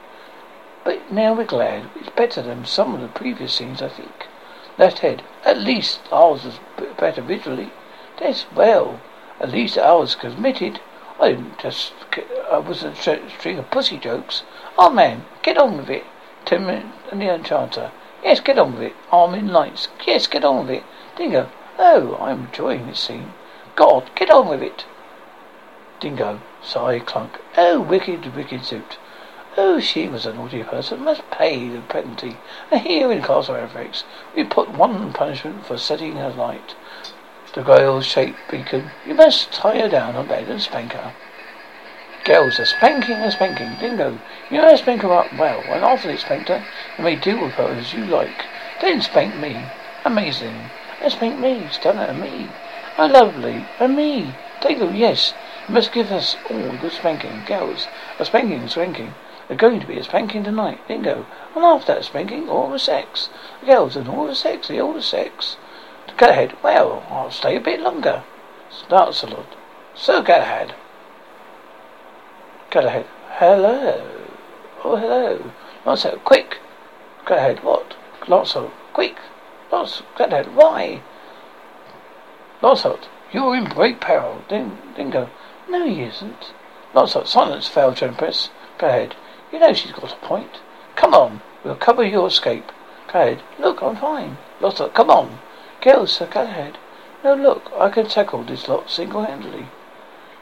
But 0.83 1.09
now 1.09 1.33
we're 1.33 1.45
glad. 1.45 1.89
It's 1.95 2.09
better 2.09 2.41
than 2.41 2.65
some 2.65 2.93
of 2.93 2.99
the 2.99 3.07
previous 3.07 3.53
scenes, 3.53 3.81
I 3.81 3.87
think. 3.87 4.27
Left 4.77 4.99
head, 4.99 5.23
at 5.45 5.57
least 5.57 6.01
ours 6.11 6.43
was 6.43 6.59
better 6.97 7.21
visually. 7.21 7.71
That's 8.19 8.45
well. 8.53 8.99
At 9.39 9.51
least 9.51 9.77
ours 9.77 10.15
committed. 10.15 10.79
I 11.19 11.29
didn't 11.31 11.59
just, 11.59 11.93
I 12.51 12.57
wasn't 12.57 12.97
a 12.97 13.29
string 13.29 13.57
of 13.57 13.71
pussy 13.71 13.97
jokes. 13.97 14.43
Oh 14.77 14.89
man, 14.89 15.25
get 15.43 15.57
on 15.57 15.77
with 15.77 15.89
it. 15.89 16.03
Tim 16.43 16.67
and 16.67 17.21
the 17.21 17.33
Enchanter. 17.33 17.91
Yes, 18.23 18.39
get 18.39 18.59
on 18.59 18.73
with 18.73 18.81
it. 18.81 18.95
Arm 19.11 19.33
in 19.33 19.47
Lights. 19.47 19.87
Yes, 20.05 20.27
get 20.27 20.43
on 20.43 20.67
with 20.67 20.77
it. 20.77 20.83
Dingo. 21.15 21.49
Oh, 21.77 22.17
I'm 22.19 22.47
enjoying 22.47 22.87
this 22.87 22.99
scene. 22.99 23.33
God, 23.75 24.09
get 24.15 24.29
on 24.29 24.47
with 24.49 24.61
it. 24.61 24.85
Dingo. 25.99 26.41
Sigh, 26.61 26.99
clunk. 26.99 27.39
Oh, 27.55 27.79
wicked, 27.79 28.35
wicked 28.35 28.61
Zoot. 28.61 28.97
Oh, 29.57 29.79
she 29.79 30.09
was 30.09 30.25
a 30.25 30.33
naughty 30.33 30.63
person, 30.63 31.05
must 31.05 31.29
pay 31.31 31.69
the 31.69 31.79
penalty. 31.81 32.35
And 32.71 32.81
here 32.81 33.09
in 33.09 33.21
Castle 33.21 33.55
Halifax, 33.55 34.03
we 34.35 34.43
put 34.43 34.71
one 34.71 35.13
punishment 35.13 35.65
for 35.65 35.77
setting 35.77 36.17
her 36.17 36.29
light. 36.29 36.75
The 37.53 37.63
grail-shaped 37.63 38.37
beacon. 38.51 38.91
You 39.07 39.13
must 39.13 39.53
tie 39.53 39.79
her 39.79 39.87
down 39.87 40.17
on 40.17 40.27
bed 40.27 40.49
and 40.49 40.61
spank 40.61 40.91
her. 40.91 41.13
Girls, 42.25 42.59
are 42.59 42.65
spanking, 42.65 43.15
a 43.15 43.31
spanking. 43.31 43.77
Dingo, 43.79 44.19
you 44.51 44.57
know 44.57 44.75
spank 44.75 45.03
her 45.03 45.13
up 45.13 45.31
well, 45.37 45.61
and 45.67 45.85
after 45.85 46.09
they 46.09 46.17
spanked 46.17 46.49
her, 46.49 46.65
you 46.97 47.03
may 47.05 47.15
deal 47.15 47.39
with 47.39 47.53
her 47.53 47.67
as 47.67 47.93
you 47.93 48.03
like. 48.03 48.45
Then 48.81 49.01
spank 49.01 49.37
me. 49.37 49.63
Amazing. 50.03 50.69
And 51.01 51.13
spank 51.13 51.39
me. 51.39 51.67
Stunner 51.71 52.01
and 52.01 52.19
me. 52.19 52.49
Oh, 52.97 53.05
lovely. 53.05 53.65
And 53.79 53.95
me. 53.95 54.35
Dingo, 54.59 54.89
yes. 54.89 55.33
You 55.67 55.75
must 55.75 55.93
give 55.93 56.11
us 56.11 56.35
all 56.49 56.75
good 56.77 56.91
spanking. 56.91 57.45
Girls, 57.45 57.87
a 58.19 58.25
spanking 58.25 58.59
and 58.59 58.71
spanking. 58.71 59.13
There's 59.47 59.59
going 59.59 59.79
to 59.79 59.87
be 59.87 59.99
a 59.99 60.03
spanking 60.03 60.43
tonight. 60.43 60.87
Dingo. 60.87 61.25
And 61.55 61.63
after 61.63 61.93
that 61.93 62.05
spanking, 62.05 62.49
all 62.49 62.71
the 62.71 62.79
sex. 62.79 63.29
The 63.61 63.67
girls 63.67 63.95
and 63.95 64.07
all 64.07 64.27
the 64.27 64.35
sex, 64.35 64.67
the 64.67 64.77
the 64.77 65.01
sex. 65.01 65.57
Galahad. 66.17 66.57
Well, 66.63 67.03
I'll 67.09 67.31
stay 67.31 67.55
a 67.55 67.61
bit 67.61 67.79
longer. 67.79 68.23
Lancelot. 68.89 69.55
Ahead. 70.07 70.75
Galahad. 72.69 73.05
Hello. 73.37 74.25
Oh, 74.83 74.95
hello. 74.95 75.51
Lancelot, 75.85 76.23
quick. 76.25 76.57
Galahad. 77.25 77.63
What? 77.63 77.95
Lancelot, 78.27 78.73
quick. 78.93 79.17
Lancelot, 79.71 80.17
Galahad. 80.17 80.55
Why? 80.55 81.01
Lancelot, 82.61 83.09
you're 83.31 83.55
in 83.55 83.65
great 83.65 83.99
peril. 83.99 84.43
Ding, 84.47 84.77
Dingo. 84.95 85.29
No, 85.69 85.85
he 85.85 86.01
isn't. 86.01 86.53
Lancelot, 86.93 87.27
silence, 87.27 87.67
fail 87.67 87.95
Empress. 88.01 88.49
Galahad. 88.77 89.15
You 89.55 89.61
know 89.61 89.71
she's 89.71 89.93
got 89.93 90.11
a 90.11 90.17
point. 90.17 90.59
Come 90.97 91.13
on. 91.13 91.41
We'll 91.63 91.77
cover 91.77 92.03
your 92.03 92.27
escape. 92.27 92.73
Galahad. 93.07 93.41
Look, 93.57 93.81
I'm 93.81 93.95
fine. 93.95 94.37
Lancelot, 94.59 94.93
come 94.93 95.09
on. 95.09 95.39
Girls, 95.79 96.11
sir, 96.11 96.27
Galahad. 96.27 96.77
No, 97.23 97.35
look, 97.35 97.71
I 97.73 97.89
can 97.89 98.05
tackle 98.05 98.43
this 98.43 98.67
lot 98.67 98.89
single-handedly. 98.89 99.67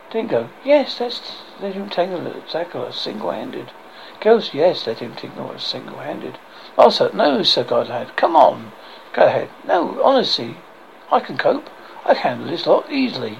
Dingo, 0.09 0.49
yes, 0.65 0.99
let's 0.99 1.43
let 1.61 1.75
him 1.75 1.91
tackle, 1.91 2.41
tackle 2.49 2.85
us 2.85 2.99
single-handed. 2.99 3.69
Girls, 4.19 4.51
yes, 4.51 4.87
let 4.87 4.97
him 4.97 5.13
tackle 5.13 5.51
us 5.51 5.63
single-handed. 5.63 6.39
Also, 6.75 7.11
no, 7.11 7.43
Sir 7.43 7.63
Galahad, 7.63 8.17
come 8.17 8.35
on. 8.35 8.71
Galahad. 9.13 9.49
No, 9.63 10.01
honestly, 10.01 10.57
I 11.11 11.19
can 11.19 11.37
cope. 11.37 11.69
I 12.03 12.15
can 12.15 12.23
handle 12.23 12.47
this 12.47 12.65
lot 12.65 12.91
easily. 12.91 13.37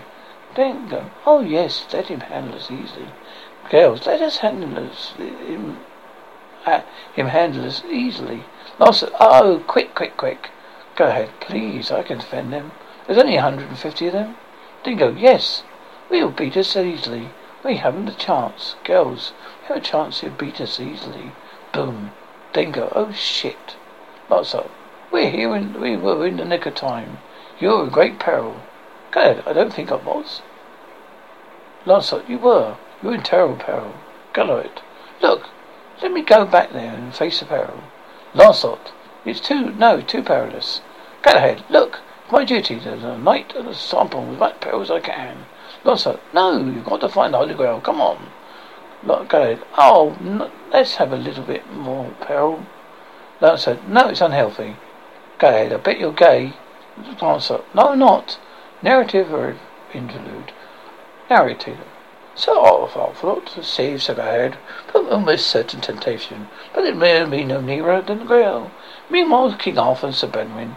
Dingo, 0.54 1.10
oh 1.26 1.42
yes, 1.42 1.88
let 1.92 2.10
him 2.10 2.20
handle 2.20 2.54
us 2.54 2.70
easily. 2.70 3.08
Girls, 3.70 4.06
let 4.06 4.22
us 4.22 4.38
handle 4.38 4.78
us, 4.88 5.14
him, 5.18 5.80
him 7.16 7.28
handle 7.28 7.66
us 7.66 7.84
easily. 7.86 8.44
Lawson, 8.80 9.10
oh, 9.20 9.64
quick, 9.68 9.96
quick, 9.96 10.18
quick. 10.18 10.50
Galahad, 10.96 11.30
please, 11.40 11.92
I 11.92 12.04
can 12.04 12.20
defend 12.20 12.54
them. 12.54 12.72
There's 13.06 13.20
only 13.20 13.36
a 13.36 13.42
hundred 13.42 13.70
and 13.70 13.78
fifty 13.78 14.08
of 14.08 14.14
them. 14.14 14.36
Dingo, 14.84 15.14
yes. 15.16 15.64
We'll 16.10 16.30
beat 16.30 16.58
us 16.58 16.76
easily. 16.76 17.30
We 17.64 17.78
haven't 17.78 18.10
a 18.10 18.16
chance. 18.16 18.76
Girls, 18.84 19.34
we 19.62 19.68
have 19.68 19.78
a 19.78 19.82
chance 19.82 20.20
to 20.20 20.30
beat 20.30 20.62
us 20.62 20.80
easily. 20.80 21.32
Boom. 21.72 22.12
Dingo, 22.54 22.92
oh 22.94 23.12
shit. 23.14 23.76
Lots 24.30 24.54
of. 24.54 24.70
We're 25.12 25.32
here 25.32 25.56
in, 25.56 25.80
we 25.80 25.96
were 25.98 26.28
in 26.28 26.38
the 26.38 26.46
nick 26.46 26.66
of 26.66 26.76
time. 26.76 27.20
You're 27.60 27.86
in 27.86 27.90
great 27.90 28.20
peril. 28.20 28.62
Good, 29.12 29.44
I 29.46 29.54
don't 29.54 29.74
think 29.74 29.92
I 29.92 29.96
was. 29.96 30.42
Lancelot, 31.86 32.30
you 32.30 32.38
were. 32.38 32.78
You 33.04 33.10
were 33.10 33.16
in 33.16 33.24
terrible 33.24 33.58
peril. 33.58 33.94
Galahad, 34.32 34.82
look, 35.22 35.50
let 36.02 36.14
me 36.14 36.22
go 36.22 36.46
back 36.46 36.72
there 36.72 36.94
and 36.94 37.14
face 37.14 37.42
the 37.42 37.46
peril. 37.46 37.84
Lancelot, 38.34 38.94
it's 39.26 39.42
too, 39.42 39.72
no, 39.72 40.00
too 40.00 40.24
perilous. 40.24 40.80
Galahad, 41.22 41.66
look, 41.70 42.00
it's 42.24 42.32
my 42.32 42.46
duty 42.46 42.80
to 42.80 42.96
the 42.96 43.18
knight 43.18 43.54
of 43.56 43.66
the 43.66 43.76
sample 43.76 44.26
with 44.26 44.40
much 44.40 44.62
peril 44.62 44.84
as 44.84 44.90
I 44.90 45.02
can. 45.02 45.48
Lancelot, 45.84 46.22
no, 46.34 46.58
you've 46.58 46.86
got 46.86 47.02
to 47.02 47.10
find 47.10 47.34
the 47.34 47.40
Holy 47.40 47.54
Grail. 47.54 47.82
Come 47.82 48.00
on. 48.00 48.30
Ahead. 49.06 49.62
Oh, 49.78 50.50
let's 50.72 50.96
have 50.96 51.12
a 51.12 51.18
little 51.18 51.44
bit 51.44 51.70
more 51.74 52.10
peril. 52.22 52.66
Lancelot, 53.42 53.86
no, 53.86 54.08
it's 54.08 54.22
unhealthy. 54.22 54.78
Galahad. 55.40 55.74
I 55.74 55.78
bet 55.78 56.00
you're 56.00 56.14
gay. 56.14 56.54
Lancelot, 57.22 57.66
no, 57.76 57.90
I'm 57.90 58.00
not. 58.00 58.40
Narrative 58.82 59.34
or 59.34 59.58
interlude. 59.94 60.54
Narrator. 61.30 61.80
So 62.36 62.86
I 62.86 63.14
thought 63.14 63.46
to 63.48 63.64
save 63.64 64.04
so 64.04 64.16
bad, 64.16 64.58
but 64.92 65.10
almost 65.10 65.48
certain 65.48 65.82
temptation. 65.82 66.48
But 66.74 66.86
it 66.86 66.96
may 66.96 67.24
be 67.26 67.44
no 67.44 67.62
nearer 67.62 68.02
than 68.02 68.20
the 68.20 68.26
grail. 68.26 68.72
Meanwhile, 69.10 69.56
King 69.58 69.78
Arthur 69.78 70.08
and 70.08 70.16
Sir 70.16 70.28
Benwin 70.28 70.76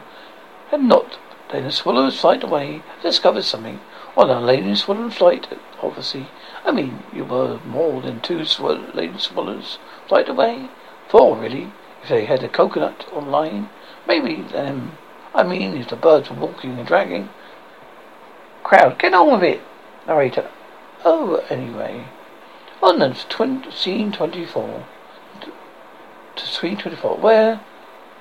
had 0.70 0.82
not 0.82 1.18
then 1.50 1.62
the 1.62 1.70
swallows 1.70 2.18
flight 2.18 2.42
away, 2.42 2.82
discovered 3.02 3.44
something. 3.44 3.78
Well, 4.16 4.36
a 4.36 4.40
lady 4.40 4.74
swallow 4.74 5.10
flight, 5.10 5.46
obviously. 5.80 6.28
I 6.64 6.72
mean, 6.72 7.04
you 7.12 7.24
were 7.24 7.60
more 7.64 8.02
than 8.02 8.20
two 8.20 8.44
swallow, 8.44 8.90
lady 8.94 9.18
swallows 9.18 9.78
flight 10.08 10.28
away. 10.28 10.68
Four, 11.08 11.36
really, 11.36 11.72
if 12.02 12.08
they 12.08 12.24
had 12.24 12.42
a 12.42 12.48
coconut 12.48 13.06
online. 13.12 13.68
Maybe 14.08 14.42
them. 14.42 14.98
I 15.34 15.44
mean, 15.44 15.76
if 15.76 15.88
the 15.88 15.96
birds 15.96 16.30
were 16.30 16.36
walking 16.36 16.78
and 16.78 16.86
dragging. 16.86 17.28
Crowd, 18.64 18.98
get 18.98 19.14
on 19.14 19.32
with 19.32 19.44
it. 19.44 19.60
Narrator. 20.08 20.50
Oh, 21.08 21.36
anyway. 21.50 22.04
Oh, 22.82 22.88
On 22.88 22.98
the 22.98 23.10
tw- 23.10 23.72
scene 23.72 24.10
24 24.10 24.84
to 26.34 26.46
scene 26.46 26.76
24, 26.76 27.18
where 27.18 27.60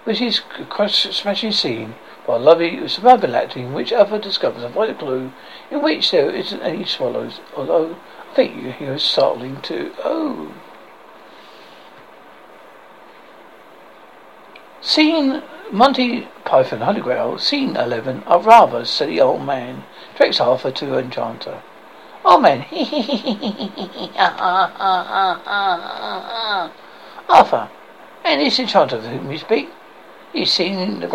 was 0.05 0.19
his 0.19 0.41
crush 0.69 1.09
smashing 1.09 1.51
scene 1.51 1.95
while 2.27 2.39
Lovey 2.39 2.87
suburban 2.87 3.33
acting, 3.33 3.73
which 3.73 3.91
other 3.91 4.19
discovers 4.19 4.63
a 4.63 4.69
vital 4.69 4.93
clue 4.93 5.31
in 5.71 5.81
which 5.81 6.11
there 6.11 6.29
isn't 6.29 6.61
any 6.61 6.85
swallows, 6.85 7.39
although 7.57 7.95
I 8.31 8.35
think 8.35 8.75
he 8.75 8.85
was 8.85 9.01
startling 9.01 9.61
too. 9.61 9.91
Oh. 10.03 10.53
Scene 14.79 15.41
Monty 15.71 16.27
Python 16.43 16.81
Holy 16.81 17.01
Grail, 17.01 17.39
scene 17.39 17.75
11, 17.75 18.25
a 18.27 18.37
rather 18.37 18.85
silly 18.85 19.19
old 19.19 19.43
man 19.43 19.85
directs 20.15 20.39
Arthur 20.39 20.69
to 20.69 20.99
Enchanter. 20.99 21.63
Oh 22.27 22.39
man, 22.39 22.65
Arthur, 27.29 27.69
and 28.23 28.41
this 28.41 28.57
Enchanter 28.57 28.95
of 28.95 29.03
whom 29.03 29.31
you 29.31 29.37
speak, 29.37 29.69
he's 30.33 30.51
seen 30.51 31.01
the 31.01 31.07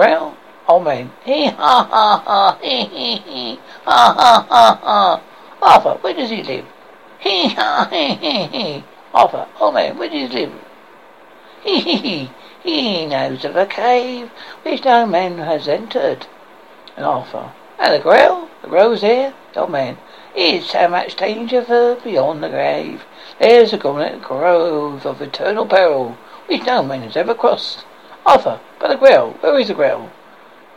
hee. 3.25 3.59
Ha 3.85 4.15
ha 4.17 4.47
ha 4.49 4.79
ha. 4.81 5.21
Arthur, 5.61 5.99
where 6.01 6.15
does 6.15 6.31
he 6.31 6.45
live? 6.45 6.65
Arthur, 9.13 9.49
old 9.59 9.75
man, 9.75 9.99
where 9.99 10.09
does 10.09 10.31
he 10.31 10.47
live? 10.47 10.53
He 12.63 13.07
knows 13.07 13.45
of 13.47 13.57
a 13.57 13.67
cave 13.67 14.31
which 14.63 14.85
no 14.85 15.07
man 15.07 15.39
has 15.39 15.67
entered. 15.67 16.27
And 16.97 17.07
Arthur. 17.07 17.53
And 17.79 17.95
the 17.95 17.99
grail? 17.99 18.49
The 18.63 18.69
grail's 18.69 19.01
there? 19.01 19.33
The 19.55 19.61
old 19.61 19.71
man. 19.71 19.97
Is 20.35 20.71
so 20.71 20.89
much 20.89 21.17
danger 21.17 21.63
for 21.63 21.97
beyond 21.97 22.43
the 22.43 22.49
grave. 22.49 23.05
There's 23.41 23.73
a 23.73 23.77
gauntlet 23.77 24.23
grove 24.23 25.05
of 25.05 25.21
eternal 25.21 25.67
peril 25.67 26.17
which 26.47 26.65
no 26.65 26.83
man 26.83 27.03
has 27.03 27.17
ever 27.17 27.35
crossed. 27.35 27.85
Arthur, 28.25 28.61
but 28.79 28.89
the 28.89 28.97
grail, 28.97 29.37
where 29.41 29.59
is 29.59 29.69
the 29.69 29.75
grail? 29.75 30.11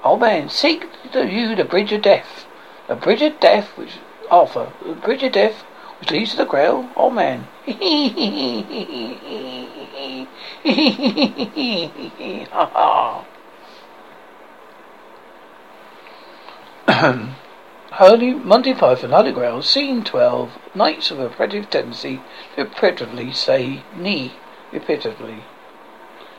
Old 0.03 0.21
man, 0.21 0.49
seek 0.49 0.87
to 1.11 1.27
you 1.27 1.55
the 1.55 1.63
bridge 1.63 1.91
of 1.91 2.01
death. 2.01 2.45
The 2.87 2.95
bridge 2.95 3.21
of 3.21 3.39
death 3.39 3.77
which 3.77 3.99
Arthur, 4.29 4.73
the 4.85 4.93
bridge 4.93 5.23
of 5.23 5.33
death 5.33 5.63
which 5.99 6.11
leads 6.11 6.31
to 6.31 6.37
the 6.37 6.45
grail, 6.45 6.89
old 6.95 7.13
man. 7.13 7.47
Holy 17.97 18.33
Monty 18.33 18.73
Python, 18.73 19.11
Holy 19.11 19.31
Grail, 19.31 19.61
Scene 19.61 20.03
12, 20.03 20.57
Knights 20.73 21.11
of 21.11 21.19
a 21.19 21.29
Repetitive 21.29 21.69
Tendency 21.69 22.21
repetitively 22.57 23.35
say 23.35 23.83
Ni, 23.95 24.33
repetitively. 24.71 25.41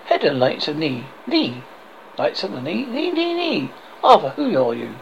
Head 0.07 0.25
and 0.25 0.41
Knights 0.41 0.67
of 0.67 0.77
Ni, 0.77 1.07
Ni, 1.29 1.63
Knights 2.19 2.43
of 2.43 2.51
the 2.51 2.61
Ni, 2.61 2.85
Ni, 2.87 3.13
Ni, 3.13 3.35
Ni. 3.35 3.71
Arthur, 4.03 4.31
who 4.31 4.59
are 4.59 4.75
you? 4.75 4.97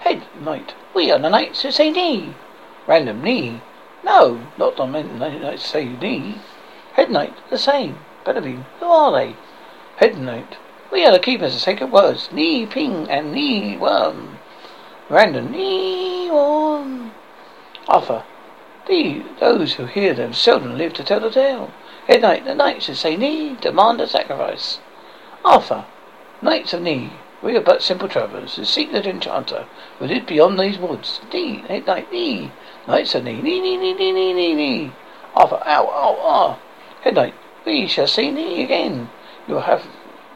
Head 0.00 0.24
knight. 0.38 0.74
We 0.92 1.10
are 1.10 1.18
the 1.18 1.30
knights 1.30 1.62
who 1.62 1.70
say 1.70 1.90
Ni. 1.90 2.34
Random 2.86 3.22
Ni. 3.22 3.62
No, 4.04 4.46
not 4.58 4.76
the 4.76 4.84
knights 4.84 5.64
say 5.64 5.86
Ni. 5.86 6.38
Head 6.92 7.10
knight, 7.10 7.32
the 7.48 7.56
same. 7.56 7.98
Better 8.26 8.42
Who 8.42 8.86
are 8.86 9.10
they? 9.10 9.36
Head 9.96 10.18
knight. 10.18 10.58
We 10.92 11.06
are 11.06 11.12
the 11.12 11.18
keepers 11.18 11.54
of 11.54 11.62
sacred 11.62 11.90
words. 11.90 12.28
Ni, 12.30 12.66
ping, 12.66 13.08
and 13.08 13.32
Ni, 13.32 13.78
worm. 13.78 14.33
Random 15.10 15.52
worm. 16.32 17.12
Arthur. 17.86 18.24
The, 18.86 19.22
those 19.38 19.74
who 19.74 19.84
hear 19.84 20.14
them 20.14 20.32
seldom 20.32 20.78
live 20.78 20.94
to 20.94 21.04
tell 21.04 21.20
the 21.20 21.30
tale. 21.30 21.72
Head 22.06 22.22
knight, 22.22 22.46
the 22.46 22.54
knights 22.54 22.86
who 22.86 22.94
say 22.94 23.14
Ni, 23.14 23.54
demand 23.60 24.00
a 24.00 24.06
sacrifice. 24.06 24.78
Arthur. 25.44 25.84
Knights 26.40 26.72
of 26.72 26.80
Ni, 26.80 27.12
we 27.42 27.54
are 27.54 27.60
but 27.60 27.82
simple 27.82 28.08
travellers 28.08 28.56
who 28.56 28.64
seek 28.64 28.92
that 28.92 29.06
enchanter 29.06 29.66
who 29.98 30.06
lives 30.06 30.24
beyond 30.24 30.58
these 30.58 30.78
woods. 30.78 31.20
Ni, 31.30 31.56
head 31.68 31.86
knight, 31.86 32.10
Ni. 32.10 32.50
Knights 32.88 33.14
of 33.14 33.24
Ni, 33.24 33.42
Ni, 33.42 33.60
Ni, 33.60 33.76
Ni, 33.76 33.92
Ni, 33.92 34.10
Ni, 34.10 34.32
Ni, 34.32 34.54
Ni. 34.54 34.92
Arthur, 35.34 35.62
ow, 35.66 35.86
ow, 35.86 36.18
ah. 36.22 36.58
Head 37.02 37.16
knight, 37.16 37.34
we 37.66 37.86
shall 37.86 38.06
see 38.06 38.30
Ni 38.30 38.64
again. 38.64 39.10
You 39.46 39.56
have 39.56 39.86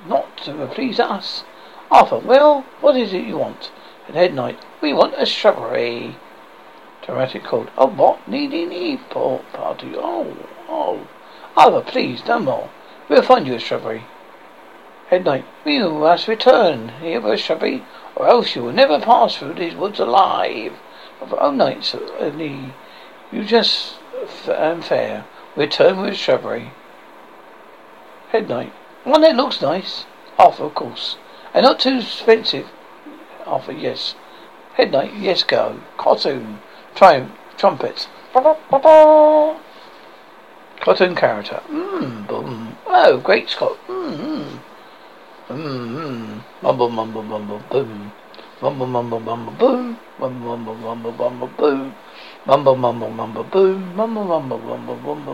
not 0.07 0.37
to 0.45 0.66
please 0.75 1.01
us. 1.01 1.45
Arthur, 1.91 2.19
well, 2.19 2.66
what 2.83 2.97
is 2.99 3.14
it 3.14 3.25
you 3.25 3.39
want? 3.39 3.71
And 4.09 4.17
head 4.17 4.35
knight, 4.35 4.59
we 4.81 4.95
want 4.95 5.15
a 5.19 5.27
shrubbery. 5.27 6.17
Dramatic 7.03 7.45
called, 7.45 7.71
oh, 7.77 7.89
what? 7.89 8.27
Ni, 8.27 8.47
Ni, 8.47 8.65
Ni, 8.65 8.97
poor 8.97 9.41
party. 9.53 9.93
Oh, 9.95 10.35
oh. 10.67 11.07
Arthur, 11.57 11.83
please, 11.83 12.25
no 12.27 12.39
more. 12.39 12.71
We'll 13.09 13.23
find 13.23 13.47
you 13.47 13.55
a 13.55 13.59
shrubbery. 13.59 14.05
Head 15.09 15.25
Knight, 15.25 15.45
you 15.67 15.91
must 15.91 16.27
return 16.27 16.89
here 17.01 17.21
for 17.21 17.37
shrubbery, 17.37 17.85
or 18.17 18.29
else 18.29 18.57
you 18.57 18.63
will 18.63 18.73
never 18.73 18.99
pass 18.99 19.37
through 19.37 19.55
these 19.55 19.75
woods 19.75 20.01
alive. 20.01 20.73
Our 21.21 21.41
own 21.41 21.61
oh, 21.61 21.67
knights 21.67 21.95
only, 22.19 22.73
you 23.31 23.45
just 23.45 23.97
unfair. 24.47 25.19
Um, 25.19 25.25
return 25.55 26.01
with 26.01 26.17
shrubbery. 26.17 26.73
Head 28.31 28.49
Knight, 28.49 28.73
one 29.05 29.21
that 29.21 29.37
looks 29.37 29.61
nice. 29.61 30.07
Arthur, 30.39 30.65
of 30.65 30.75
course, 30.75 31.17
and 31.53 31.65
not 31.65 31.81
too 31.81 31.99
expensive. 31.99 32.71
Arthur, 33.49 33.72
yes. 33.72 34.14
Head 34.74 34.92
Knight, 34.92 35.14
yes, 35.14 35.42
go. 35.42 35.80
Cartoon, 35.96 36.61
triumph, 36.94 37.32
trumpets. 37.57 38.07
Cartoon 40.80 41.14
character. 41.16 41.61
Mmm, 41.68 42.26
boom. 42.28 42.76
Oh, 42.86 43.18
great 43.18 43.49
Scott. 43.49 43.78
Mmm. 43.88 44.59
Mm-hmm. 45.49 46.40
Mumble, 46.61 46.90
mumble, 46.90 47.22
mumble, 47.22 47.59
boom. 47.70 48.12
Mumble, 48.61 48.86
mumble, 48.86 49.18
mumble, 49.18 49.53
boom. 49.55 49.99
Mumble, 50.18 50.57
mumble, 50.57 50.74
mumble, 50.76 51.12
mumble, 51.12 51.49
boom. 51.57 51.94
Mumble, 52.44 52.76
mumble, 52.76 53.09
mumble, 53.09 53.44
boom. 53.44 53.96
Mumble, 53.96 54.26
mumble, 54.26 54.59
mumble, 54.59 54.96
mumble, 54.96 55.32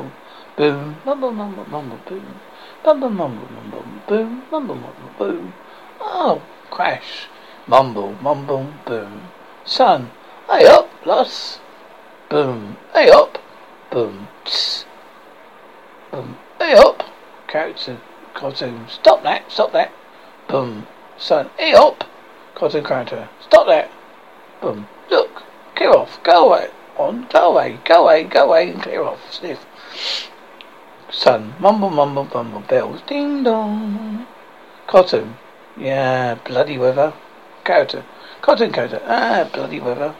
boom. 0.57 0.95
Mumble, 1.05 1.33
mumble, 1.33 1.67
mumble, 1.67 1.99
boom. 2.07 2.41
Mumble, 2.85 3.11
mumble, 3.11 3.49
mumble, 3.51 3.85
boom. 4.07 4.43
Mumble, 4.53 4.77
mumble, 4.77 5.11
boom. 5.19 5.53
Oh, 6.01 6.43
crash. 6.71 7.29
Mumble, 7.67 8.13
mumble, 8.21 8.73
boom. 8.87 9.29
Son, 9.65 10.11
hey 10.51 10.67
up, 10.67 10.91
plus. 11.03 11.61
Boom, 12.29 12.77
hey 12.93 13.11
up. 13.11 13.39
Boom, 13.91 14.29
tss. 14.45 14.85
Boom, 16.11 16.37
hey 16.59 16.75
up. 16.75 17.03
Character, 17.49 17.99
cartoon. 18.35 18.87
Stop 18.89 19.23
that, 19.23 19.51
stop 19.51 19.73
that. 19.73 19.93
Boom. 20.49 20.87
Son, 21.17 21.49
hey 21.57 21.73
up! 21.73 22.05
Cotton 22.57 22.85
character. 22.85 23.29
Stop 23.41 23.69
that! 23.69 23.91
Boom. 24.61 24.89
Look! 25.11 25.43
Clear 25.77 25.91
off! 25.91 26.21
Go 26.25 26.49
away! 26.49 26.71
On, 26.99 27.27
go 27.33 27.53
away! 27.53 27.79
Go 27.85 28.05
away! 28.05 28.25
Go 28.25 28.47
away 28.47 28.71
and 28.71 28.83
clear 28.83 29.03
off! 29.03 29.33
Sniff. 29.33 29.65
Son, 31.11 31.55
mumble, 31.61 31.91
mumble, 31.91 32.25
mumble, 32.25 32.61
bells. 32.61 33.01
Ding 33.07 33.45
dong. 33.45 34.27
Cotton. 34.89 35.37
Yeah, 35.77 36.35
bloody 36.45 36.79
weather. 36.79 37.15
Character. 37.65 38.05
Cotton 38.43 38.73
character. 38.73 39.01
Ah, 39.07 39.49
bloody 39.53 39.81
weather. 39.81 40.15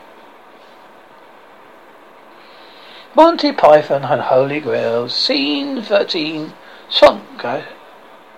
Monty 3.15 3.53
Python 3.53 4.05
and 4.05 4.23
Holy 4.23 4.61
Grail. 4.61 5.09
Scene 5.09 5.83
13. 5.83 6.53
Swamp 6.89 7.23
guy. 7.39 7.65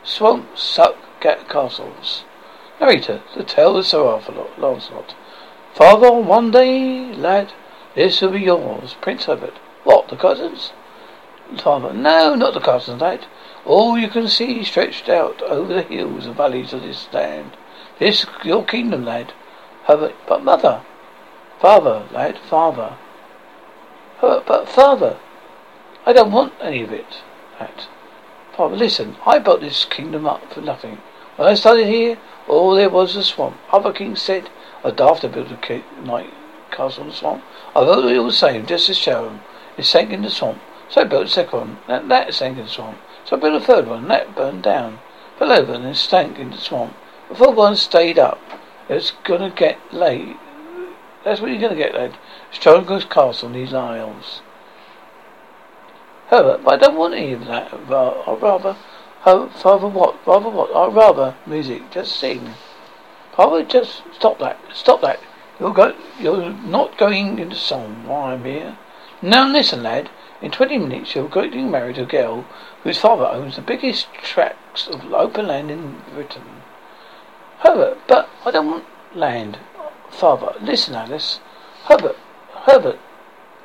Swamp 0.03 0.59
suck 0.59 0.97
castles. 1.21 2.25
Narrator, 2.81 3.23
the 3.35 3.43
tale 3.43 3.77
of 3.77 3.87
Sir 3.87 4.03
Lancelot. 4.59 5.15
Father, 5.73 6.13
one 6.13 6.51
day, 6.51 7.13
lad, 7.15 7.53
this 7.95 8.21
will 8.21 8.33
be 8.33 8.41
yours. 8.41 8.95
Prince 9.01 9.25
Herbert. 9.25 9.55
What, 9.85 10.09
the 10.09 10.17
cousins? 10.17 10.73
Father, 11.59 11.93
no, 11.93 12.35
not 12.35 12.55
the 12.55 12.61
cousins, 12.61 13.01
lad. 13.01 13.27
All 13.65 13.97
you 13.97 14.09
can 14.09 14.29
see 14.29 14.63
stretched 14.63 15.09
out 15.09 15.43
over 15.43 15.73
the 15.73 15.83
hills 15.83 16.27
and 16.27 16.37
valleys 16.37 16.73
of 16.73 16.83
this 16.83 17.09
land. 17.13 17.57
This 17.99 18.25
is 18.25 18.27
your 18.45 18.65
kingdom, 18.65 19.05
lad. 19.05 19.33
Herbert, 19.85 20.15
but 20.29 20.45
mother. 20.45 20.83
Father, 21.61 22.07
lad, 22.13 22.39
father. 22.39 22.97
Herbert, 24.19 24.47
but 24.47 24.69
father. 24.69 25.19
I 26.05 26.13
don't 26.13 26.33
want 26.33 26.53
any 26.61 26.83
of 26.83 26.93
it. 26.93 27.23
Lad. 27.59 27.87
Father, 28.55 28.77
listen, 28.77 29.17
I 29.25 29.39
built 29.39 29.61
this 29.61 29.85
kingdom 29.87 30.27
up 30.27 30.53
for 30.53 30.61
nothing. 30.61 30.99
When 31.37 31.49
I 31.49 31.55
started 31.55 31.87
here, 31.87 32.19
all 32.49 32.75
there 32.75 32.91
was 32.91 33.15
was 33.15 33.17
a 33.17 33.25
swamp. 33.25 33.57
Other 33.73 33.93
kings 33.93 34.21
said 34.21 34.51
I'd 34.85 34.97
to 34.97 35.29
build 35.29 35.51
a 35.51 35.83
night 36.03 36.33
castle 36.71 37.05
in 37.05 37.09
the 37.09 37.15
swamp. 37.15 37.43
I 37.75 37.85
built 37.85 38.05
it 38.05 38.19
all 38.19 38.27
the 38.27 38.33
same, 38.33 38.67
just 38.67 38.87
to 38.87 38.95
show 38.95 39.25
them. 39.25 39.41
It 39.77 39.85
sank 39.85 40.11
in 40.11 40.23
the 40.23 40.31
swamp. 40.31 40.61
So 40.89 41.01
I 41.01 41.05
built 41.05 41.27
a 41.27 41.29
second 41.29 41.59
one. 41.59 41.79
That, 41.89 42.09
that 42.09 42.35
sank 42.35 42.59
in 42.59 42.65
the 42.65 42.71
swamp. 42.71 42.99
So 43.25 43.37
I 43.37 43.41
built 43.41 43.63
a 43.63 43.65
third 43.65 43.87
one. 43.87 44.09
That 44.09 44.37
burned 44.37 44.63
down. 44.63 44.99
Fell 45.39 45.53
over 45.53 45.73
and 45.73 45.85
then 45.85 45.95
stank 45.95 46.39
in 46.39 46.51
the 46.51 46.59
swamp. 46.59 46.95
Fourth 47.35 47.57
one 47.57 47.77
stayed 47.77 48.19
up. 48.19 48.41
It's 48.89 49.13
gonna 49.25 49.51
get 49.51 49.79
late. 49.93 50.37
That's 51.25 51.41
what 51.41 51.51
you're 51.51 51.61
gonna 51.61 51.75
get, 51.75 51.95
lad. 51.95 52.17
Strongest 52.53 53.11
castle 53.11 53.49
in 53.49 53.55
these 53.55 53.75
isles. 53.75 54.43
Herbert, 56.29 56.61
I 56.67 56.77
don't 56.77 56.97
want 56.97 57.15
any 57.15 57.33
of 57.33 57.47
that. 57.47 57.73
I'd 57.73 57.89
rather, 57.89 58.77
oh, 59.25 59.49
father, 59.49 59.89
what? 59.89 60.27
Rather 60.27 60.49
what? 60.49 60.75
I'd 60.75 60.95
rather 60.95 61.37
music. 61.47 61.91
Just 61.91 62.17
sing. 62.17 62.55
Father, 63.33 63.63
just 63.63 64.03
stop 64.13 64.39
that. 64.39 64.59
Stop 64.73 65.03
that. 65.03 65.21
You're 65.61 65.73
go. 65.73 65.95
You're 66.19 66.53
not 66.53 66.99
going 66.99 67.39
into 67.39 67.57
song 67.57 68.07
while 68.07 68.33
I'm 68.33 68.45
here. 68.45 68.77
Now 69.23 69.49
listen, 69.49 69.83
lad. 69.83 70.11
In 70.43 70.51
20 70.51 70.79
minutes, 70.79 71.15
you're 71.15 71.29
going 71.29 71.51
to 71.53 71.63
marry 71.65 71.95
a 71.95 72.05
girl 72.05 72.45
whose 72.83 72.99
father 72.99 73.25
owns 73.25 73.57
the 73.57 73.63
biggest 73.63 74.13
tracts 74.15 74.87
of 74.87 75.13
open 75.13 75.47
land 75.47 75.71
in 75.71 76.03
Britain. 76.13 76.56
Herbert, 77.61 77.99
but 78.07 78.29
I 78.45 78.51
don't 78.51 78.71
want 78.71 78.85
land. 79.15 79.59
Father, 80.11 80.55
listen, 80.61 80.95
Alice. 80.95 81.41
Herbert, 81.85 82.17
Herbert, 82.67 82.99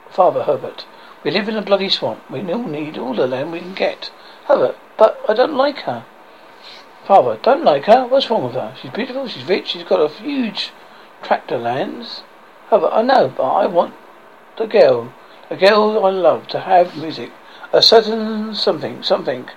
Father 0.10 0.44
Herbert. 0.44 0.86
We 1.24 1.32
live 1.32 1.50
in 1.50 1.56
a 1.56 1.62
bloody 1.62 1.90
swamp. 1.90 2.30
We 2.30 2.42
all 2.52 2.64
need 2.64 2.98
all 2.98 3.14
the 3.14 3.28
land 3.28 3.52
we 3.52 3.60
can 3.60 3.74
get. 3.74 4.12
Herbert, 4.46 4.78
but 4.98 5.20
I 5.28 5.34
don't 5.34 5.56
like 5.56 5.80
her. 5.80 6.06
Father, 7.06 7.40
don't 7.42 7.64
like 7.64 7.86
her? 7.86 8.06
What's 8.08 8.30
wrong 8.30 8.44
with 8.44 8.54
her? 8.54 8.76
She's 8.82 8.92
beautiful, 8.92 9.28
she's 9.28 9.44
rich, 9.46 9.70
she's 9.70 9.84
got 9.84 10.00
a 10.00 10.14
huge 10.14 10.72
tract 11.22 11.52
of 11.52 11.62
lands. 11.62 12.24
Herbert, 12.70 12.92
I 12.94 13.02
know, 13.02 13.34
but 13.36 13.44
I 13.44 13.66
want 13.66 13.94
the 14.58 14.68
girl 14.68 15.14
a 15.52 15.58
girl 15.58 16.06
I 16.06 16.12
love 16.12 16.48
to 16.48 16.62
have 16.62 16.96
music. 16.96 17.30
A 17.74 17.82
certain 17.82 18.56
something, 18.56 19.04
something. 19.04 19.50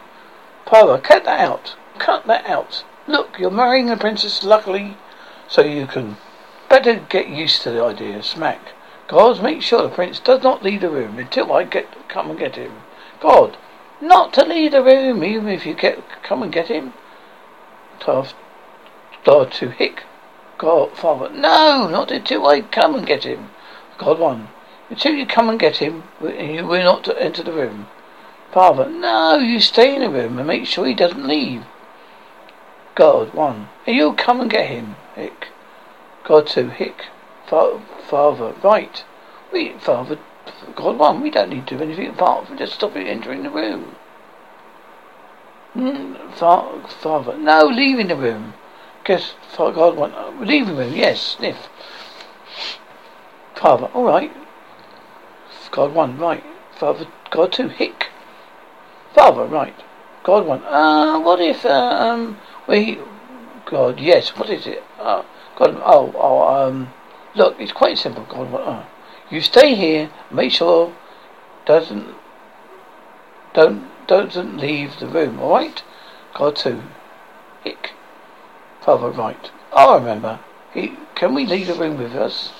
Father, 0.67 0.99
cut 0.99 1.25
that 1.25 1.39
out. 1.39 1.77
Cut 2.01 2.27
that 2.27 2.45
out. 2.47 2.85
Look, 3.07 3.39
you're 3.39 3.51
marrying 3.51 3.91
a 3.91 3.97
princess 3.97 4.43
luckily 4.43 4.97
so 5.47 5.63
you 5.63 5.87
can 5.87 6.17
better 6.69 6.95
get 7.09 7.29
used 7.29 7.63
to 7.63 7.71
the 7.71 7.83
idea. 7.85 8.23
Smack. 8.23 8.73
God, 9.09 9.43
make 9.43 9.61
sure 9.61 9.83
the 9.83 9.91
prince 9.91 10.19
does 10.19 10.43
not 10.43 10.63
leave 10.63 10.81
the 10.81 10.89
room 10.89 11.19
until 11.19 11.53
I 11.53 11.65
get 11.65 12.09
come 12.09 12.31
and 12.31 12.39
get 12.39 12.57
him. 12.57 12.73
God, 13.21 13.59
not 14.01 14.33
to 14.35 14.45
leave 14.45 14.73
the 14.73 14.83
room 14.83 15.23
even 15.23 15.49
if 15.49 15.67
you 15.67 15.75
get 15.75 16.03
come 16.23 16.43
and 16.43 16.53
get 16.53 16.69
him. 16.69 16.95
Twelve 18.01 18.33
God 19.25 19.53
to 19.53 19.71
hick. 19.71 20.05
God 20.57 20.97
father, 20.97 21.29
no, 21.29 21.89
not 21.89 22.11
until 22.11 22.47
I 22.47 22.63
come 22.63 22.95
and 22.95 23.07
get 23.07 23.25
him. 23.25 23.51
God 23.99 24.19
one. 24.19 24.49
Until 24.89 25.15
you 25.15 25.27
come 25.27 25.49
and 25.49 25.61
get 25.61 25.79
him, 25.79 26.05
we're 26.21 26.83
not 26.83 27.09
enter 27.19 27.43
the 27.43 27.53
room. 27.53 27.89
Father, 28.53 28.89
no, 28.89 29.39
you 29.39 29.61
stay 29.61 29.95
in 29.95 30.03
the 30.03 30.11
room 30.11 30.39
and 30.39 30.47
make 30.47 30.67
sure 30.67 30.87
he 30.87 30.95
doesn't 30.95 31.27
leave. 31.27 31.65
God, 32.95 33.35
one. 33.35 33.69
You'll 33.87 34.15
come 34.15 34.41
and 34.41 34.51
get 34.51 34.69
him, 34.69 34.97
Hick. 35.15 35.49
God, 36.25 36.47
two, 36.47 36.69
Hick. 36.69 37.07
Fa- 37.47 37.81
father, 38.09 38.55
right. 38.63 39.05
We, 39.53 39.73
Father, 39.79 40.19
God, 40.77 40.99
one, 40.99 41.21
we 41.21 41.31
don't 41.31 41.51
need 41.51 41.67
to 41.67 41.77
do 41.77 41.83
anything 41.83 42.09
apart 42.09 42.47
from 42.47 42.59
just 42.59 42.75
stopping 42.75 43.07
entering 43.07 43.43
the 43.43 43.51
room. 43.51 43.97
Mm, 45.77 46.33
fa- 46.35 46.89
father, 46.89 47.37
no, 47.37 47.67
leaving 47.67 48.09
the 48.09 48.17
room. 48.17 48.55
Guess, 49.05 49.35
God, 49.57 49.97
one, 49.97 50.47
leaving 50.47 50.77
the 50.77 50.85
room, 50.85 50.95
yes, 50.95 51.21
sniff. 51.21 51.69
Father, 53.57 53.87
all 53.87 54.05
right. 54.05 54.33
God 55.71 55.93
one, 55.95 56.19
right. 56.19 56.45
Father, 56.79 57.07
God 57.31 57.53
two, 57.53 57.69
hick. 57.69 58.11
Father, 59.15 59.45
right. 59.45 59.75
God 60.23 60.47
one. 60.47 60.63
Uh, 60.65 61.21
what 61.21 61.41
if, 61.41 61.65
uh, 61.65 61.71
um, 61.71 62.39
we, 62.69 62.99
God, 63.67 64.01
yes, 64.01 64.31
what 64.37 64.51
is 64.51 64.67
it? 64.67 64.83
Uh, 64.99 65.23
God, 65.57 65.81
oh, 65.85 66.13
oh, 66.17 66.49
um, 66.49 66.93
look, 67.35 67.57
it's 67.59 67.73
quite 67.73 67.99
simple, 67.99 68.25
God. 68.25 68.55
Uh, 68.55 68.87
you 69.31 69.41
stay 69.41 69.75
here, 69.75 70.11
make 70.31 70.53
sure 70.53 70.95
doesn't, 71.67 72.15
don't, 73.55 73.89
doesn't 74.07 74.59
leave 74.59 74.99
the 74.99 75.07
room, 75.07 75.41
alright? 75.41 75.83
God 76.35 76.57
two, 76.57 76.83
hick. 77.63 77.93
Father, 78.85 79.11
right. 79.11 79.51
I 79.73 79.97
remember. 79.97 80.41
He, 80.73 80.97
can 81.15 81.35
we 81.35 81.47
leave 81.47 81.69
the 81.69 81.75
room 81.75 81.97
with 81.97 82.15
us? 82.15 82.53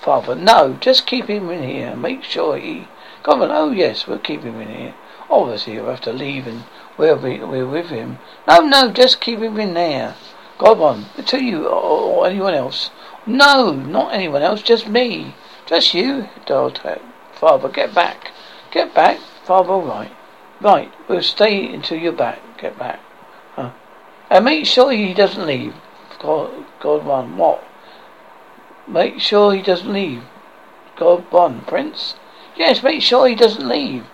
Father, 0.00 0.34
no, 0.34 0.76
just 0.80 1.06
keep 1.06 1.26
him 1.26 1.50
in 1.50 1.62
here. 1.62 1.94
Make 1.94 2.24
sure 2.24 2.56
he. 2.56 2.88
Governor, 3.22 3.54
oh 3.54 3.70
yes, 3.70 4.06
we'll 4.06 4.18
keep 4.18 4.42
him 4.42 4.60
in 4.60 4.68
here. 4.68 4.94
Obviously, 5.28 5.74
he'll 5.74 5.90
have 5.90 6.00
to 6.02 6.12
leave 6.12 6.46
and 6.46 6.64
we'll 6.98 7.16
be 7.16 7.38
we're 7.40 7.66
with 7.66 7.88
him. 7.88 8.18
No, 8.48 8.60
no, 8.60 8.90
just 8.90 9.20
keep 9.20 9.40
him 9.40 9.58
in 9.58 9.74
there. 9.74 10.14
One, 10.58 11.06
to 11.26 11.44
you 11.44 11.66
or, 11.66 12.26
anyone 12.26 12.54
else. 12.54 12.90
No, 13.26 13.72
not 13.72 14.14
anyone 14.14 14.42
else, 14.42 14.62
just 14.62 14.88
me. 14.88 15.34
Just 15.66 15.92
you, 15.92 16.28
Delta. 16.46 17.00
Father, 17.34 17.68
get 17.68 17.94
back. 17.94 18.30
Get 18.70 18.94
back. 18.94 19.18
Father, 19.44 19.74
right. 19.74 20.12
Right, 20.60 20.90
we'll 21.08 21.22
stay 21.22 21.72
until 21.72 21.98
you're 21.98 22.12
back. 22.12 22.40
Get 22.58 22.78
back. 22.78 23.00
Huh. 23.54 23.72
And 24.30 24.44
make 24.46 24.64
sure 24.64 24.90
he 24.92 25.12
doesn't 25.12 25.46
leave. 25.46 25.74
God, 26.18 26.64
God 26.80 27.04
one, 27.04 27.36
what? 27.36 27.62
Make 28.88 29.20
sure 29.20 29.52
he 29.52 29.60
doesn't 29.60 29.92
leave. 29.92 30.22
God 30.96 31.30
one, 31.30 31.60
Prince? 31.62 32.14
Yes, 32.56 32.82
make 32.82 33.02
sure 33.02 33.28
he 33.28 33.34
doesn't 33.34 33.68
leave. 33.68 34.06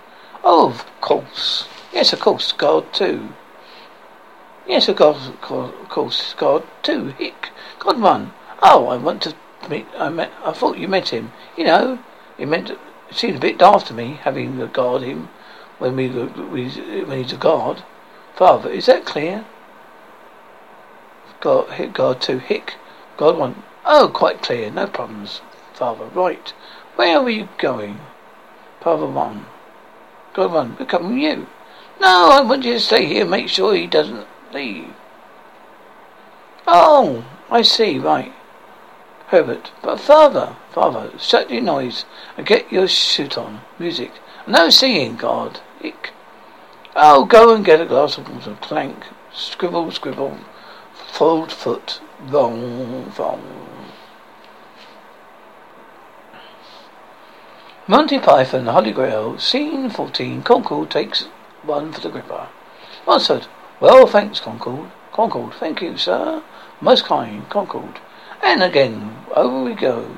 Oh, 0.43 0.71
of 0.71 1.01
course. 1.01 1.69
Yes, 1.93 2.13
of 2.13 2.21
course, 2.21 2.53
God 2.53 2.93
two. 2.93 3.31
Yes, 4.67 4.89
of 4.89 4.97
course, 4.97 5.29
of 5.29 5.89
course, 5.89 6.35
God 6.35 6.65
two. 6.83 7.09
Hick. 7.19 7.51
God 7.79 8.01
one. 8.01 8.33
Oh, 8.63 8.87
I 8.87 8.97
want 8.97 9.23
to 9.23 9.35
meet, 9.69 9.87
I 9.97 10.09
met, 10.09 10.33
I 10.45 10.53
thought 10.53 10.79
you 10.79 10.89
met 10.89 11.09
him. 11.09 11.33
You 11.57 11.65
know, 11.65 11.99
it 12.39 12.47
meant, 12.47 12.71
it 12.71 12.79
seemed 13.11 13.37
a 13.37 13.41
bit 13.41 13.59
daft 13.59 13.89
to 13.89 13.95
me, 13.95 14.21
having 14.23 14.59
to 14.59 14.67
guard 14.69 15.03
him 15.03 15.29
when 15.79 15.97
we, 15.97 16.09
we, 16.09 16.69
when 17.05 17.23
he's 17.23 17.33
a 17.33 17.37
god. 17.37 17.83
Father, 18.37 18.71
is 18.71 18.87
that 18.87 19.05
clear? 19.05 19.45
God, 21.41 21.71
hit 21.71 21.93
God 21.93 22.21
two. 22.21 22.39
Hick. 22.39 22.77
God 23.17 23.37
one. 23.37 23.65
Oh, 23.85 24.09
quite 24.09 24.43
clear. 24.43 24.71
No 24.71 24.87
problems. 24.87 25.41
Father, 25.75 26.07
right. 26.07 26.53
Where 26.95 27.19
are 27.19 27.31
you 27.31 27.49
going? 27.59 27.99
Father 28.81 29.07
one. 29.07 29.47
God 30.35 30.53
one. 30.53 30.77
We're 30.79 30.87
coming 30.87 31.19
you. 31.19 31.49
No, 32.03 32.31
I 32.33 32.41
want 32.41 32.65
you 32.65 32.73
to 32.73 32.81
stay 32.81 33.07
here. 33.07 33.25
Make 33.25 33.49
sure 33.49 33.77
he 33.77 33.87
doesn't 33.87 34.27
leave. 34.53 34.93
Oh, 36.67 37.25
I 37.49 37.63
see. 37.63 37.97
Right. 37.97 38.33
Herbert. 39.29 39.71
But 39.83 40.01
father, 40.01 40.57
father, 40.73 41.13
shut 41.21 41.49
your 41.49 41.63
noise 41.63 42.05
and 42.37 42.45
get 42.45 42.73
your 42.73 42.89
suit 42.89 43.39
on. 43.39 43.61
Music. 43.79 44.11
No 44.49 44.69
singing, 44.69 45.15
God. 45.15 45.61
Ick. 45.81 46.11
Oh, 46.97 47.25
go 47.25 47.55
and 47.55 47.65
get 47.65 47.81
a 47.81 47.87
glass 47.87 48.19
of 48.19 48.29
water. 48.29 48.59
Clank. 48.61 49.05
Scribble, 49.33 49.93
scribble. 49.93 50.39
Fold 51.13 51.53
foot. 51.53 52.01
Wrong, 52.27 53.13
wrong. 53.17 53.43
Monty 57.87 58.19
Python, 58.19 58.65
the 58.65 58.73
Holy 58.73 58.91
Grail, 58.91 59.39
Scene 59.39 59.89
14, 59.89 60.43
Concorde 60.43 60.91
takes 60.91 61.29
one 61.63 61.93
for 61.93 62.01
the 62.01 62.09
gripper. 62.09 62.49
Answered, 63.09 63.47
well, 63.81 64.07
thanks, 64.07 64.41
Concorde. 64.41 64.91
Concorde, 65.13 65.55
thank 65.55 65.83
you, 65.83 65.97
sir. 65.97 66.43
Most 66.81 67.05
kind, 67.05 67.49
Concorde. 67.51 68.01
And 68.43 68.63
again, 68.63 69.17
over 69.35 69.63
we 69.63 69.75
go. 69.75 70.15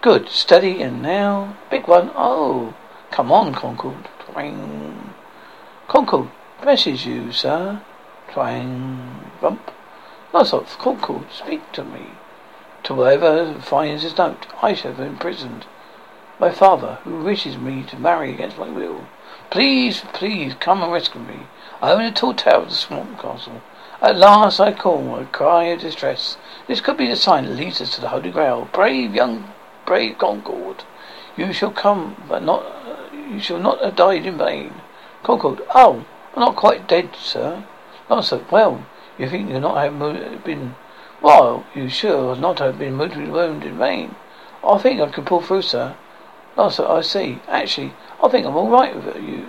Good, 0.00 0.28
steady, 0.28 0.80
and 0.82 1.02
now, 1.02 1.56
big 1.70 1.88
one. 1.88 2.10
Oh, 2.14 2.74
come 3.10 3.32
on, 3.32 3.54
Concorde. 3.54 4.08
Twang. 4.20 5.14
Concorde, 5.88 6.30
message 6.64 7.06
you, 7.06 7.32
sir. 7.32 7.82
Twang. 8.30 9.30
Lots 10.32 10.52
of 10.52 10.78
Concorde, 10.78 11.32
speak 11.32 11.72
to 11.72 11.84
me. 11.84 12.08
To 12.84 12.94
whoever 12.94 13.54
finds 13.60 14.02
his 14.02 14.16
note, 14.16 14.46
I 14.62 14.74
shall 14.74 14.94
be 14.94 15.02
imprisoned. 15.02 15.66
My 16.38 16.50
father, 16.50 16.98
who 17.04 17.24
wishes 17.24 17.58
me 17.58 17.82
to 17.84 17.98
marry 17.98 18.32
against 18.32 18.58
my 18.58 18.68
will. 18.68 19.06
Please, 19.50 20.02
please, 20.12 20.52
come 20.60 20.82
and 20.82 20.92
rescue 20.92 21.22
me. 21.22 21.46
I 21.80 21.92
am 21.92 22.00
in 22.00 22.06
a 22.06 22.12
tall 22.12 22.34
tower 22.34 22.62
of 22.62 22.68
the 22.68 22.74
swamp 22.74 23.18
castle. 23.18 23.62
At 24.02 24.18
last 24.18 24.60
I 24.60 24.74
call, 24.74 25.16
a 25.16 25.24
cry 25.24 25.64
of 25.64 25.80
distress. 25.80 26.36
This 26.66 26.82
could 26.82 26.98
be 26.98 27.08
the 27.08 27.16
sign 27.16 27.46
that 27.46 27.54
leads 27.54 27.80
us 27.80 27.94
to 27.94 28.02
the 28.02 28.10
Holy 28.10 28.30
Grail. 28.30 28.68
Brave 28.72 29.14
young, 29.14 29.50
brave 29.86 30.18
Concorde, 30.18 30.84
you 31.34 31.54
shall 31.54 31.70
come, 31.70 32.22
but 32.28 32.42
not, 32.42 32.62
uh, 32.62 33.16
you 33.32 33.40
shall 33.40 33.58
not 33.58 33.82
have 33.82 33.96
died 33.96 34.26
in 34.26 34.36
vain. 34.36 34.82
Concorde, 35.22 35.62
oh, 35.74 36.04
I'm 36.34 36.40
not 36.40 36.56
quite 36.56 36.86
dead, 36.86 37.16
sir. 37.16 37.64
Not 38.10 38.26
so 38.26 38.44
well. 38.50 38.84
You 39.16 39.30
think 39.30 39.48
you're 39.48 39.60
not 39.60 39.78
have 39.78 40.44
been, 40.44 40.74
well, 41.22 41.64
you 41.74 41.88
sure 41.88 42.36
not 42.36 42.58
have 42.58 42.78
been 42.78 42.96
mortally 42.96 43.30
wounded 43.30 43.70
in 43.72 43.78
vain. 43.78 44.14
I 44.62 44.76
think 44.76 45.00
I 45.00 45.08
can 45.08 45.24
pull 45.24 45.40
through, 45.40 45.62
sir. 45.62 45.96
No, 46.58 46.68
sir, 46.68 46.88
I 46.88 47.02
see. 47.02 47.40
Actually, 47.46 47.92
I 48.20 48.28
think 48.28 48.44
I'm 48.44 48.56
all 48.56 48.68
right 48.68 48.92
with 48.92 49.14
you. 49.22 49.46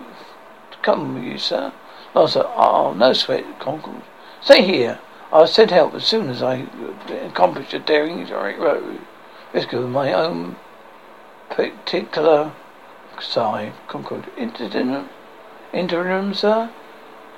Come 0.83 1.15
with 1.15 1.23
you, 1.23 1.39
sir. 1.39 1.73
No, 2.13 2.27
sir. 2.27 2.43
Oh, 2.55 2.93
no 2.93 3.13
sweat, 3.13 3.59
Concorde. 3.59 4.03
Stay 4.41 4.61
here. 4.61 4.99
I'll 5.31 5.47
send 5.47 5.71
help 5.71 5.95
as 5.95 6.05
soon 6.05 6.29
as 6.29 6.43
I 6.43 6.67
accomplish 7.25 7.73
a 7.73 7.79
daring 7.79 8.25
direct 8.25 8.59
road. 8.59 8.99
Risk 9.53 9.73
of 9.73 9.89
my 9.89 10.13
own 10.13 10.57
particular 11.49 12.53
side. 13.19 13.73
Concorde. 13.87 14.27
Interim? 14.37 15.09
Interim, 15.73 16.35
sir? 16.35 16.69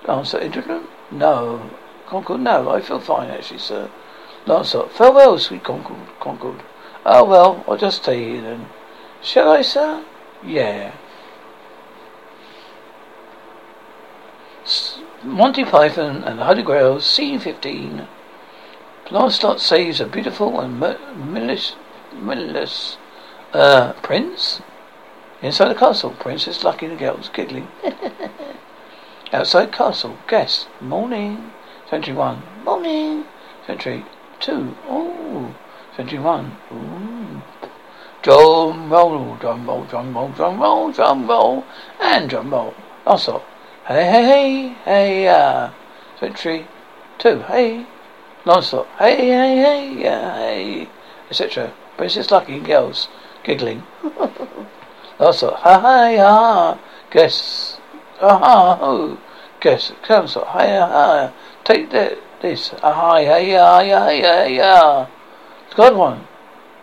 Answer. 0.06 0.40
Interim? 0.40 0.90
No. 1.12 1.72
Concorde, 2.08 2.42
no. 2.42 2.70
I 2.70 2.82
feel 2.82 3.00
fine, 3.00 3.30
actually, 3.30 3.60
sir. 3.60 3.90
Lancelot. 4.46 4.92
Farewell, 4.92 5.40
sweet 5.40 5.64
Concorde. 5.64 6.10
Concorde. 6.20 6.62
Oh, 7.06 7.24
well, 7.24 7.64
I'll 7.70 7.78
just 7.78 8.04
stay 8.04 8.32
here 8.32 8.42
then. 8.42 8.68
Shall 9.24 9.52
I, 9.52 9.62
sir? 9.62 10.04
Yeah. 10.44 10.94
Monty 15.24 15.64
Python 15.64 16.24
and 16.24 16.40
the 16.40 16.46
Holy 16.46 16.64
Grail, 16.64 17.00
scene 17.00 17.40
15. 17.40 18.08
Lancelot 19.12 19.60
saves 19.60 20.00
a 20.00 20.08
beautiful 20.08 20.60
and 20.60 20.80
milious 20.80 21.76
uh, 23.54 23.94
prince. 24.02 24.62
Inside 25.42 25.70
the 25.70 25.76
castle, 25.76 26.12
Princess 26.12 26.64
Lucky 26.64 26.88
and 26.88 26.96
the 26.96 27.00
girls 27.00 27.30
giggling. 27.30 27.68
Outside 29.34 29.72
castle, 29.72 30.18
guest. 30.28 30.68
Morning. 30.80 31.52
Sentry 31.90 32.14
1. 32.14 32.42
Morning. 32.64 33.26
Sentry 33.68 34.06
2. 34.40 34.76
Oh. 34.88 35.56
Sentry 35.96 36.20
1. 36.20 36.58
Ooh. 36.74 37.42
Drum 38.22 38.92
roll, 38.92 39.36
drum 39.38 39.66
roll, 39.66 39.84
drum 39.86 40.14
roll, 40.14 40.30
drum 40.30 40.62
roll, 40.62 40.92
drum 40.92 41.28
roll, 41.28 41.66
and 42.00 42.30
drum 42.30 42.52
roll. 42.52 42.74
Also, 43.06 43.42
hey, 43.88 44.06
hey, 44.06 44.24
hey, 44.24 44.76
hey, 44.86 45.28
uh, 45.28 45.72
Sentry 46.20 46.68
2. 47.18 47.40
Hey. 47.42 47.86
Non-stop. 48.46 48.88
Hey, 48.98 49.16
hey, 49.16 49.56
hey, 49.58 50.08
uh, 50.08 50.36
hey, 50.36 50.90
etc. 51.30 51.74
Princess 51.98 52.32
Lucky 52.32 52.60
girls 52.60 53.08
giggling. 53.44 53.84
Also, 55.20 55.54
ha 55.54 55.80
ha 55.80 56.16
ha. 56.18 56.80
Guess, 57.12 57.78
ha 58.20 58.38
ha 58.40 58.76
ho. 58.76 59.20
Guess, 59.60 59.94
council, 60.02 60.44
ha 60.46 60.60
ha 60.60 60.88
ha. 60.88 61.34
Take 61.64 61.92
that, 61.92 62.18
this, 62.42 62.74
ah 62.82 62.94
hi, 62.94 63.24
hey, 63.24 63.56
ah, 63.56 63.82
yeah, 63.82 64.10
yeah, 64.10 64.46
yeah. 64.46 65.08
God 65.76 65.96
one. 65.96 66.28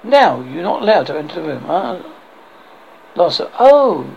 Now 0.05 0.41
you're 0.41 0.63
not 0.63 0.83
allowed 0.83 1.09
to 1.09 1.19
enter 1.19 1.43
the 1.43 1.49
room, 1.49 1.65
huh? 1.65 2.03
Lancelot, 3.17 3.53
oh, 3.59 4.17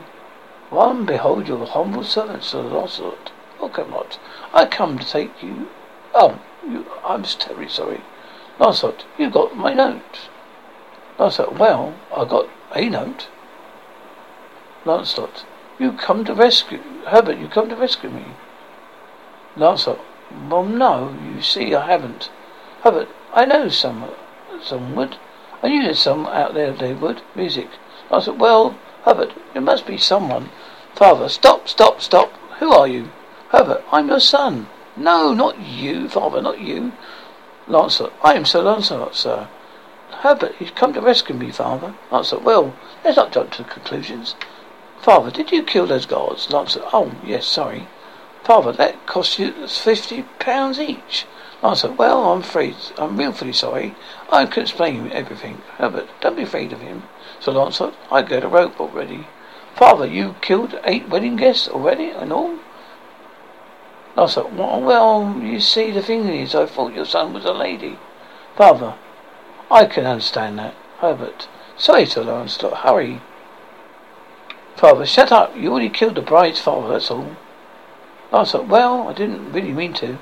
one 0.70 1.06
behold 1.06 1.48
your 1.48 1.66
humble 1.66 2.04
servant, 2.04 2.44
Sir 2.44 2.62
Lancelot. 2.62 3.32
Welcome, 3.60 3.90
not. 3.90 4.20
I 4.54 4.66
come 4.66 5.00
to 5.00 5.06
take 5.06 5.42
you. 5.42 5.70
Oh, 6.14 6.40
you, 6.68 6.86
I'm 7.04 7.24
terribly 7.24 7.68
sorry. 7.68 8.02
Lancelot, 8.60 9.06
you 9.18 9.30
got 9.30 9.58
my 9.58 9.74
note. 9.74 10.30
Lancelot, 11.18 11.58
well, 11.58 11.96
I 12.16 12.26
got 12.26 12.48
a 12.76 12.90
note. 12.90 13.28
Lancelot, 14.86 15.46
you 15.80 15.94
come 15.94 16.26
to 16.26 16.34
rescue 16.34 16.80
Herbert, 17.08 17.38
you 17.40 17.48
come 17.48 17.70
to 17.70 17.76
rescue 17.76 18.10
me. 18.10 18.26
Lancelot, 19.56 20.00
well 20.50 20.64
no, 20.64 21.18
you 21.24 21.42
see 21.42 21.74
I 21.74 21.88
haven't. 21.88 22.30
Herbert, 22.84 23.10
I 23.34 23.46
know 23.46 23.70
some 23.70 24.10
some 24.62 24.96
would. 24.96 25.18
I 25.64 25.70
knew 25.70 25.84
there's 25.84 25.99
some 25.99 26.26
out 26.28 26.53
there 26.53 26.72
they 26.74 26.93
would. 26.93 27.22
Music. 27.36 27.70
said, 28.09 28.39
well, 28.39 28.78
Herbert, 29.03 29.34
it 29.53 29.62
must 29.62 29.86
be 29.86 29.97
someone. 29.97 30.49
Father, 30.95 31.30
stop, 31.30 31.68
stop, 31.68 32.01
stop. 32.01 32.34
Who 32.59 32.72
are 32.72 32.88
you? 32.88 33.12
Herbert, 33.49 33.84
I'm 33.91 34.07
your 34.07 34.20
son. 34.20 34.68
No, 34.95 35.34
not 35.34 35.59
you, 35.59 36.09
father, 36.09 36.41
not 36.41 36.59
you. 36.59 36.93
Lancelot, 37.68 38.14
I 38.24 38.34
am 38.34 38.45
Sir 38.45 38.62
Lancelot, 38.62 39.16
sir. 39.16 39.47
Herbert, 40.09 40.55
you've 40.59 40.76
come 40.76 40.93
to 40.93 41.01
rescue 41.01 41.36
me, 41.36 41.51
father. 41.51 41.95
Lancelot, 42.12 42.43
well, 42.43 42.76
let's 43.03 43.18
not 43.18 43.32
jump 43.32 43.51
to 43.51 43.64
conclusions. 43.64 44.36
Father, 44.99 45.32
did 45.32 45.51
you 45.51 45.64
kill 45.64 45.88
those 45.88 46.05
guards? 46.05 46.51
Lancelot, 46.51 46.89
oh, 46.93 47.12
yes, 47.24 47.45
sorry. 47.45 47.88
Father, 48.43 48.72
that 48.72 49.05
cost 49.05 49.38
you 49.39 49.68
fifty 49.68 50.24
pounds 50.39 50.80
each. 50.80 51.26
Lancelot, 51.62 51.97
well, 51.97 52.32
I'm 52.32 52.39
afraid, 52.39 52.76
I'm 52.97 53.18
really 53.18 53.53
sorry. 53.53 53.93
I 54.32 54.45
can 54.45 54.64
explain 54.64 55.12
everything. 55.12 55.62
Herbert, 55.78 56.09
don't 56.20 56.36
be 56.36 56.41
afraid 56.41 56.74
of 56.74 56.82
him. 56.82 57.03
So 57.39 57.51
Lancelot, 57.51 57.93
I 58.12 58.24
got 58.24 58.43
a 58.43 58.47
rope 58.47 58.80
already. 58.80 59.28
Father, 59.76 60.07
you 60.07 60.36
killed 60.41 60.80
eight 60.84 61.07
wedding 61.07 61.36
guests 61.36 61.68
already 61.68 62.09
and 62.09 62.34
all? 62.34 62.57
Lancelot, 64.16 64.53
well, 64.53 65.39
you 65.39 65.59
see, 65.59 65.91
the 65.91 66.01
thing 66.01 66.28
is, 66.28 66.55
I 66.55 66.66
thought 66.66 66.95
your 66.95 67.05
son 67.05 67.34
was 67.34 67.45
a 67.45 67.53
lady. 67.53 67.99
Father, 68.55 68.95
I 69.70 69.86
can 69.86 70.05
understand 70.05 70.57
that. 70.57 70.74
Herbert, 70.97 71.47
sorry, 71.78 72.07
Sir 72.07 72.24
Lancelot, 72.24 72.80
hurry. 72.80 73.22
Father, 74.76 75.05
shut 75.05 75.32
up. 75.32 75.55
You 75.55 75.72
already 75.72 75.89
killed 75.89 76.16
the 76.16 76.22
bride's 76.22 76.59
father, 76.59 76.93
that's 76.93 77.12
all. 77.12 77.36
Lancelot, 78.32 78.68
well, 78.68 79.07
I 79.07 79.14
didn't 79.14 79.51
really 79.51 79.74
mean 79.74 79.93
to. 79.95 80.18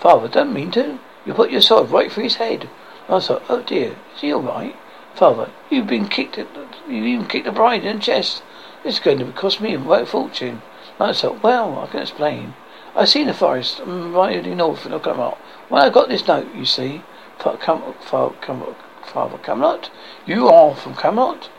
Father, 0.00 0.28
don't 0.28 0.54
mean 0.54 0.70
to. 0.72 0.98
You 1.26 1.34
put 1.34 1.50
your 1.50 1.60
sword 1.60 1.90
right 1.90 2.10
through 2.10 2.24
his 2.24 2.36
head. 2.36 2.68
I 3.08 3.20
thought, 3.20 3.42
oh 3.48 3.62
dear, 3.62 3.96
is 4.14 4.22
he 4.22 4.32
all 4.32 4.42
right? 4.42 4.74
Father, 5.14 5.50
you've 5.68 5.86
been 5.86 6.08
kicked, 6.08 6.38
at, 6.38 6.48
you've 6.88 7.04
even 7.04 7.26
kicked 7.26 7.44
the 7.44 7.52
bride 7.52 7.84
in 7.84 7.96
the 7.96 8.02
chest. 8.02 8.42
This 8.82 8.94
is 8.94 9.00
going 9.00 9.18
to 9.18 9.30
cost 9.32 9.60
me 9.60 9.74
a 9.74 10.06
fortune. 10.06 10.62
I 10.98 11.12
thought, 11.12 11.42
well, 11.42 11.78
I 11.78 11.86
can 11.86 12.00
explain. 12.00 12.54
I 12.94 13.04
seen 13.04 13.26
the 13.26 13.34
forest, 13.34 13.80
I'm 13.80 14.14
riding 14.14 14.56
north 14.56 14.84
and 14.84 14.94
I'll 14.94 15.00
come 15.00 15.20
up. 15.20 15.38
When 15.68 15.82
I 15.82 15.90
got 15.90 16.08
this 16.08 16.26
note, 16.26 16.54
you 16.54 16.64
see, 16.64 17.02
come, 17.38 17.94
father, 18.00 18.34
come, 18.40 18.74
father, 19.04 19.38
Camelot, 19.38 19.90
you 20.26 20.48
are 20.48 20.74
from 20.74 20.94
Camelot? 20.94 21.50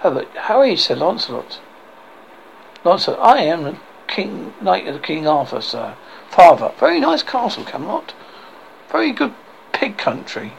Herbert, 0.00 0.28
Harry, 0.36 0.76
said 0.76 0.98
Lancelot. 0.98 1.60
Lancelot, 2.84 3.18
I 3.20 3.42
am 3.42 3.62
the 3.62 3.76
King 4.08 4.52
Knight 4.60 4.86
of 4.86 4.94
the 4.94 5.00
King 5.00 5.26
Arthur, 5.26 5.60
sir. 5.60 5.96
Father, 6.34 6.72
very 6.80 6.98
nice 6.98 7.22
castle, 7.22 7.62
Camelot. 7.62 8.12
Very 8.90 9.12
good 9.12 9.32
pig 9.72 9.96
country. 9.96 10.54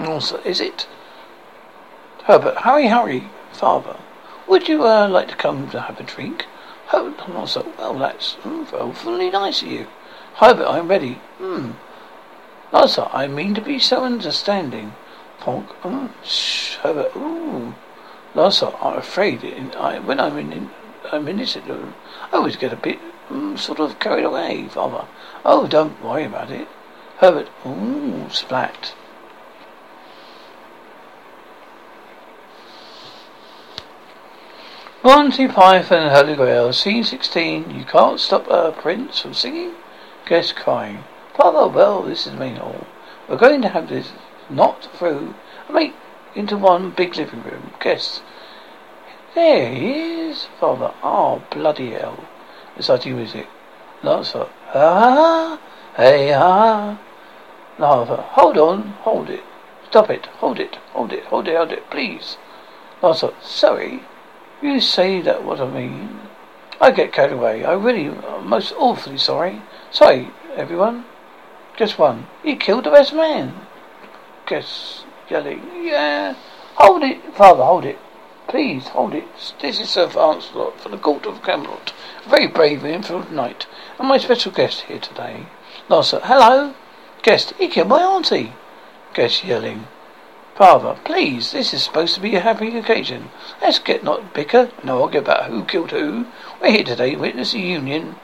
Also, 0.00 0.38
is 0.38 0.58
it? 0.58 0.86
Herbert, 2.24 2.56
hurry, 2.56 2.86
hurry, 2.86 3.28
father. 3.52 3.98
Would 4.48 4.68
you 4.68 4.86
uh, 4.86 5.06
like 5.06 5.28
to 5.28 5.36
come 5.36 5.68
to 5.68 5.82
have 5.82 6.00
a 6.00 6.02
drink? 6.02 6.46
Oh, 6.94 7.14
Lancelot, 7.28 7.76
well, 7.76 7.98
that's 7.98 8.36
mm, 8.36 8.72
awfully 8.72 9.28
nice 9.28 9.60
of 9.60 9.68
you. 9.68 9.86
Herbert, 10.36 10.66
I'm 10.66 10.88
ready. 10.88 11.20
Hmm. 11.36 11.72
I 12.72 13.26
mean 13.26 13.54
to 13.54 13.60
be 13.60 13.78
so 13.78 14.02
understanding. 14.02 14.94
Fonk, 15.40 15.66
mm, 15.82 16.10
shh, 16.24 16.76
Herbert, 16.76 17.14
ooh. 17.14 17.74
I'm 18.34 18.98
afraid 18.98 19.44
in, 19.44 19.74
I, 19.74 19.98
when 19.98 20.18
I'm 20.18 20.38
in, 20.38 20.54
in 20.54 20.70
a 21.12 21.20
minute 21.20 21.54
ago. 21.54 21.92
I 22.32 22.36
always 22.36 22.56
get 22.56 22.72
a 22.72 22.76
bit 22.76 22.98
mm, 23.28 23.58
sort 23.58 23.78
of 23.78 23.98
carried 23.98 24.24
away, 24.24 24.68
father. 24.68 25.06
Oh, 25.44 25.66
don't 25.66 26.02
worry 26.02 26.24
about 26.24 26.50
it. 26.50 26.68
Herbert, 27.18 27.48
ooh, 27.66 28.28
splat. 28.30 28.94
Monty 35.02 35.46
Python 35.46 36.02
and 36.02 36.10
Holy 36.10 36.34
Grail, 36.34 36.72
scene 36.72 37.04
16. 37.04 37.70
You 37.70 37.84
can't 37.84 38.18
stop 38.18 38.48
a 38.48 38.72
prince 38.72 39.20
from 39.20 39.34
singing? 39.34 39.74
Guest 40.26 40.56
crying. 40.56 41.04
Father, 41.34 41.68
well, 41.68 42.02
this 42.02 42.26
is 42.26 42.34
main 42.34 42.56
hall. 42.56 42.86
We're 43.28 43.36
going 43.36 43.62
to 43.62 43.68
have 43.68 43.88
this 43.88 44.12
knocked 44.50 44.86
through 44.86 45.34
and 45.66 45.74
make 45.74 45.94
into 46.34 46.56
one 46.56 46.90
big 46.90 47.16
living 47.16 47.42
room. 47.42 47.72
Guests 47.80 48.20
there 49.36 49.68
he 49.74 50.30
is, 50.30 50.48
father. 50.58 50.94
Oh, 51.02 51.42
bloody 51.50 51.90
hell. 51.90 52.24
Exciting 52.76 53.16
music. 53.16 53.46
Lancelot. 54.02 54.50
Ah, 54.74 55.58
hey, 55.96 56.32
ah. 56.34 56.98
Lava. 57.78 58.16
Hold 58.16 58.58
on, 58.58 58.82
hold 59.00 59.30
it. 59.30 59.42
Stop 59.88 60.10
it, 60.10 60.26
hold 60.26 60.58
it, 60.58 60.76
hold 60.92 61.12
it, 61.12 61.24
hold 61.24 61.48
it, 61.48 61.56
hold 61.56 61.72
it, 61.72 61.90
please. 61.90 62.36
Lancelot. 63.02 63.42
Sorry. 63.42 64.02
You 64.60 64.80
say 64.80 65.20
that 65.22 65.44
what 65.44 65.60
I 65.60 65.70
mean. 65.70 66.20
I 66.80 66.90
get 66.90 67.12
carried 67.12 67.32
away. 67.32 67.64
I 67.64 67.72
really, 67.72 68.10
most 68.42 68.72
awfully 68.76 69.18
sorry. 69.18 69.62
Sorry, 69.90 70.30
everyone. 70.54 71.04
Just 71.76 71.98
one. 71.98 72.26
He 72.42 72.56
killed 72.56 72.84
the 72.84 72.90
best 72.90 73.14
man. 73.14 73.54
Guess 74.46 75.04
yelling. 75.30 75.62
Yeah. 75.82 76.34
Hold 76.76 77.02
it, 77.02 77.34
father. 77.34 77.64
Hold 77.64 77.84
it. 77.86 77.98
Please 78.48 78.88
hold 78.88 79.14
it. 79.14 79.24
This 79.60 79.80
is 79.80 79.90
Sir 79.90 80.06
Lancelot 80.06 80.80
for 80.80 80.88
the 80.88 80.98
Court 80.98 81.26
of 81.26 81.42
Camelot. 81.42 81.92
Very 82.28 82.48
brave 82.48 82.82
and 82.82 82.92
influential 82.92 83.32
knight, 83.32 83.66
and 83.98 84.08
my 84.08 84.18
special 84.18 84.50
guest 84.50 84.82
here 84.82 84.98
today. 84.98 85.46
Lancelot. 85.88 86.24
Hello. 86.24 86.74
Guest. 87.22 87.54
Killed 87.58 87.88
my 87.88 88.02
auntie. 88.02 88.52
Guest 89.14 89.44
yelling. 89.44 89.86
Father, 90.56 90.96
please, 91.04 91.52
this 91.52 91.72
is 91.72 91.84
supposed 91.84 92.14
to 92.14 92.20
be 92.20 92.34
a 92.34 92.40
happy 92.40 92.76
occasion. 92.76 93.30
Let's 93.62 93.78
get 93.78 94.02
not 94.02 94.34
bicker, 94.34 94.70
no 94.82 95.02
argue 95.02 95.20
about 95.20 95.44
who 95.44 95.64
killed 95.64 95.92
who. 95.92 96.26
We're 96.60 96.72
here 96.72 96.84
today 96.84 97.12
to 97.12 97.20
witness 97.20 97.52
the 97.52 97.60
union 97.60 98.16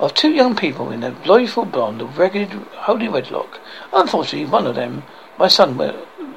of 0.00 0.14
two 0.14 0.30
young 0.30 0.56
people 0.56 0.90
in 0.90 1.04
a 1.04 1.12
joyful 1.24 1.66
bond 1.66 2.00
of 2.00 2.18
regular 2.18 2.64
holy 2.78 3.08
wedlock. 3.08 3.60
Unfortunately, 3.92 4.50
one 4.50 4.66
of 4.66 4.74
them, 4.74 5.04
my 5.38 5.46
son 5.46 5.78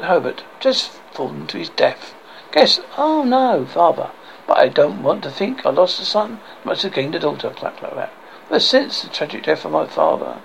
Herbert, 0.02 0.44
just 0.60 0.92
fallen 1.12 1.48
to 1.48 1.58
his 1.58 1.70
death. 1.70 2.14
Guess, 2.52 2.82
oh 2.98 3.24
no, 3.24 3.66
father, 3.66 4.12
but 4.48 4.58
I 4.58 4.70
don't 4.70 5.04
want 5.04 5.24
to 5.24 5.32
think 5.32 5.66
I 5.66 5.70
lost 5.70 6.00
a 6.00 6.06
son, 6.06 6.40
much 6.64 6.84
have 6.84 6.94
gained 6.94 7.16
a 7.16 7.20
daughter, 7.20 7.50
clap 7.50 7.82
like 7.82 7.96
that. 7.96 8.14
But 8.50 8.62
since 8.62 9.02
the 9.02 9.10
tragic 9.10 9.44
death 9.44 9.66
of 9.66 9.72
my 9.74 9.86
father, 9.86 10.40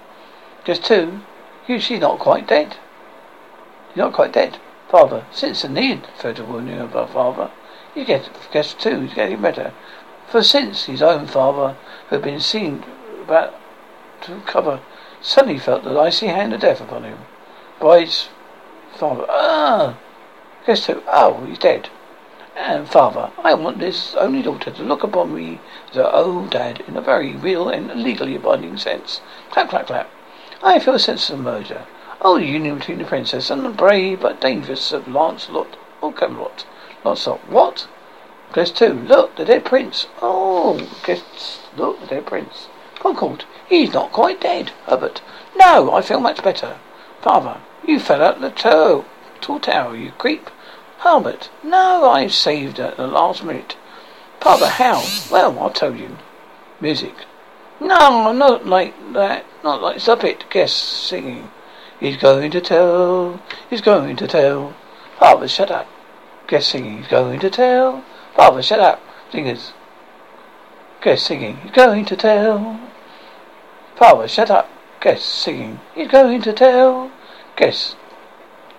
guess 0.65 0.81
too, 0.81 1.21
you, 1.69 1.79
she's 1.79 2.01
not 2.01 2.19
quite 2.19 2.49
dead. 2.49 2.77
She's 3.89 3.99
not 3.99 4.13
quite 4.13 4.33
dead. 4.33 4.59
Father, 4.89 5.25
since 5.31 5.63
the 5.63 5.69
need 5.69 6.07
further 6.19 6.45
wounding 6.45 6.79
of 6.79 6.97
our 6.97 7.07
father, 7.07 7.51
you 7.95 8.05
get 8.05 8.29
guess 8.53 8.75
too, 8.75 9.01
he's 9.01 9.15
getting 9.15 9.41
better. 9.41 9.73
For 10.27 10.43
since 10.43 10.85
his 10.87 11.03
own 11.03 11.27
father, 11.27 11.77
who 12.09 12.17
had 12.17 12.25
been 12.25 12.41
seen 12.41 12.85
about 13.23 13.55
to 14.23 14.35
recover, 14.35 14.81
suddenly 15.21 15.59
felt 15.59 15.85
the 15.85 15.97
icy 15.99 16.27
hand 16.27 16.53
of 16.53 16.61
death 16.61 16.81
upon 16.81 17.05
him. 17.05 17.19
By 17.81 18.01
his 18.01 18.29
father, 18.97 19.27
ah, 19.29 19.97
guess 20.67 20.87
too, 20.87 21.03
oh, 21.07 21.45
he's 21.45 21.59
dead. 21.59 21.89
And 22.55 22.87
father, 22.87 23.31
I 23.43 23.55
want 23.55 23.79
this 23.79 24.15
only 24.15 24.43
daughter 24.43 24.71
to 24.71 24.83
look 24.83 25.03
upon 25.03 25.35
me 25.35 25.59
as 25.91 25.97
her 25.97 26.15
old 26.15 26.51
dad 26.51 26.83
in 26.87 26.97
a 26.99 27.01
very 27.01 27.33
real 27.33 27.71
and 27.71 28.03
legally 28.03 28.37
binding 28.37 28.77
sense. 28.77 29.23
Clap, 29.51 29.71
clap, 29.71 29.87
clap. 29.87 30.11
I 30.63 30.79
feel 30.79 30.95
a 30.95 30.99
sense 30.99 31.31
of 31.31 31.41
merger. 31.41 31.87
Oh, 32.21 32.39
the 32.39 32.45
union 32.45 32.79
between 32.79 32.99
the 32.99 33.05
princess 33.05 33.51
and 33.51 33.65
the 33.65 33.71
brave 33.71 34.21
but 34.21 34.41
dangerous 34.41 34.93
of 34.93 35.09
Lancelot 35.09 35.77
oh, 36.03 36.09
or 36.09 36.13
Camelot. 36.13 36.67
Lancelot, 37.05 37.41
what? 37.49 37.89
Guess 38.53 38.71
two. 38.71 38.93
Look, 38.93 39.37
the 39.37 39.47
dead 39.47 39.65
prince. 39.65 40.07
Oh, 40.21 40.89
guess, 41.05 41.61
look, 41.77 42.01
the 42.01 42.07
dead 42.07 42.27
prince. 42.27 42.69
Concorde, 42.97 43.45
he's 43.67 43.95
not 43.95 44.13
quite 44.13 44.43
dead. 44.43 44.73
Herbert, 44.87 45.23
no, 45.57 45.91
I 45.93 46.03
feel 46.03 46.21
much 46.21 46.43
better. 46.43 46.77
Father, 47.23 47.61
you 47.85 47.99
fell 47.99 48.23
out 48.23 48.41
the 48.41 48.51
tall 48.51 49.59
tower, 49.61 49.97
you 49.97 50.13
creep. 50.13 50.51
Herbert, 51.03 51.51
no, 51.65 52.09
I 52.09 52.29
saved 52.29 52.79
at 52.79 52.97
the 52.97 53.09
last 53.09 53.43
minute. 53.43 53.77
Father, 54.41 54.69
how? 54.69 55.03
Well, 55.33 55.59
I'll 55.59 55.71
tell 55.71 55.97
you. 55.97 56.17
Music. 56.81 57.15
No, 57.81 58.31
not 58.31 58.67
like 58.67 58.95
that. 59.13 59.45
Not 59.65 59.83
like 59.83 59.99
stop 59.99 60.23
it. 60.23 60.45
Guess 60.49 60.73
singing. 60.73 61.51
He's 61.99 62.17
going 62.17 62.53
to 62.53 62.61
tell. 62.61 63.43
He's 63.69 63.81
going 63.81 64.15
to 64.15 64.29
tell. 64.29 64.77
Father, 65.19 65.49
shut 65.49 65.73
up. 65.73 65.89
Guess 66.47 66.69
singing. 66.69 66.99
He's 66.99 67.09
going 67.09 67.41
to 67.41 67.51
tell. 67.51 68.05
Father, 68.37 68.63
shut 68.63 68.79
up. 68.79 69.01
Singers. 69.33 69.73
Guess 71.03 71.25
singing. 71.25 71.57
He's 71.57 71.73
going 71.73 72.05
to 72.05 72.17
tell. 72.17 72.79
Father, 73.97 74.29
shut 74.29 74.53
up. 74.53 74.71
Guess 75.01 75.25
singing. 75.25 75.81
He's 75.97 76.09
going 76.09 76.43
to 76.43 76.53
tell. 76.53 77.11
Guess 77.57 77.97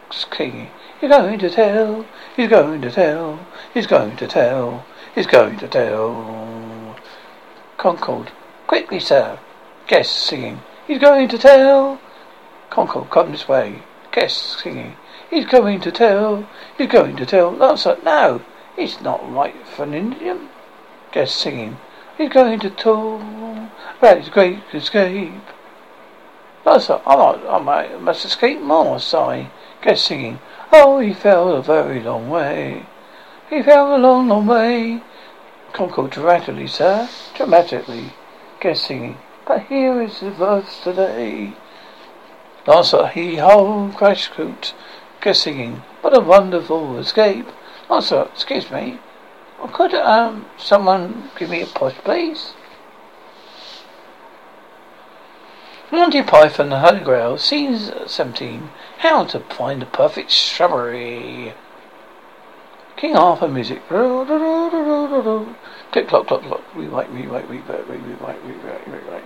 singing. 0.10 0.70
He's 1.04 1.10
going 1.10 1.38
to 1.40 1.50
tell. 1.50 2.06
He's 2.34 2.48
going 2.48 2.82
to 2.82 2.90
tell. 2.90 3.46
He's 3.74 3.88
going 3.88 4.16
to 4.16 4.26
tell. 4.26 4.86
He's 5.14 5.28
going 5.28 5.58
to 5.58 5.68
tell. 5.68 6.96
Concorde. 7.78 8.32
Quickly, 8.68 9.02
sir. 9.02 9.38
Guest 9.86 10.16
singing. 10.16 10.62
He's 10.88 11.00
going 11.00 11.28
to 11.28 11.38
tell. 11.38 12.00
Concorde, 12.70 13.10
come 13.10 13.34
this 13.34 13.50
way. 13.50 13.84
Guest 14.14 14.62
singing. 14.62 14.96
He's 15.30 15.46
going 15.46 15.82
to 15.82 15.92
tell. 15.92 16.48
He's 16.78 16.88
going 16.88 17.18
to 17.18 17.26
tell. 17.26 17.52
Lancer, 17.52 17.98
no. 18.06 18.42
It's 18.78 19.02
not 19.02 19.30
right 19.30 19.68
for 19.68 19.84
an 19.84 19.94
Indian. 19.94 20.48
Guest 21.12 21.36
singing. 21.36 21.76
He's 22.18 22.30
going 22.30 22.62
to 22.62 22.70
tell 22.70 23.18
about 23.98 24.20
his 24.20 24.30
great 24.30 24.60
escape. 24.74 25.34
Lancer, 26.66 27.02
I 27.06 27.16
might, 27.18 27.46
I 27.46 27.60
might, 27.60 28.02
must 28.02 28.24
escape 28.24 28.62
more, 28.62 29.02
sigh. 29.02 29.50
Guest 29.82 30.06
singing. 30.06 30.40
Oh, 30.76 30.98
he 30.98 31.14
fell 31.14 31.50
a 31.50 31.62
very 31.62 32.00
long 32.00 32.32
way. 32.32 32.88
He 33.48 33.62
fell 33.62 33.96
a 33.96 34.00
long, 34.00 34.28
long 34.28 34.48
way. 34.48 35.04
Concorde 35.72 36.10
dramatically, 36.10 36.66
sir. 36.66 37.08
Dramatically. 37.36 38.14
Guessing. 38.60 39.20
But 39.46 39.68
here 39.68 40.02
is 40.02 40.20
the 40.20 40.32
verse 40.32 40.82
today. 40.84 41.54
Lancer, 42.66 43.06
he 43.06 43.36
ho, 43.36 43.94
crash 43.96 44.30
coot, 44.30 44.74
singing. 45.34 45.84
What 46.02 46.18
a 46.18 46.22
wonderful 46.22 46.98
escape. 46.98 47.46
Lancer, 47.88 48.28
excuse 48.34 48.72
me. 48.72 48.98
Could 49.74 49.94
um 49.94 50.48
someone 50.58 51.30
give 51.38 51.52
me 51.52 51.62
a 51.62 51.68
push, 51.68 51.94
please? 52.04 52.54
Monty 55.94 56.24
Python 56.24 56.66
and 56.66 56.72
the 56.72 56.80
Holy 56.80 57.02
Grail, 57.02 57.38
scene 57.38 57.80
17. 58.08 58.72
How 58.98 59.26
to 59.26 59.42
find 59.42 59.80
the 59.80 59.86
perfect 59.86 60.32
shrubbery. 60.32 61.54
King 62.98 63.16
Arthur 63.16 63.48
music. 63.48 63.88
Click, 63.88 64.28
clock, 66.08 66.26
clock, 66.26 66.42
clock. 66.42 66.76
Rewrite, 66.76 67.12
rewrite, 67.12 67.48
rewrite, 67.48 67.88
rewrite, 67.88 68.44
rewrite, 68.44 68.88
rewrite. 68.88 69.24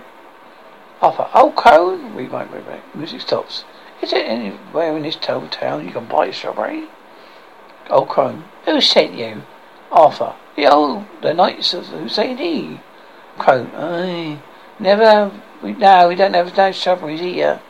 Offer. 1.00 1.30
Oh, 1.32 1.54
cone. 1.56 2.14
Wait, 2.14 2.30
wait. 2.30 2.94
Music 2.94 3.22
stops. 3.22 3.64
Is 4.02 4.12
it 4.12 4.26
anywhere 4.26 4.94
in 4.94 5.04
this 5.04 5.16
town 5.16 5.48
you 5.86 5.90
can 5.90 6.04
buy 6.04 6.26
a 6.26 6.32
strawberry? 6.34 6.88
Oh, 7.88 8.04
Chrome. 8.04 8.44
Who 8.66 8.82
sent 8.82 9.14
you? 9.14 9.42
Arthur. 9.90 10.34
The 10.54 10.66
old, 10.66 11.06
the 11.22 11.32
Knights 11.32 11.72
of 11.72 11.86
Hussini. 11.86 12.82
Chrome. 13.38 13.70
I 13.74 14.42
never, 14.78 15.32
we, 15.62 15.72
no, 15.72 16.08
we 16.08 16.14
don't 16.14 16.34
have 16.34 16.56
no 16.56 16.72
strawberries 16.72 17.20
here. 17.20 17.60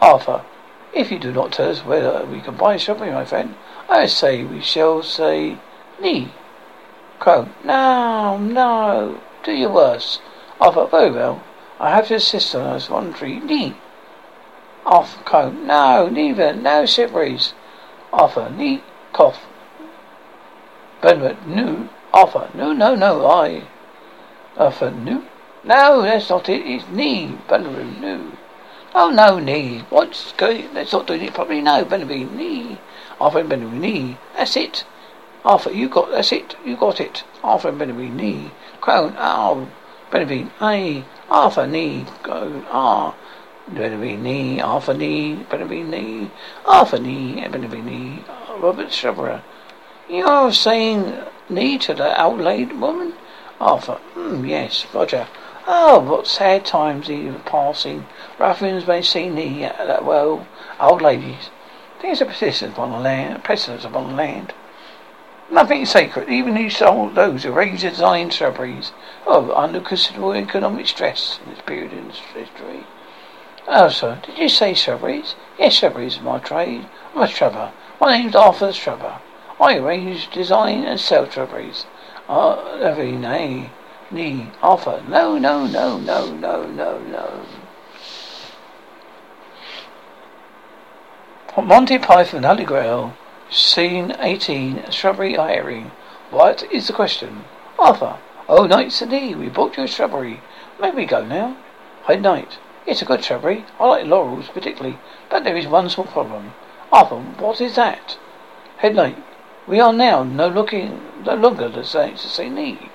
Arthur. 0.00 0.44
If 0.92 1.10
you 1.10 1.18
do 1.18 1.32
not 1.32 1.52
tell 1.52 1.70
us 1.70 1.84
whether 1.84 2.24
we 2.26 2.40
can 2.40 2.56
buy 2.56 2.74
a 2.74 2.78
strawberry, 2.78 3.10
my 3.10 3.24
friend, 3.24 3.54
I 3.88 4.06
say 4.06 4.44
we 4.44 4.60
shall 4.60 5.02
say 5.02 5.58
Ni. 6.00 6.32
Chrome. 7.18 7.54
No, 7.64 8.38
no. 8.38 9.20
Do 9.42 9.52
your 9.52 9.70
worst. 9.70 10.20
Arthur. 10.60 10.86
Very 10.86 11.10
well. 11.10 11.42
I 11.80 11.90
have 11.90 12.08
to 12.08 12.14
insist 12.14 12.54
on 12.54 12.66
us 12.66 12.90
one 12.90 13.12
tree. 13.12 13.40
Ni. 13.40 13.76
Off 14.84 15.24
coat. 15.24 15.54
No, 15.54 16.08
neither. 16.08 16.54
No 16.54 16.86
shiveries. 16.86 17.54
Offer. 18.12 18.50
Ni. 18.50 18.82
Cough. 19.12 19.46
Benwood. 21.02 21.46
No. 21.46 21.88
Offer. 22.12 22.50
No, 22.54 22.72
no, 22.72 22.94
no. 22.94 23.26
I. 23.26 23.64
Offer. 24.56 24.90
No. 24.90 25.24
No, 25.66 26.02
that's 26.02 26.30
not 26.30 26.48
it. 26.48 26.66
It's 26.66 26.88
Ni. 26.88 27.38
Benwood. 27.48 28.00
No. 28.00 28.32
Oh, 28.94 29.10
no, 29.10 29.38
Ni. 29.38 29.80
What's 29.90 30.32
going? 30.32 30.72
That's 30.72 30.92
not 30.92 31.06
doing 31.06 31.22
it 31.22 31.34
properly. 31.34 31.60
No, 31.60 31.84
Benwood. 31.84 32.32
Ni. 32.32 32.78
Offer 33.20 33.40
and 33.40 33.50
Benwood. 33.50 33.72
Ni. 33.72 34.16
That's 34.36 34.56
it. 34.56 34.84
Arthur, 35.44 35.72
you 35.72 35.88
got 35.88 36.10
that's 36.10 36.32
it. 36.32 36.56
You 36.64 36.76
got 36.76 37.00
it. 37.00 37.24
Arthur 37.42 37.68
and 37.68 37.80
Benwood. 37.80 38.14
Ni. 38.14 38.50
Crown. 38.80 39.14
Oh. 39.18 39.68
Benavine, 40.08 40.50
aye, 40.60 41.04
Arthur 41.28 41.66
Ni, 41.66 42.06
go, 42.22 42.64
ah, 42.70 43.12
Benavine 43.68 44.22
Ni, 44.22 44.60
Arthur 44.60 44.94
Ni, 44.94 45.34
Benavine 45.50 45.88
Ni, 45.88 46.30
Arthur 46.64 47.00
Ni, 47.00 47.42
Benavine 47.42 47.84
Ni, 47.84 48.24
Robert 48.60 48.92
Shrubberer. 48.92 49.42
You're 50.08 50.52
saying 50.52 51.12
Ni 51.48 51.76
to 51.78 51.92
the 51.92 52.20
outlaid 52.20 52.78
woman? 52.80 53.14
Arthur, 53.60 53.98
hmm, 54.14 54.44
yes, 54.44 54.86
Roger. 54.94 55.26
Oh, 55.68 55.98
what 55.98 56.28
sad 56.28 56.64
times 56.64 57.08
he 57.08 57.24
were 57.24 57.40
passing. 57.40 58.06
Ruffians 58.38 58.86
may 58.86 59.02
see 59.02 59.28
Ni, 59.28 59.64
uh, 59.64 60.00
well, 60.00 60.46
old 60.78 61.02
ladies. 61.02 61.50
There's 62.00 62.20
a 62.20 62.26
precedence 62.26 62.74
upon 62.74 62.92
the 62.92 63.00
land, 63.00 63.42
precedence 63.42 63.84
upon 63.84 64.10
the 64.10 64.14
land. 64.14 64.54
Nothing 65.50 65.82
is 65.82 65.90
sacred, 65.90 66.28
even 66.28 66.54
these 66.54 66.76
sold 66.76 67.16
those 67.16 67.42
who 67.42 67.58
and 67.58 67.78
design 67.78 68.30
strawberries 68.30 68.92
are 69.26 69.50
under 69.56 69.80
considerable 69.80 70.36
economic 70.36 70.86
stress 70.86 71.40
in 71.44 71.52
this 71.52 71.62
period 71.62 71.92
in 71.92 72.10
history. 72.10 72.84
Oh, 73.66 73.88
sir, 73.88 74.20
did 74.24 74.38
you 74.38 74.48
say 74.48 74.72
strawberries? 74.72 75.34
Yes, 75.58 75.78
strawberries 75.78 76.14
is 76.14 76.20
my 76.20 76.38
trade. 76.38 76.86
I'm 77.14 77.22
a 77.22 77.26
shrubber. 77.28 77.72
My 78.00 78.16
name's 78.16 78.36
Arthur 78.36 78.72
Shrubber. 78.72 79.20
I 79.60 79.78
arrange, 79.78 80.30
design, 80.30 80.84
and 80.84 81.00
sell 81.00 81.28
strawberries. 81.28 81.86
Uh, 82.28 82.78
every. 82.80 83.70
Knee. 84.10 84.50
offer. 84.62 85.02
No, 85.08 85.36
no, 85.36 85.66
no, 85.66 85.98
no, 85.98 86.32
no, 86.32 86.66
no, 86.66 86.98
no. 87.00 87.46
Monty 91.62 91.98
Python, 91.98 92.44
Holy 92.44 92.64
Grail. 92.64 93.14
Scene 93.50 94.14
18. 94.18 94.90
Strawberry 94.90 95.34
herring. 95.34 95.90
What 96.30 96.64
is 96.70 96.86
the 96.86 96.92
question? 96.92 97.44
Arthur. 97.78 98.18
Oh, 98.48 98.66
Knight 98.66 99.02
Ni, 99.08 99.34
we 99.34 99.48
bought 99.48 99.76
you 99.76 99.84
a 99.84 99.86
shrubbery. 99.88 100.40
May 100.80 100.90
we 100.90 101.04
go 101.04 101.24
now? 101.24 101.56
High 102.04 102.16
Knight. 102.16 102.58
It's 102.86 103.02
a 103.02 103.04
good 103.04 103.24
shrubbery. 103.24 103.64
I 103.80 103.86
like 103.86 104.06
laurels 104.06 104.48
particularly, 104.48 104.98
but 105.28 105.42
there 105.42 105.56
is 105.56 105.66
one 105.66 105.90
small 105.90 106.06
problem. 106.06 106.54
Arthur, 106.92 107.16
what 107.16 107.60
is 107.60 107.74
that? 107.74 108.18
Head 108.78 108.94
Knight. 108.94 109.16
We 109.66 109.80
are 109.80 109.92
now 109.92 110.22
no 110.22 110.46
looking 110.46 111.00
no 111.24 111.34
longer 111.34 111.68
the 111.68 111.82
same 111.84 112.14
to 112.16 112.50
Ni. 112.50 112.90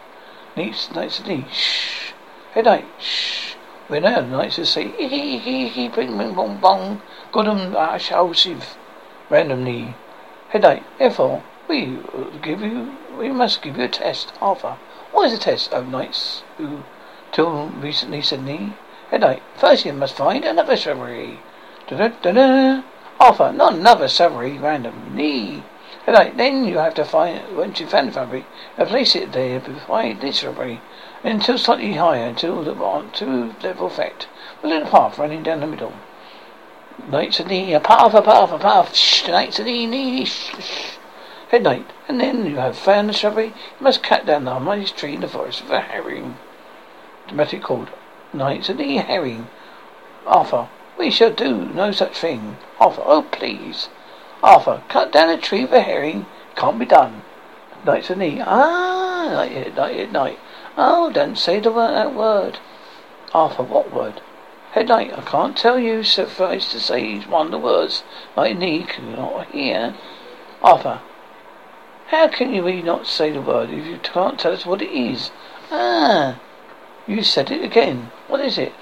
Knights 0.56 0.91
Knights 0.91 1.20
and 1.20 1.28
Knee. 1.30 1.45
Shh. 1.52 2.12
We're 2.54 4.02
now 4.02 4.22
the 4.22 4.49
to 4.49 4.66
say 4.66 4.89
hee 4.89 5.38
hee 5.38 5.68
hee 5.70 5.88
bing 5.88 6.18
bing 6.18 6.34
bong 6.34 6.58
bong. 6.58 7.02
Godum 7.32 7.76
I 7.76 7.97
shall 7.97 8.34
sieve. 8.34 8.76
Random 9.30 9.64
knee. 9.64 9.95
Head 10.49 10.64
Knight. 10.64 10.84
Therefore, 10.99 11.43
we 11.70 11.99
give 12.41 12.62
you 12.62 12.97
we 13.18 13.30
must 13.30 13.62
give 13.62 13.78
you 13.78 13.86
a 13.86 13.88
test, 13.88 14.34
Arthur. 14.41 14.78
What 15.14 15.28
is 15.28 15.34
a 15.34 15.38
test, 15.38 15.74
oh 15.74 15.84
knights 15.84 16.43
who 16.58 16.84
till 17.32 17.70
recently 17.70 18.22
said? 18.22 18.41
Head 19.10 19.22
Knight. 19.22 19.43
First 19.56 19.86
you 19.86 19.93
must 19.93 20.18
find 20.18 20.43
another 20.43 20.76
shrubbery. 20.76 21.39
Da-da-da-da. 21.88 22.84
Arthur, 23.22 23.54
not 23.54 23.76
another 23.76 24.10
shrubbery, 24.10 24.58
random. 24.58 25.16
Head 26.08 26.36
Then 26.36 26.66
you 26.66 26.80
have 26.80 26.95
to 26.95 27.06
find, 27.06 27.56
once 27.56 27.80
you 27.80 27.86
found 27.86 28.08
the 28.08 28.14
shrubbery, 28.14 28.45
you 28.76 28.86
place 28.86 29.16
it 29.16 29.34
there 29.34 29.60
behind 29.60 30.20
this 30.20 30.39
shrubbery, 30.39 30.82
until 31.24 31.60
slightly 31.60 31.93
higher, 31.93 32.26
until 32.26 32.64
the 32.64 32.74
two 33.14 33.54
level 33.62 33.86
effect. 33.86 34.28
A 34.64 34.68
little 34.68 34.88
path 34.88 35.20
running 35.20 35.43
down 35.43 35.60
the 35.60 35.68
middle. 35.68 35.93
Knights 37.08 37.39
a 37.39 37.45
knee, 37.45 37.76
a 37.76 37.80
path, 37.80 38.16
a 38.16 38.22
path, 38.24 38.52
a 38.52 38.58
path. 38.58 38.95
Shh, 38.95 39.28
knights 39.28 39.60
a 39.60 39.64
knee, 39.64 39.86
knee, 39.86 40.26
shh, 40.26 40.56
shh. 40.60 40.97
Head 41.49 41.62
Knight. 41.62 41.86
And 42.08 42.20
then 42.20 42.47
you 42.47 42.56
have 42.56 42.76
found 42.76 43.10
the 43.10 43.14
shrubbery, 43.14 43.47
you 43.49 43.54
must 43.80 44.02
cut 44.02 44.26
down 44.26 44.45
the 44.45 44.60
mightiest 44.60 44.97
tree 44.97 45.14
in 45.14 45.22
the 45.22 45.28
forest 45.28 45.62
with 45.62 45.72
a 45.72 45.82
herring. 45.82 46.39
Dramatic 47.28 47.62
called. 47.62 47.91
Knights 48.34 48.70
a 48.70 48.74
the 48.74 48.97
herring. 48.97 49.49
Arthur. 50.26 50.68
We 50.97 51.12
shall 51.12 51.32
do 51.32 51.66
no 51.66 51.91
such 51.91 52.18
thing. 52.18 52.58
Arthur. 52.80 53.04
Oh, 53.06 53.22
please. 53.22 53.89
Arthur. 54.44 54.82
Cut 54.89 55.12
down 55.12 55.30
a 55.30 55.38
tree 55.38 55.66
for 55.66 55.80
herring. 55.80 56.26
Can't 56.56 56.80
be 56.80 56.86
done. 56.86 57.22
Knights 57.86 58.10
a 58.10 58.16
knee. 58.16 58.42
Ah, 58.46 59.30
night, 59.32 59.76
night, 59.76 60.12
night. 60.12 60.39
Oh, 60.78 61.12
don't 61.12 61.38
say 61.38 61.60
the 61.60 61.72
word, 61.72 61.94
that 61.94 62.14
word. 62.14 62.60
Arthur. 63.34 63.64
What 63.64 63.94
word? 63.94 64.22
Head 64.72 64.88
Knight, 64.88 65.12
I 65.18 65.22
can't 65.22 65.58
tell 65.58 65.78
you, 65.78 66.02
suffice 66.02 66.72
to 66.72 66.80
say 66.80 67.20
one 67.20 67.48
of 67.48 67.52
the 67.52 67.58
words 67.58 68.04
my 68.38 68.54
knee 68.54 68.84
cannot 68.84 69.48
hear. 69.52 69.96
Arthur, 70.62 71.02
how 72.08 72.30
can 72.30 72.54
you 72.54 72.64
really 72.64 72.82
not 72.82 73.06
say 73.06 73.32
the 73.32 73.42
word 73.42 73.70
if 73.70 73.86
you 73.86 73.98
can't 73.98 74.39
tell 74.39 74.54
us 74.54 74.66
what 74.66 74.82
it 74.82 74.92
is? 74.92 75.32
Ah, 75.70 76.39
you 77.06 77.22
said 77.22 77.52
it 77.52 77.64
again. 77.64 78.12
What 78.28 78.39
is 78.39 78.58
it? 78.58 78.74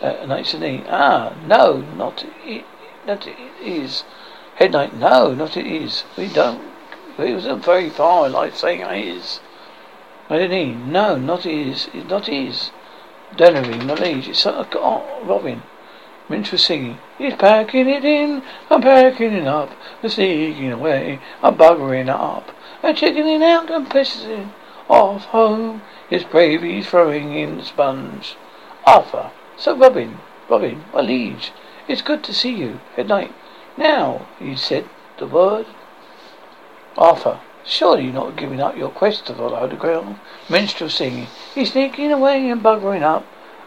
Uh, 0.00 0.24
Knight's 0.24 0.54
knee. 0.54 0.84
Ah, 0.88 1.34
no, 1.46 1.82
not 1.96 2.24
it. 2.44 2.64
Not 3.06 3.26
it 3.26 3.36
is. 3.62 4.04
Head 4.58 4.72
Knight. 4.72 4.94
No, 4.96 5.34
not 5.34 5.56
it 5.56 5.66
is. 5.66 6.02
We 6.16 6.26
don't. 6.26 6.60
It 7.16 7.32
wasn't 7.32 7.64
very 7.64 7.90
far 7.90 8.28
like 8.28 8.56
saying 8.56 8.80
it 8.80 9.06
is. 9.06 9.38
Knee. 10.28 10.74
No, 10.74 11.16
not 11.16 11.46
it 11.46 11.68
is. 11.68 11.88
Not 11.94 12.28
is. 12.28 12.72
Dennery, 13.36 13.78
my 13.78 13.94
liege. 13.94 14.26
It's 14.26 14.44
uh, 14.44 14.66
oh, 14.74 15.22
Robin. 15.24 15.62
Minstrel 16.28 16.58
singing. 16.58 16.98
He's 17.18 17.34
packing 17.36 17.88
it 17.88 18.04
in, 18.04 18.42
I'm 18.68 18.82
packing 18.82 19.32
it 19.32 19.46
up, 19.46 19.70
I'm 20.02 20.10
sneaking 20.10 20.72
away, 20.72 21.20
I'm 21.42 21.54
buggering 21.54 22.10
up, 22.10 22.50
I'm 22.82 22.94
checking 22.94 23.26
it 23.26 23.40
out 23.40 23.70
and 23.70 23.88
pissing 23.88 24.52
off 24.90 25.24
home. 25.26 25.82
His 26.10 26.24
bravy's 26.24 26.88
throwing 26.88 27.32
in 27.32 27.58
the 27.58 27.64
sponge. 27.64 28.36
Arthur. 28.84 29.30
So 29.56 29.76
Robin, 29.76 30.18
Robin, 30.50 30.84
my 30.92 31.00
liege, 31.00 31.52
it's 31.86 32.02
good 32.02 32.22
to 32.24 32.34
see 32.34 32.54
you. 32.54 32.80
Good 32.96 33.08
night. 33.08 33.32
Now, 33.78 34.26
you 34.40 34.56
said 34.56 34.88
the 35.18 35.26
word. 35.26 35.66
Arthur. 36.96 37.38
Surely 37.64 38.04
you're 38.04 38.12
not 38.12 38.36
giving 38.36 38.60
up 38.60 38.76
your 38.76 38.90
quest 38.90 39.26
to 39.26 39.34
follow 39.34 39.68
the 39.68 39.76
Grail. 39.76 40.18
Minstrel 40.50 40.90
singing. 40.90 41.28
He's 41.54 41.70
sneaking 41.70 42.10
away 42.10 42.50
and 42.50 42.60
buggering 42.60 43.02
up. 43.02 43.24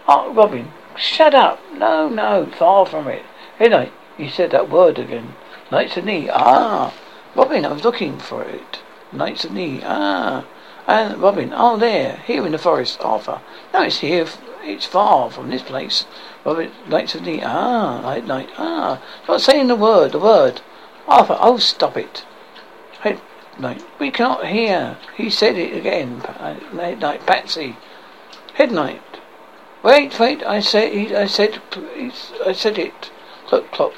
Oh, 0.10 0.34
Robin. 0.34 0.74
Shut 0.98 1.34
up. 1.34 1.62
No, 1.74 2.10
no, 2.10 2.46
far 2.58 2.86
from 2.86 3.08
it. 3.08 3.24
Night. 3.58 3.94
You 4.18 4.28
said 4.28 4.52
that 4.52 4.70
word 4.70 5.00
again. 5.00 5.36
Knights 5.72 5.96
of 5.96 6.04
Ni. 6.04 6.30
Ah. 6.30 6.94
Robin, 7.34 7.64
I 7.64 7.72
was 7.72 7.86
looking 7.86 8.20
for 8.20 8.44
it. 8.44 8.80
Knights 9.14 9.46
of 9.46 9.54
Ni. 9.54 9.82
Ah. 9.82 10.44
And 10.88 11.22
Robin, 11.22 11.54
oh 11.56 11.78
there, 11.78 12.18
here 12.26 12.46
in 12.46 12.52
the 12.52 12.58
forest, 12.58 13.00
Arthur. 13.02 13.40
No, 13.74 13.84
it's 13.84 14.00
here, 14.00 14.28
it's 14.64 14.86
far 14.86 15.30
from 15.32 15.50
this 15.50 15.62
place. 15.62 16.06
Robin, 16.46 16.72
Knights 16.88 17.16
of 17.16 17.24
Ni. 17.24 17.42
Ah, 17.44 18.02
night, 18.02 18.26
night. 18.26 18.50
Ah. 18.58 19.02
Not 19.28 19.42
saying 19.42 19.68
the 19.68 19.76
word, 19.76 20.12
the 20.12 20.20
word. 20.20 20.62
Arthur, 21.08 21.38
oh, 21.40 21.58
stop 21.58 21.98
it. 21.98 22.26
Hey, 23.02 23.18
night. 23.60 23.84
We 24.00 24.12
cannot 24.12 24.48
hear. 24.48 24.98
He 25.16 25.30
said 25.30 25.58
it 25.58 25.76
again. 25.76 26.24
Night, 26.74 27.00
night, 27.00 27.26
Patsy. 27.26 27.78
Head 28.54 28.72
night. 28.72 29.02
Wait, 29.84 30.20
wait, 30.20 30.44
I 30.44 30.60
said, 30.60 31.12
I 31.14 31.26
said, 31.26 31.62
I 32.46 32.54
said 32.54 32.78
it. 32.78 33.12
Clop, 33.48 33.72
clop. 33.72 33.94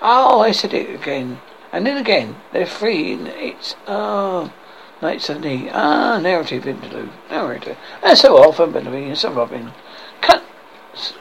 Oh, 0.00 0.40
I 0.40 0.52
said 0.52 0.72
it 0.72 0.94
again. 0.94 1.40
And 1.72 1.86
then 1.86 1.96
again. 1.96 2.36
They're 2.52 2.66
free. 2.66 3.14
It's, 3.14 3.76
oh. 3.86 4.52
Knights 5.02 5.28
of. 5.28 5.44
Ah, 5.44 6.18
narrative 6.18 6.66
interlude. 6.66 7.10
Narrator. 7.30 7.76
And 8.02 8.16
so 8.16 8.38
often, 8.38 8.74
and 8.74 9.18
so 9.18 9.30
Robin. 9.30 9.72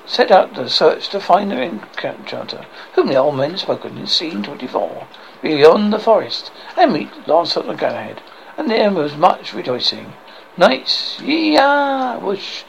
Set 0.06 0.32
out 0.32 0.54
the 0.54 0.70
search 0.70 1.10
to 1.10 1.20
find 1.20 1.52
their 1.52 1.62
enchanter, 1.62 2.66
whom 2.94 3.08
the 3.08 3.16
old 3.16 3.36
men 3.36 3.58
spoken 3.58 3.98
in 3.98 4.08
scene 4.08 4.42
24, 4.42 5.06
beyond 5.42 5.92
the 5.92 6.00
forest, 6.00 6.52
and 6.78 6.94
meet 6.94 7.28
Lancelot 7.28 7.70
and 7.70 7.78
Galahad. 7.78 8.22
And 8.58 8.70
there 8.70 8.90
was 8.92 9.18
much 9.18 9.54
rejoicing. 9.54 10.14
Knights, 10.56 11.20
yee-ah, 11.20 12.20
whoosh. 12.20 12.64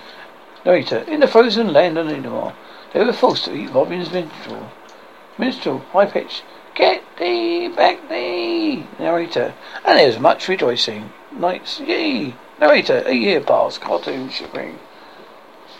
Narrator, 0.64 1.04
in 1.06 1.20
the 1.20 1.28
frozen 1.28 1.72
land 1.72 1.96
of 1.96 2.08
Nador, 2.08 2.52
they 2.92 3.04
were 3.04 3.12
forced 3.12 3.44
to 3.44 3.54
eat 3.54 3.70
Robin's 3.70 4.10
minstrel. 4.10 4.68
Minstrel, 5.38 5.78
high 5.92 6.06
pitch. 6.06 6.42
Get 6.74 7.04
thee 7.18 7.68
back 7.68 8.08
thee. 8.08 8.84
Narrator, 8.98 9.54
and 9.84 9.96
there 9.96 10.08
was 10.08 10.18
much 10.18 10.48
rejoicing. 10.48 11.12
Knights, 11.30 11.78
yee. 11.78 12.34
Narrator, 12.58 13.04
a 13.06 13.14
year 13.14 13.40
passed, 13.40 13.80
cartoon 13.80 14.28
shipping. 14.28 14.80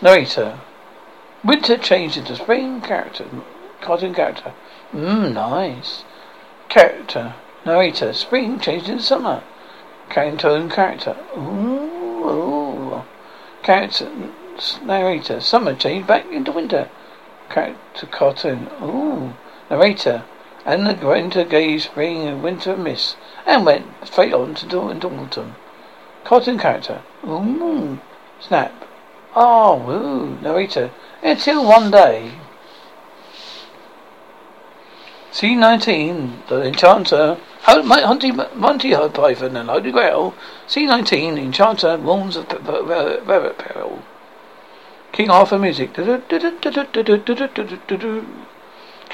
Narrator, 0.01 0.61
winter 1.43 1.77
changed 1.77 2.17
into 2.17 2.35
spring 2.35 2.81
character, 2.81 3.25
cartoon 3.81 4.13
character. 4.13 4.53
Mmm, 4.93 5.33
nice. 5.33 6.03
Character, 6.69 7.35
narrator, 7.65 8.13
spring 8.13 8.59
changed 8.59 8.89
into 8.89 9.03
summer. 9.03 9.43
Cartoon 10.09 10.69
character. 10.69 11.15
Ooh, 11.37 12.29
ooh. 12.29 13.03
Character, 13.61 14.09
narrator, 14.83 15.39
summer 15.39 15.75
changed 15.75 16.07
back 16.07 16.25
into 16.31 16.51
winter. 16.51 16.89
Character, 17.49 18.07
cartoon. 18.07 18.69
Ooh. 18.81 19.33
Narrator, 19.69 20.23
and 20.65 20.87
the 20.87 21.05
winter 21.05 21.43
gave 21.43 21.83
spring 21.83 22.27
and 22.27 22.41
winter 22.41 22.73
a 22.73 22.77
miss, 22.77 23.15
and 23.45 23.65
went 23.65 23.85
straight 24.03 24.33
on 24.33 24.55
to, 24.55 24.89
into 24.89 25.07
autumn. 25.07 25.55
Cartoon 26.23 26.57
character. 26.57 27.01
Ooh. 27.25 27.99
Snap. 28.39 28.86
Ah, 29.39 29.69
oh, 29.69 29.75
woo. 29.75 30.39
Narrator. 30.41 30.89
Until 31.21 31.63
one 31.63 31.91
day. 31.91 32.31
C19, 35.31 36.47
the 36.47 36.63
Enchanter, 36.63 37.37
Hunty, 37.61 38.55
Monty 38.55 38.95
Python 38.95 39.55
and 39.55 39.69
Holy 39.69 39.91
Grail. 39.91 40.33
C19, 40.67 41.37
Enchanter, 41.37 41.97
Warns 41.97 42.35
of 42.35 42.51
Rabbit 42.51 43.59
Peril. 43.59 44.01
King 45.11 45.29
Arthur 45.29 45.59
music. 45.59 45.93
Click, 45.93 46.27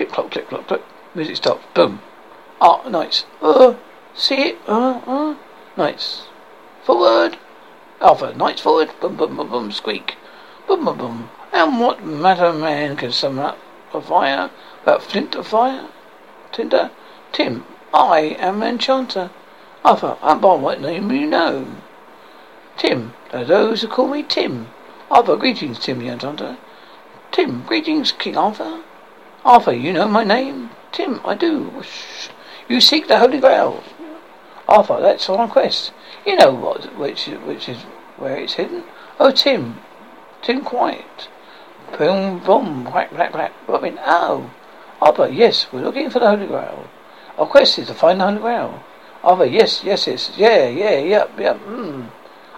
clop, 0.10 0.32
click, 0.32 0.48
clop, 0.48 0.68
click. 0.68 0.84
Music 1.16 1.36
stops. 1.36 1.66
Boom. 1.74 2.00
Ah, 2.62 2.82
nice. 2.88 3.26
Uh, 3.42 3.74
see 4.16 4.36
it? 4.36 4.58
Uh, 4.70 5.02
uh, 5.06 5.36
nice. 5.76 6.28
Forward. 6.86 7.38
Alpha, 8.04 8.34
knights 8.34 8.62
forward. 8.62 8.92
Boom, 9.00 9.16
boom, 9.16 9.38
boom, 9.38 9.50
boom, 9.50 9.72
squeak. 9.72 10.18
Boom, 10.68 10.86
boom, 10.86 10.98
boom. 10.98 11.30
And 11.52 11.80
what 11.80 12.06
matter 12.06 12.54
man 12.54 12.98
can 12.98 13.12
summon 13.12 13.46
up 13.46 13.58
a 13.94 14.02
fire 14.02 14.52
without 14.82 15.02
flint 15.02 15.36
of 15.36 15.48
fire? 15.48 15.88
Tinder? 16.52 16.92
Tim, 17.32 17.66
I 17.94 18.36
am 18.38 18.62
enchanter. 18.62 19.32
Alpha, 19.86 20.18
I'm 20.22 20.40
by 20.40 20.54
what 20.54 20.82
name 20.82 21.12
you 21.12 21.26
know. 21.26 21.68
Tim. 22.78 23.14
Are 23.32 23.46
those 23.46 23.82
who 23.82 23.88
call 23.88 24.08
me 24.08 24.22
Tim. 24.22 24.68
Arthur, 25.10 25.36
greetings, 25.36 25.80
Tim 25.80 26.00
the 26.00 26.10
Enchanter. 26.10 26.58
Tim, 27.32 27.64
greetings, 27.64 28.12
King 28.12 28.38
Arthur. 28.38 28.84
Arthur, 29.46 29.74
you 29.74 29.94
know 29.94 30.08
my 30.08 30.24
name? 30.24 30.70
Tim, 30.92 31.20
I 31.24 31.36
do. 31.36 31.84
You 32.68 32.80
seek 32.80 33.08
the 33.08 33.20
Holy 33.20 33.40
Grail. 33.40 33.84
Arthur, 34.68 35.00
that's 35.02 35.30
our 35.30 35.48
quest. 35.48 35.92
You 36.26 36.36
know 36.36 36.54
what, 36.54 36.98
which, 36.98 37.26
which 37.26 37.68
is 37.68 37.86
where 38.18 38.38
it's 38.38 38.54
hidden. 38.54 38.84
Oh, 39.20 39.32
Tim, 39.32 39.80
Tim, 40.42 40.64
quiet. 40.64 41.30
Boom, 41.98 42.40
boom, 42.40 42.86
whack, 42.86 43.12
whack, 43.12 43.34
whack. 43.34 43.54
Robin, 43.68 44.00
oh. 44.06 44.52
Arthur, 45.02 45.28
yes, 45.28 45.68
we're 45.72 45.82
looking 45.82 46.10
for 46.10 46.20
the 46.20 46.30
Holy 46.30 46.48
Grail. 46.48 46.88
Our 47.38 47.46
quest 47.46 47.80
is 47.80 47.88
to 47.88 47.94
find 47.94 48.20
the 48.20 48.26
Holy 48.26 48.40
Grail. 48.40 48.84
Arthur, 49.24 49.46
yes, 49.46 49.84
yes, 49.84 50.08
yes, 50.08 50.32
yeah, 50.38 50.68
yeah, 50.68 50.98
yep, 50.98 51.40
yep, 51.40 51.58
hmm. 51.58 52.04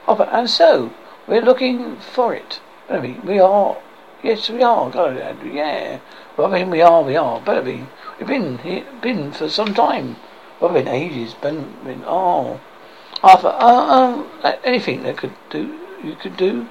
Arthur, 0.07 0.29
and 0.31 0.49
so, 0.49 0.91
we're 1.27 1.41
looking 1.41 1.97
for 1.97 2.33
it. 2.35 2.59
Better 2.87 3.15
we 3.23 3.39
are. 3.39 3.77
Yes, 4.21 4.49
we 4.49 4.61
are. 4.61 4.89
Go 4.89 5.13
God, 5.13 5.45
yeah. 5.45 5.99
Robin, 6.37 6.69
we 6.69 6.81
are, 6.81 7.03
we 7.03 7.15
are. 7.15 7.39
Better 7.41 7.61
be. 7.61 7.85
We've 8.17 8.27
been 8.27 8.57
here, 8.59 8.85
been 9.01 9.31
for 9.31 9.49
some 9.49 9.73
time. 9.73 10.17
Robin, 10.61 10.87
ages. 10.87 11.33
Been, 11.33 11.73
been, 11.83 12.03
oh. 12.05 12.59
Arthur, 13.25 13.47
uh, 13.47 14.23
uh, 14.43 14.55
anything 14.63 15.01
that 15.01 15.17
could 15.17 15.33
do, 15.49 15.79
you 16.03 16.15
could 16.15 16.37
do 16.37 16.69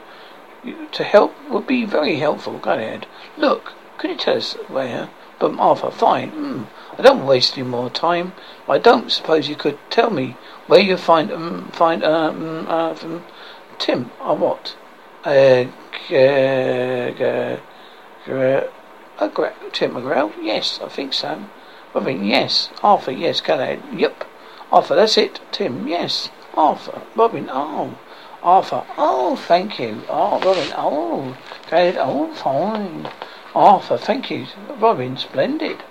to 0.92 1.02
help 1.02 1.34
would 1.50 1.66
be 1.66 1.84
very 1.84 2.16
helpful. 2.16 2.58
Go 2.58 2.74
ahead. 2.74 3.06
Look, 3.36 3.72
could 3.98 4.10
you 4.10 4.16
tell 4.16 4.36
us 4.36 4.54
where? 4.68 5.10
But 5.40 5.58
Arthur, 5.58 5.90
fine. 5.90 6.30
Mm, 6.30 6.66
I 6.96 7.02
don't 7.02 7.26
waste 7.26 7.58
any 7.58 7.66
more 7.66 7.90
time. 7.90 8.34
I 8.68 8.78
don't 8.78 9.10
suppose 9.10 9.48
you 9.48 9.56
could 9.56 9.78
tell 9.90 10.10
me 10.10 10.36
where 10.68 10.78
you 10.78 10.96
find 10.96 11.32
um 11.32 11.72
find 11.72 12.04
um 12.04 12.66
uh, 12.68 12.94
um, 13.02 13.24
Tim 13.78 14.12
or 14.20 14.36
what? 14.36 14.76
Uh, 15.24 15.64
uh, 16.12 16.14
uh, 17.20 17.58
uh, 18.28 19.50
Tim 19.72 19.90
McGraw? 19.94 20.32
Yes, 20.40 20.78
I 20.80 20.88
think 20.88 21.14
so. 21.14 21.44
Robin, 21.92 22.24
yes. 22.24 22.70
Arthur, 22.80 23.10
yes. 23.10 23.40
Go 23.40 23.54
ahead. 23.54 23.82
Yep. 23.92 24.24
Arthur, 24.70 24.94
that's 24.94 25.18
it. 25.18 25.40
Tim, 25.50 25.88
yes. 25.88 26.30
Arthur. 26.56 27.02
Robin, 27.16 27.48
oh. 27.50 27.98
Arthur, 28.42 28.84
oh, 28.98 29.36
thank 29.36 29.78
you. 29.78 30.02
Oh, 30.08 30.38
Robin, 30.40 30.72
oh, 30.76 31.36
good, 31.70 31.96
oh, 31.98 32.32
fine. 32.34 33.08
Arthur, 33.54 33.96
thank 33.96 34.30
you. 34.30 34.46
Robin, 34.78 35.16
splendid. 35.16 35.82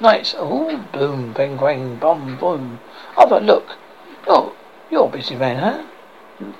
Nice, 0.00 0.34
oh, 0.36 0.86
boom, 0.92 1.32
bang, 1.32 1.56
bang, 1.56 1.96
bum, 1.96 2.36
boom. 2.36 2.80
Arthur, 3.16 3.40
look. 3.40 3.76
Oh, 4.26 4.54
you're 4.90 5.06
a 5.06 5.10
busy 5.10 5.34
man, 5.34 5.58
huh? 5.58 5.82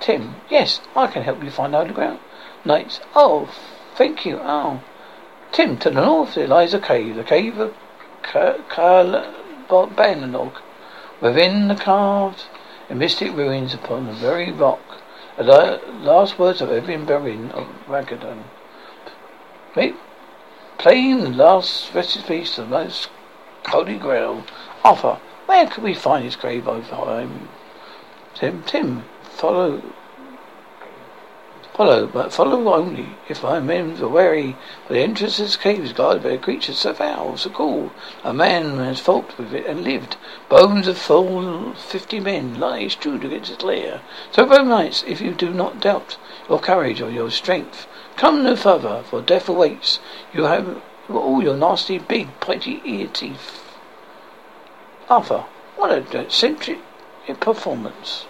Tim, 0.00 0.36
yes, 0.48 0.80
I 0.96 1.06
can 1.06 1.22
help 1.22 1.44
you 1.44 1.50
find 1.50 1.74
underground. 1.74 2.18
Nice, 2.64 3.00
oh, 3.14 3.48
thank 3.96 4.24
you, 4.24 4.40
oh. 4.42 4.80
Tim, 5.52 5.76
to 5.78 5.90
the 5.90 6.00
north 6.00 6.34
there 6.34 6.46
lies 6.46 6.74
a 6.74 6.80
cave, 6.80 7.16
the 7.16 7.22
cave 7.24 7.58
of 7.58 7.74
Caerbannog. 8.22 9.22
Within 11.20 11.68
the 11.68 11.74
carved 11.74 12.44
and 12.88 12.98
mystic 12.98 13.32
ruins 13.34 13.74
upon 13.74 14.06
the 14.06 14.12
very 14.12 14.50
rock 14.50 14.80
the 15.46 15.80
last 16.00 16.38
words 16.38 16.60
of 16.60 16.70
Evan 16.70 17.06
Berrin 17.06 17.50
of 17.52 17.66
Ragadan. 17.86 18.44
Playing 20.78 21.20
the 21.20 21.30
last 21.30 21.90
vested 21.90 22.26
piece 22.26 22.58
of 22.58 22.68
the 22.68 22.76
most 22.76 23.08
holy 23.66 23.96
grail. 23.96 24.44
Arthur, 24.84 25.18
where 25.46 25.66
could 25.66 25.84
we 25.84 25.94
find 25.94 26.24
his 26.24 26.36
grave 26.36 26.66
him? 27.20 27.48
Tim, 28.34 28.62
Tim, 28.64 29.04
follow 29.22 29.82
Follow, 31.78 32.08
but 32.08 32.32
follow 32.32 32.74
only 32.74 33.10
if 33.28 33.44
my 33.44 33.60
men 33.60 34.02
are 34.02 34.08
wary, 34.08 34.56
for 34.88 34.94
the 34.94 34.98
entrance 34.98 35.36
to 35.36 35.42
this 35.42 35.54
cave 35.54 35.84
is 35.84 35.92
guarded 35.92 36.24
by 36.24 36.30
a 36.30 36.36
creature 36.36 36.72
so 36.72 36.92
foul, 36.92 37.36
so 37.36 37.50
cool. 37.50 37.92
A 38.24 38.34
man 38.34 38.78
has 38.78 38.98
fought 38.98 39.38
with 39.38 39.54
it 39.54 39.64
and 39.64 39.84
lived. 39.84 40.16
Bones 40.48 40.88
of 40.88 40.98
full 40.98 41.74
fifty 41.74 42.18
men 42.18 42.58
lie 42.58 42.88
strewed 42.88 43.24
against 43.24 43.52
its 43.52 43.62
lair. 43.62 44.00
So, 44.32 44.44
brave 44.44 44.66
knights, 44.66 45.04
if 45.06 45.20
you 45.20 45.32
do 45.32 45.50
not 45.50 45.78
doubt 45.78 46.16
your 46.48 46.58
courage 46.58 47.00
or 47.00 47.10
your 47.10 47.30
strength, 47.30 47.86
come 48.16 48.42
no 48.42 48.56
further, 48.56 49.04
for 49.08 49.22
death 49.22 49.48
awaits. 49.48 50.00
You 50.32 50.46
have 50.46 50.82
all 51.08 51.44
your 51.44 51.56
nasty, 51.56 51.98
big, 51.98 52.40
pointy 52.40 52.82
ear 52.84 53.06
teeth. 53.06 53.62
Arthur, 55.08 55.44
what 55.76 55.92
a 55.92 56.20
eccentric 56.20 56.80
performance. 57.38 58.26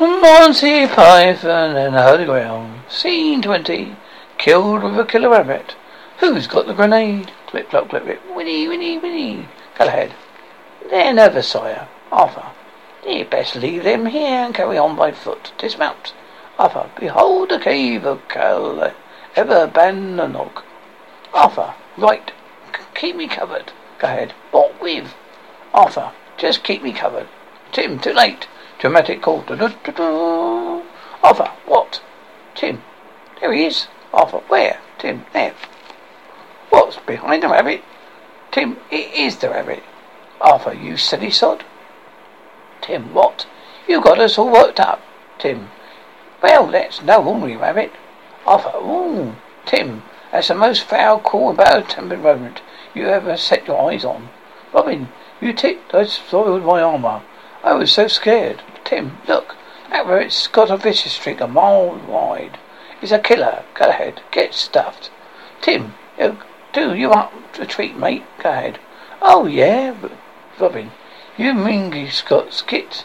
Monty 0.00 0.86
Python 0.86 1.76
and 1.76 1.94
the 1.94 2.02
Holy 2.02 2.24
Grail. 2.24 2.70
Scene 2.88 3.42
20. 3.42 3.94
Killed 4.38 4.82
with 4.82 4.98
a 4.98 5.04
killer 5.04 5.28
rabbit. 5.28 5.76
Who's 6.20 6.46
got 6.46 6.66
the 6.66 6.72
grenade? 6.72 7.32
Clip, 7.48 7.68
clop, 7.68 7.90
clip, 7.90 8.04
clip. 8.04 8.34
Winnie, 8.34 8.66
Winnie, 8.66 8.96
Winnie. 8.96 9.46
Ahead. 9.78 10.14
They're 10.88 11.12
nervous, 11.12 11.48
sire. 11.48 11.86
Arthur. 12.10 12.46
You 13.06 13.26
best 13.26 13.56
leave 13.56 13.84
them 13.84 14.06
here 14.06 14.46
and 14.46 14.54
carry 14.54 14.78
on 14.78 14.96
by 14.96 15.12
foot. 15.12 15.52
Dismount. 15.58 16.14
Arthur. 16.58 16.88
Behold 16.98 17.50
the 17.50 17.58
cave 17.58 18.06
of 18.06 18.26
Cal 18.26 18.94
Ever 19.36 19.68
Bannonog. 19.68 20.62
Arthur. 21.34 21.74
Right. 21.98 22.32
C- 22.74 22.82
keep 22.94 23.16
me 23.16 23.28
covered. 23.28 23.70
Go 23.98 24.08
ahead. 24.08 24.32
What 24.50 24.80
with? 24.80 25.14
Arthur. 25.74 26.12
Just 26.38 26.64
keep 26.64 26.82
me 26.82 26.92
covered. 26.92 27.28
Tim, 27.70 27.98
too 27.98 28.14
late. 28.14 28.46
Dramatic 28.80 29.20
call. 29.20 29.42
Da-da-da-da. 29.42 30.82
Arthur, 31.22 31.50
what? 31.66 32.02
Tim. 32.54 32.82
There 33.40 33.52
he 33.52 33.66
is. 33.66 33.88
Arthur, 34.12 34.38
where? 34.48 34.80
Tim, 34.98 35.26
there. 35.34 35.54
What's 36.70 36.96
behind 36.96 37.42
the 37.42 37.48
rabbit? 37.48 37.82
Tim, 38.50 38.78
it 38.90 39.14
is 39.14 39.36
the 39.36 39.50
rabbit. 39.50 39.82
Arthur, 40.40 40.72
you 40.72 40.96
silly 40.96 41.30
sod. 41.30 41.62
Tim, 42.80 43.12
what? 43.12 43.46
You 43.86 44.00
got 44.00 44.18
us 44.18 44.38
all 44.38 44.50
worked 44.50 44.80
up. 44.80 45.02
Tim. 45.38 45.68
Well, 46.42 46.66
that's 46.68 47.02
no 47.02 47.22
ordinary 47.22 47.56
rabbit. 47.56 47.92
Arthur, 48.46 48.78
ooh. 48.78 49.34
Tim, 49.66 50.02
that's 50.32 50.48
the 50.48 50.54
most 50.54 50.84
foul, 50.84 51.20
cool, 51.20 51.50
about 51.50 51.66
bad-tempered 51.66 52.20
rodent 52.20 52.62
you 52.94 53.06
ever 53.06 53.36
set 53.36 53.66
your 53.66 53.90
eyes 53.90 54.06
on. 54.06 54.30
Robin, 54.72 55.08
you 55.40 55.52
tipped, 55.52 55.94
I 55.94 56.04
soiled 56.04 56.64
my 56.64 56.80
armor. 56.80 57.22
I 57.62 57.74
was 57.74 57.92
so 57.92 58.08
scared. 58.08 58.62
Tim, 58.90 59.18
look. 59.28 59.54
That 59.90 60.04
rabbit's 60.04 60.48
got 60.48 60.68
a 60.68 60.76
vicious 60.76 61.12
streak 61.12 61.40
a 61.40 61.46
mile 61.46 61.94
wide. 62.08 62.58
He's 63.00 63.12
a 63.12 63.20
killer. 63.20 63.62
Go 63.74 63.88
ahead. 63.88 64.20
Get 64.32 64.52
stuffed. 64.52 65.12
Tim, 65.60 65.94
you, 66.18 66.38
do 66.72 66.92
you 66.96 67.12
up 67.12 67.32
a 67.56 67.66
treat, 67.66 67.96
mate? 67.96 68.24
Go 68.42 68.50
ahead. 68.50 68.80
Oh, 69.22 69.46
yeah. 69.46 69.94
Robin, 70.58 70.90
you 71.38 71.54
mean 71.54 71.92
he's 71.92 72.20
got 72.22 72.52
skits. 72.52 73.04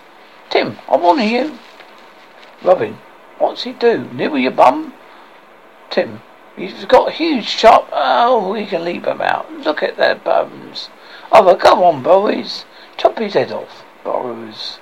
Tim, 0.50 0.80
I'm 0.90 1.04
warning 1.04 1.30
you. 1.30 1.60
Robin, 2.64 2.98
what's 3.38 3.62
he 3.62 3.72
do? 3.72 4.10
Nibble 4.12 4.40
your 4.40 4.54
bum? 4.54 4.92
Tim, 5.92 6.24
he's 6.56 6.86
got 6.86 7.10
a 7.10 7.12
huge 7.12 7.46
sharp. 7.46 7.90
Oh, 7.92 8.52
we 8.52 8.66
can 8.66 8.84
leap 8.84 9.06
him 9.06 9.22
out. 9.22 9.54
Look 9.54 9.84
at 9.84 9.98
their 9.98 10.16
bums. 10.16 10.90
Oh, 11.32 11.56
come 11.56 11.78
on, 11.84 12.02
boys. 12.02 12.66
Chop 12.98 13.20
his 13.20 13.36
head 13.36 13.52
off. 13.52 13.84
Burrows. 14.04 14.80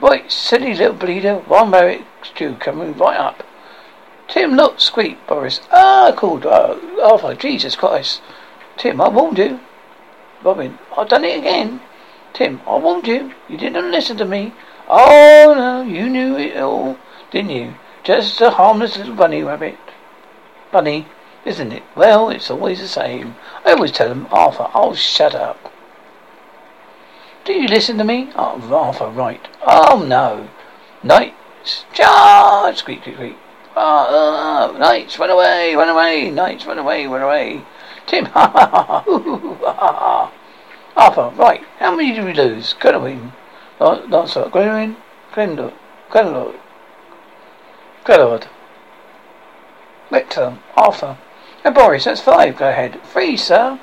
Right, 0.00 0.30
silly 0.32 0.74
little 0.74 0.94
bleeder. 0.94 1.36
One 1.46 1.70
Merrick 1.70 2.02
stew 2.22 2.56
coming 2.56 2.96
right 2.96 3.18
up. 3.18 3.42
Tim, 4.28 4.54
look, 4.54 4.80
squeak, 4.80 5.26
Bors. 5.26 5.60
Ah, 5.70 6.12
called 6.16 6.46
uh, 6.46 6.76
Arthur. 7.02 7.34
Jesus 7.34 7.76
Christ. 7.76 8.22
Tim, 8.76 9.00
I 9.00 9.08
warned 9.08 9.38
you. 9.38 9.60
Robin, 10.42 10.78
I've 10.96 11.08
done 11.08 11.24
it 11.24 11.38
again. 11.38 11.80
Tim, 12.32 12.60
I 12.66 12.76
warned 12.78 13.06
you. 13.06 13.34
You 13.48 13.58
didn't 13.58 13.90
listen 13.90 14.16
to 14.18 14.24
me. 14.24 14.54
Oh, 14.88 15.54
no, 15.56 15.82
you 15.82 16.08
knew 16.08 16.36
it 16.36 16.56
all, 16.56 16.96
didn't 17.30 17.50
you? 17.50 17.74
Just 18.02 18.40
a 18.40 18.50
harmless 18.50 18.96
little 18.96 19.14
bunny 19.14 19.42
rabbit. 19.42 19.78
Bunny, 20.72 21.06
isn't 21.44 21.72
it? 21.72 21.82
Well, 21.94 22.30
it's 22.30 22.50
always 22.50 22.80
the 22.80 22.88
same. 22.88 23.34
I 23.64 23.72
always 23.72 23.92
tell 23.92 24.08
them, 24.08 24.26
Arthur, 24.30 24.68
oh, 24.74 24.94
shut 24.94 25.34
up. 25.34 25.72
Do 27.50 27.56
you 27.56 27.66
listen 27.66 27.98
to 27.98 28.04
me? 28.04 28.30
Oh, 28.36 28.62
Arthur, 28.72 29.08
right. 29.08 29.44
Oh, 29.66 30.04
no. 30.06 30.48
Knights, 31.02 31.84
charge! 31.92 32.76
Squeak, 32.76 33.00
squeak, 33.00 33.16
squeak. 33.16 33.36
Oh, 33.74 34.70
oh, 34.72 34.78
knights, 34.78 35.18
run 35.18 35.30
away, 35.30 35.74
run 35.74 35.88
away. 35.88 36.30
Knights, 36.30 36.64
run 36.64 36.78
away, 36.78 37.08
run 37.08 37.22
away. 37.22 37.62
Tim, 38.06 38.24
ha 38.36 38.48
ha 38.48 38.66
ha, 38.66 38.82
ha, 38.84 39.02
ha, 39.02 39.92
ha. 39.92 40.32
Arthur, 40.96 41.32
right. 41.36 41.64
How 41.80 41.92
many 41.96 42.12
did 42.12 42.24
we 42.24 42.34
lose? 42.34 42.74
Grenowin. 42.74 43.32
So. 43.80 44.48
Grenowin. 44.48 44.94
Grendel. 45.32 45.72
Grenlord. 46.08 46.54
Grelord. 48.04 48.46
Victor. 50.08 50.56
Arthur. 50.76 51.18
And 51.64 51.74
Bors, 51.74 52.04
that's 52.04 52.20
five. 52.20 52.58
Go 52.58 52.68
ahead. 52.68 53.00
Three, 53.06 53.36
sir. 53.36 53.80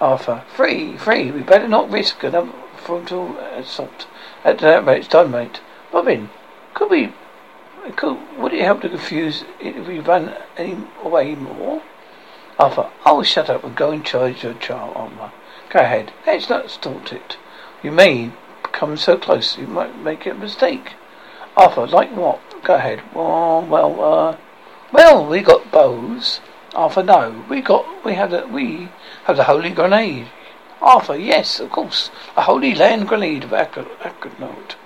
Arthur, 0.00 0.44
free, 0.54 0.96
free. 0.98 1.30
We 1.30 1.40
better 1.42 1.68
not 1.68 1.90
risk 1.90 2.22
another 2.22 2.52
frontal 2.76 3.36
assault. 3.38 4.06
At 4.44 4.58
that 4.58 4.84
rate, 4.84 4.98
it's 4.98 5.08
done, 5.08 5.30
mate. 5.30 5.60
Robin, 5.92 6.28
could 6.74 6.90
we, 6.90 7.12
could, 7.96 8.18
would 8.38 8.52
it 8.52 8.62
help 8.62 8.82
to 8.82 8.90
confuse 8.90 9.42
it 9.60 9.76
if 9.76 9.86
we 9.86 9.98
run 9.98 10.34
any 10.58 10.76
away 11.02 11.34
more? 11.34 11.82
Arthur, 12.58 12.90
oh, 13.06 13.22
shut 13.22 13.48
up 13.48 13.64
and 13.64 13.74
go 13.74 13.90
and 13.90 14.04
charge 14.04 14.42
your 14.42 14.54
child 14.54 14.96
armor. 14.96 15.32
Go 15.70 15.80
ahead. 15.80 16.12
Let's 16.26 16.50
not 16.50 16.70
start 16.70 17.12
it. 17.12 17.38
You 17.82 17.90
may 17.90 18.32
come 18.72 18.96
so 18.96 19.16
close, 19.16 19.56
you 19.56 19.66
might 19.66 19.98
make 19.98 20.26
a 20.26 20.34
mistake. 20.34 20.92
Arthur, 21.56 21.86
like 21.86 22.14
what? 22.14 22.40
Go 22.62 22.74
ahead. 22.74 23.02
Well, 23.14 23.66
well, 23.66 24.04
uh, 24.04 24.36
well, 24.92 25.26
we 25.26 25.40
got 25.40 25.70
bows. 25.70 26.40
Arthur, 26.74 27.02
no. 27.02 27.44
We 27.48 27.62
got, 27.62 28.04
we 28.04 28.14
have 28.14 28.30
the, 28.30 28.46
we 28.46 28.90
have 29.26 29.36
the 29.36 29.44
holy 29.44 29.70
grenade. 29.70 30.28
Arthur, 30.80 31.16
yes, 31.16 31.58
of 31.58 31.70
course. 31.70 32.10
A 32.36 32.42
holy 32.42 32.74
land 32.76 33.08
grenade 33.08 33.42
of 33.42 33.52
Antioch. 33.52 34.76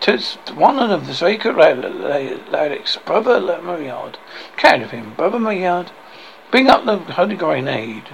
Tis 0.00 0.34
one 0.54 0.78
of 0.78 1.06
the 1.06 1.14
sacred 1.14 1.54
relics, 1.54 2.96
brother 2.96 3.40
Maynard. 3.62 4.18
Carried 4.56 4.82
of 4.82 4.90
him, 4.90 5.14
brother 5.14 5.38
Maynard. 5.38 5.92
Bring 6.50 6.68
up 6.68 6.84
the 6.84 6.98
holy 7.12 7.36
grenade. 7.36 8.08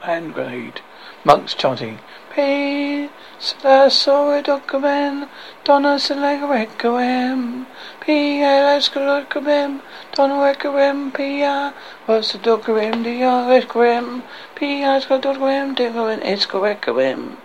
Hand 0.00 0.34
grenade. 0.34 0.80
Monks 1.22 1.54
chanting, 1.54 2.00
Pe 2.30 3.08
Slasore 3.40 4.42
document, 4.44 5.28
Donna 5.64 5.96
Selegarequem, 5.98 7.66
Pia 8.00 8.46
Lascarequem, 8.66 9.80
Donna 10.12 10.34
Requem, 10.34 11.12
Pia, 11.12 11.74
was 12.06 12.32
the 12.32 12.38
document, 12.38 13.02
Dia 13.02 13.46
Requem, 13.50 14.22
Pia 14.54 15.00
Scadoquem, 15.00 15.74
Digoen, 15.74 16.20
Escorequem. 16.22 17.36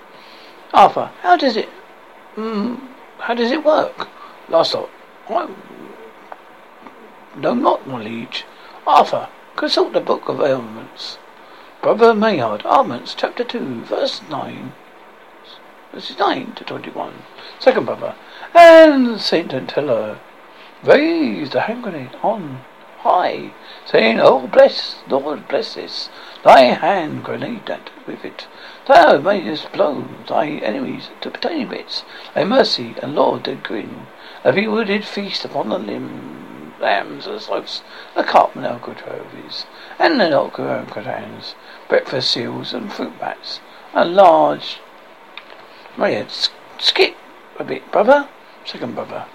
Arthur, 0.72 1.10
how 1.22 1.36
does 1.36 1.58
it, 1.58 1.70
mm, 2.36 2.80
how 3.18 3.34
does 3.34 3.52
it 3.52 3.64
work? 3.64 4.08
Last 4.50 4.74
thought, 4.74 4.92
I, 5.30 5.50
no, 7.38 7.54
not 7.54 7.88
knowledge. 7.88 8.46
Arthur, 8.86 9.30
consult 9.56 9.94
the 9.94 10.02
Book 10.02 10.30
of 10.30 10.40
Armaments. 10.42 11.18
Brother 11.86 12.16
Maynard, 12.16 12.64
Armaments, 12.66 13.14
chapter 13.14 13.44
2, 13.44 13.84
verse 13.84 14.20
9. 14.28 14.74
Verses 15.94 16.18
9 16.18 16.54
to 16.54 16.64
21. 16.64 17.14
Second 17.60 17.86
brother. 17.86 18.16
And 18.56 19.22
Saint 19.22 19.54
Attila 19.54 20.20
raised 20.84 21.52
the 21.52 21.62
hand 21.62 21.84
grenade 21.84 22.18
on 22.24 22.62
high, 23.02 23.52
saying, 23.86 24.20
Oh, 24.20 24.48
bless, 24.48 25.04
Lord, 25.08 25.48
bless 25.48 25.76
this, 25.76 26.10
thy 26.44 26.62
hand 26.62 27.24
grenade 27.24 27.68
that 27.68 27.92
with 28.08 28.26
it. 28.26 28.48
Thou 28.88 29.20
mayest 29.20 29.72
blow 29.72 30.06
thy 30.28 30.48
enemies 30.48 31.12
to 31.22 31.30
tiny 31.30 31.66
bits. 31.66 32.04
Thy 32.34 32.46
mercy 32.46 32.96
and 33.04 33.14
Lord 33.14 33.44
did 33.44 33.62
grin. 33.62 34.08
The 34.44 34.54
people 34.54 34.84
did 34.84 35.06
feast 35.06 35.46
upon 35.46 35.70
the 35.70 35.78
limb, 35.78 36.74
lambs, 36.82 37.26
the 37.26 37.40
slopes, 37.40 37.84
the 38.16 38.24
carpman 38.24 38.66
alcotroves, 38.66 39.68
and 40.00 40.20
the 40.20 40.34
alcotans 40.34 41.54
breakfast 41.88 42.32
seals 42.32 42.74
and 42.74 42.92
fruit 42.92 43.20
bats, 43.20 43.60
a 43.94 44.06
large 44.06 44.80
Maria, 45.98 46.28
skip 46.78 47.16
a 47.58 47.64
bit, 47.64 47.90
brother, 47.92 48.28
second 48.66 48.96
brother. 48.96 49.26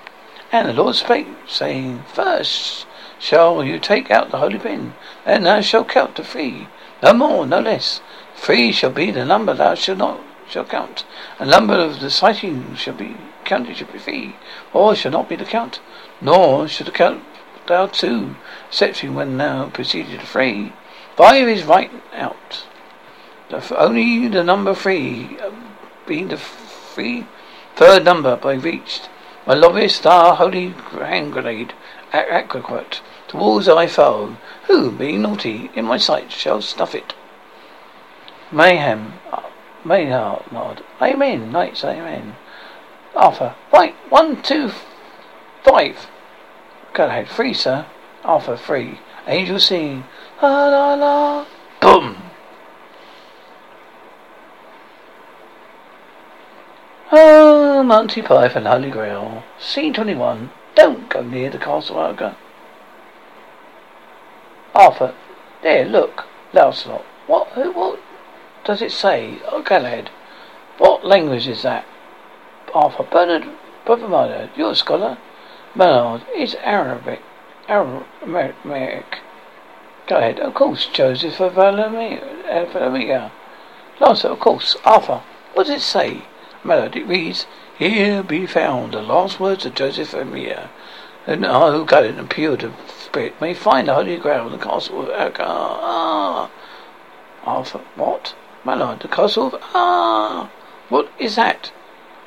And 0.52 0.68
the 0.68 0.72
Lord 0.72 0.94
spake, 0.94 1.28
saying, 1.46 2.04
First 2.12 2.86
shall 3.18 3.64
you 3.64 3.78
take 3.78 4.10
out 4.10 4.30
the 4.30 4.38
holy 4.38 4.58
pin, 4.58 4.94
and 5.24 5.46
thou 5.46 5.60
shalt 5.60 5.88
count 5.88 6.16
to 6.16 6.24
three, 6.24 6.68
no 7.02 7.14
more, 7.14 7.46
no 7.46 7.60
less. 7.60 8.00
Three 8.34 8.72
shall 8.72 8.90
be 8.90 9.10
the 9.10 9.24
number 9.24 9.54
thou 9.54 9.74
shalt 9.74 9.98
not 9.98 10.20
shall 10.48 10.64
count. 10.64 11.04
A 11.38 11.46
number 11.46 11.74
of 11.74 12.00
the 12.00 12.10
sighting 12.10 12.74
shall 12.74 12.94
be 12.94 13.16
counted 13.44 13.76
shall 13.76 13.86
be 13.90 13.98
three, 13.98 14.36
or 14.72 14.94
shall 14.94 15.12
not 15.12 15.28
be 15.28 15.36
the 15.36 15.44
count, 15.44 15.80
nor 16.20 16.68
shall 16.68 16.84
the 16.84 16.92
count 16.92 17.22
thou 17.66 17.86
two, 17.86 18.34
excepting 18.68 19.14
when 19.14 19.38
thou 19.38 19.70
proceeded 19.70 20.20
to 20.20 20.26
three. 20.26 20.72
Five 21.16 21.48
is 21.48 21.64
right 21.64 21.90
out. 22.14 22.64
The, 23.48 23.76
only 23.76 24.28
the 24.28 24.44
number 24.44 24.74
three, 24.74 25.36
uh, 25.40 25.50
being 26.06 26.28
the 26.28 26.36
free 26.36 27.26
third 27.76 28.04
number 28.04 28.36
by 28.36 28.54
reached. 28.54 29.08
My 29.46 29.54
lovest 29.54 29.96
star 29.96 30.36
holy 30.36 30.68
hand 30.68 31.32
grenade, 31.32 31.72
aquiquate, 32.12 33.00
towards 33.26 33.68
I 33.68 33.86
foe, 33.86 34.36
who, 34.66 34.90
being 34.90 35.22
naughty 35.22 35.70
in 35.74 35.84
my 35.84 35.96
sight, 35.96 36.30
shall 36.30 36.62
stuff 36.62 36.94
it. 36.94 37.14
Mayhem, 38.52 39.14
uh, 39.32 39.42
Maynard, 39.84 40.82
Amen, 41.00 41.50
knights, 41.50 41.84
Amen. 41.84 42.36
Arthur, 43.16 43.54
right, 43.72 43.94
one, 44.10 44.42
two, 44.42 44.70
five. 45.62 46.08
Go 46.92 47.06
ahead, 47.06 47.28
free, 47.28 47.54
sir. 47.54 47.86
Arthur, 48.24 48.56
free. 48.56 49.00
Angel 49.26 49.58
singing, 49.58 50.04
La 50.42 50.68
la 50.68 50.94
la. 50.94 51.46
Boom. 51.80 52.16
Oh, 57.12 57.82
Monty 57.82 58.22
Python, 58.22 58.64
Holy 58.64 58.90
Grail. 58.90 59.42
Scene 59.58 59.92
21. 59.92 60.50
Don't 60.74 61.10
go 61.10 61.22
near 61.22 61.50
the 61.50 61.58
castle 61.58 61.98
ogre. 61.98 62.36
Arthur. 64.74 65.14
There, 65.62 65.84
look. 65.84 66.24
Lancelot. 66.54 67.04
What, 67.26 67.48
who, 67.48 67.72
what 67.72 68.00
does 68.64 68.80
it 68.80 68.92
say? 68.92 69.40
Oh, 69.46 69.60
Galahad. 69.62 70.10
What 70.78 71.04
language 71.04 71.48
is 71.48 71.62
that? 71.62 71.84
Arthur. 72.72 73.02
Bernard, 73.02 73.44
Brother 73.84 74.08
Mother, 74.08 74.50
you're 74.56 74.70
a 74.70 74.74
scholar. 74.74 75.18
Bernard, 75.76 76.22
it's 76.30 76.54
Arabic. 76.62 77.20
Aramaic. 77.68 79.18
Go 80.10 80.16
ahead. 80.16 80.40
Of 80.40 80.54
course, 80.54 80.86
Joseph 80.86 81.38
of 81.38 81.56
Arimathea. 81.56 83.30
Lancelot, 84.00 84.32
of 84.32 84.40
course. 84.40 84.76
Arthur. 84.84 85.22
What 85.54 85.68
does 85.68 85.76
it 85.76 85.82
say? 85.82 86.22
Melody 86.64 87.04
reads, 87.04 87.46
Here 87.78 88.24
be 88.24 88.44
found 88.44 88.92
the 88.92 89.02
last 89.02 89.38
words 89.38 89.64
of 89.66 89.76
Joseph 89.76 90.12
of 90.12 90.18
Arimathea. 90.18 90.68
And 91.28 91.46
I 91.46 91.70
who 91.70 91.86
gallant 91.86 92.18
and 92.18 92.28
pure 92.28 92.54
of 92.54 92.74
spirit 92.88 93.40
may 93.40 93.54
find 93.54 93.86
the 93.86 93.94
holy 93.94 94.16
grail 94.16 94.46
in 94.46 94.52
the 94.52 94.58
castle 94.58 95.02
of 95.02 95.10
Agar. 95.10 95.44
Ah. 95.46 96.50
Arthur. 97.44 97.82
What? 97.94 98.34
Maynard, 98.64 98.98
the 99.02 99.08
castle 99.08 99.54
of 99.54 99.62
Ah. 99.72 100.50
What 100.88 101.08
is 101.20 101.36
that? 101.36 101.70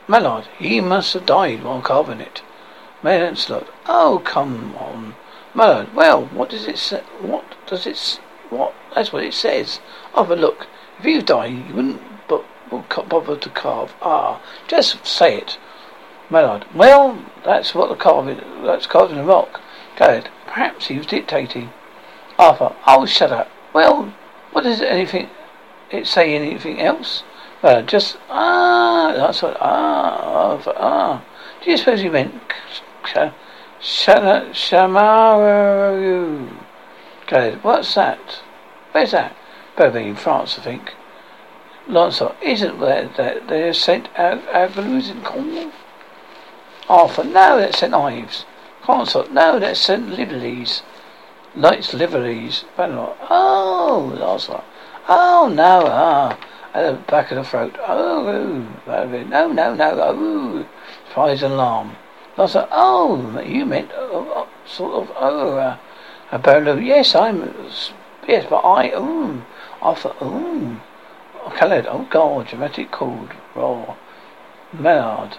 Maynard, 0.08 0.48
he 0.58 0.80
must 0.80 1.16
have 1.16 1.26
died 1.26 1.66
while 1.66 1.82
carving 1.82 2.22
it. 2.22 2.44
Lancelot. 3.04 3.68
Oh, 3.88 4.22
come 4.24 4.74
on. 4.80 5.16
Maynard, 5.54 5.94
well, 5.94 6.26
what 6.28 6.50
does 6.50 6.66
it 6.66 6.78
say? 6.78 7.04
What 7.20 7.43
does 7.68 7.85
it? 7.88 8.19
What? 8.49 8.73
That's 8.95 9.11
what 9.11 9.23
it 9.23 9.34
says. 9.34 9.80
Oh, 10.14 10.26
but 10.26 10.38
look, 10.38 10.68
if 10.99 11.06
you 11.06 11.22
die, 11.22 11.48
you 11.48 11.73
wouldn't 11.73 12.02
but 12.27 12.45
bother 13.10 13.38
to 13.38 13.49
carve. 13.49 13.94
Ah, 14.02 14.41
just 14.68 15.06
say 15.06 15.38
it. 15.38 15.57
Maynard, 16.30 16.65
well, 16.73 17.23
that's 17.44 17.76
what 17.76 17.90
the 17.90 17.95
carving. 17.95 18.41
That's 18.64 18.88
carved 18.88 19.11
in 19.11 19.18
the 19.18 19.23
rock. 19.23 19.61
Go 19.98 20.23
Perhaps 20.45 20.88
he 20.88 20.98
was 20.98 21.06
dictating. 21.06 21.72
Arthur, 22.40 22.76
oh, 22.88 23.06
shut 23.06 23.31
up. 23.31 23.49
Well, 23.73 24.14
what 24.52 24.64
does 24.64 24.81
anything? 24.81 25.30
It 25.91 26.07
say 26.07 26.34
anything 26.34 26.80
else? 26.80 27.23
Well, 27.61 27.84
just 27.84 28.18
ah, 28.30 29.14
that's 29.15 29.41
what 29.41 29.57
ah, 29.60 30.52
Arthur, 30.52 30.73
ah. 30.76 31.23
Do 31.64 31.72
you 31.72 31.77
suppose 31.77 32.02
he 32.02 32.10
meant? 32.10 32.34
Shamaru. 34.53 35.03
Go 37.28 37.52
What's 37.62 37.95
that? 37.95 38.41
Where's 38.91 39.12
that? 39.12 39.36
Probably 39.76 40.08
in 40.10 40.16
France, 40.16 40.60
I 40.60 40.62
think. 40.62 40.94
Lancelot, 41.88 42.38
isn't 42.41 42.80
that, 42.80 43.18
that 43.18 43.48
they 43.48 43.62
have 43.62 43.76
sent 43.76 44.08
Avelues 44.16 45.10
in 45.10 45.22
Cornwall? 45.22 45.72
Arthur, 46.88 47.24
no, 47.24 47.58
that's 47.60 47.80
sent 47.80 47.94
Ives. 47.94 48.45
Consort, 48.82 49.32
no, 49.32 49.60
that's 49.60 49.80
sent 49.80 50.10
Liverlees. 50.10 50.82
Knights 51.56 51.94
Liverlees. 51.94 52.64
Bannerlot, 52.78 53.18
oh, 53.30 54.16
Lancelot. 54.20 54.66
Oh, 55.10 55.52
no, 55.54 55.86
ah. 55.88 56.38
At 56.74 56.91
the 56.91 57.12
back 57.12 57.32
of 57.32 57.38
the 57.38 57.44
throat. 57.44 57.78
Oh, 57.86 58.66
no, 58.88 59.52
no, 59.52 59.76
no, 59.76 60.00
oh. 60.02 60.66
Surprise 61.08 61.44
alarm. 61.44 61.95
Lancelot, 62.38 62.70
oh, 62.72 63.41
you 63.41 63.66
meant 63.66 63.91
uh, 63.91 64.45
sort 64.66 64.94
of 64.94 65.16
oh 65.16 65.58
uh, 65.58 65.78
a 66.34 66.40
barrel 66.40 66.82
yes 66.82 67.14
I'm 67.14 67.38
yes 68.28 68.46
but 68.50 68.66
I 68.66 68.92
oh 68.96 69.46
I 69.84 69.94
thought 69.94 70.18
oh 70.20 70.82
Khaled 71.58 71.86
oh 71.88 72.08
god 72.10 72.48
dramatic 72.48 72.90
chord 72.90 73.36
roll 73.54 73.98
Maynard 74.74 75.38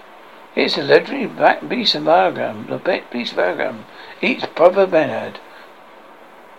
it's 0.54 0.78
a 0.78 0.84
legendary 0.84 1.26
black 1.26 1.68
beast 1.68 1.96
of 1.96 2.04
diagram 2.04 2.68
the 2.68 2.78
beast 3.10 3.34
diagram 3.34 3.86
each 4.22 4.44
brother 4.54 4.86
Bernard 4.86 5.40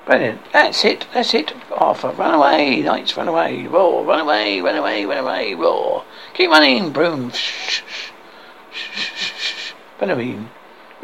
Brilliant. 0.06 0.42
That's 0.54 0.86
it. 0.86 1.08
That's 1.16 1.34
it. 1.34 1.52
Arthur, 1.72 2.12
run 2.12 2.36
away. 2.36 2.80
Knights, 2.84 3.18
run 3.18 3.28
away. 3.28 3.66
Roar. 3.66 4.06
Run 4.06 4.20
away. 4.20 4.62
Run 4.62 4.76
away. 4.76 5.04
Run 5.04 5.18
away. 5.18 5.56
Roar. 5.56 6.04
Keep 6.36 6.52
running. 6.52 6.92
Broom. 6.92 7.32
Shh. 7.32 7.82
Shh. 7.82 7.84
Shh. 8.72 9.34
Shh. 9.36 9.74
Benjamin. 10.00 10.52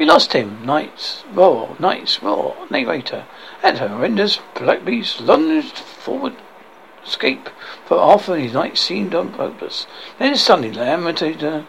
We 0.02 0.08
lost 0.08 0.34
him. 0.34 0.66
Knights. 0.66 1.24
Roar. 1.32 1.76
Knights. 1.78 2.24
Roar. 2.24 2.56
Narrator. 2.72 3.28
And 3.62 3.78
horrendous 3.78 4.40
black 4.56 4.84
beast 4.84 5.22
lunged 5.22 5.78
forward. 5.78 6.34
Escape. 7.06 7.50
For 7.86 8.00
Arthur 8.00 8.36
his 8.36 8.54
knights 8.54 8.82
seemed 8.82 9.14
on 9.14 9.32
purpose. 9.32 9.86
Then 10.18 10.36
suddenly 10.38 10.72
the 10.72 10.82
amateur 10.82 11.66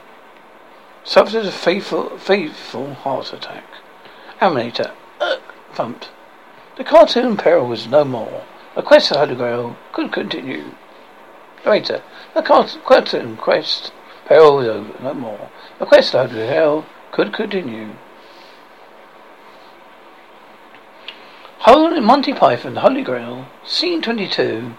suffered 1.04 1.44
a 1.44 1.52
faithful, 1.52 2.16
faithful 2.16 2.94
heart 2.94 3.34
attack. 3.34 3.64
Aminator. 4.40 4.92
Uh, 5.20 5.36
thumped. 5.74 6.08
The 6.78 6.84
cartoon 6.84 7.36
peril 7.36 7.66
was 7.66 7.86
no 7.86 8.02
more. 8.02 8.44
The 8.74 8.80
quest 8.80 9.10
for 9.10 9.18
Holy 9.18 9.34
Grail 9.34 9.76
could 9.92 10.10
continue. 10.10 10.70
Later, 11.66 12.00
the 12.32 12.40
cartoon 12.40 13.36
quest 13.36 13.92
peril 14.24 14.56
was 14.56 14.68
over, 14.68 15.02
no 15.02 15.12
more. 15.12 15.50
The 15.78 15.84
quest 15.84 16.12
for 16.12 16.26
Holy 16.26 16.46
Grail 16.46 16.86
could 17.10 17.34
continue. 17.34 17.90
Holy 21.64 22.00
Monty 22.00 22.32
Python, 22.32 22.74
Holy 22.74 23.02
Grail, 23.02 23.46
Scene 23.64 24.02
22. 24.02 24.74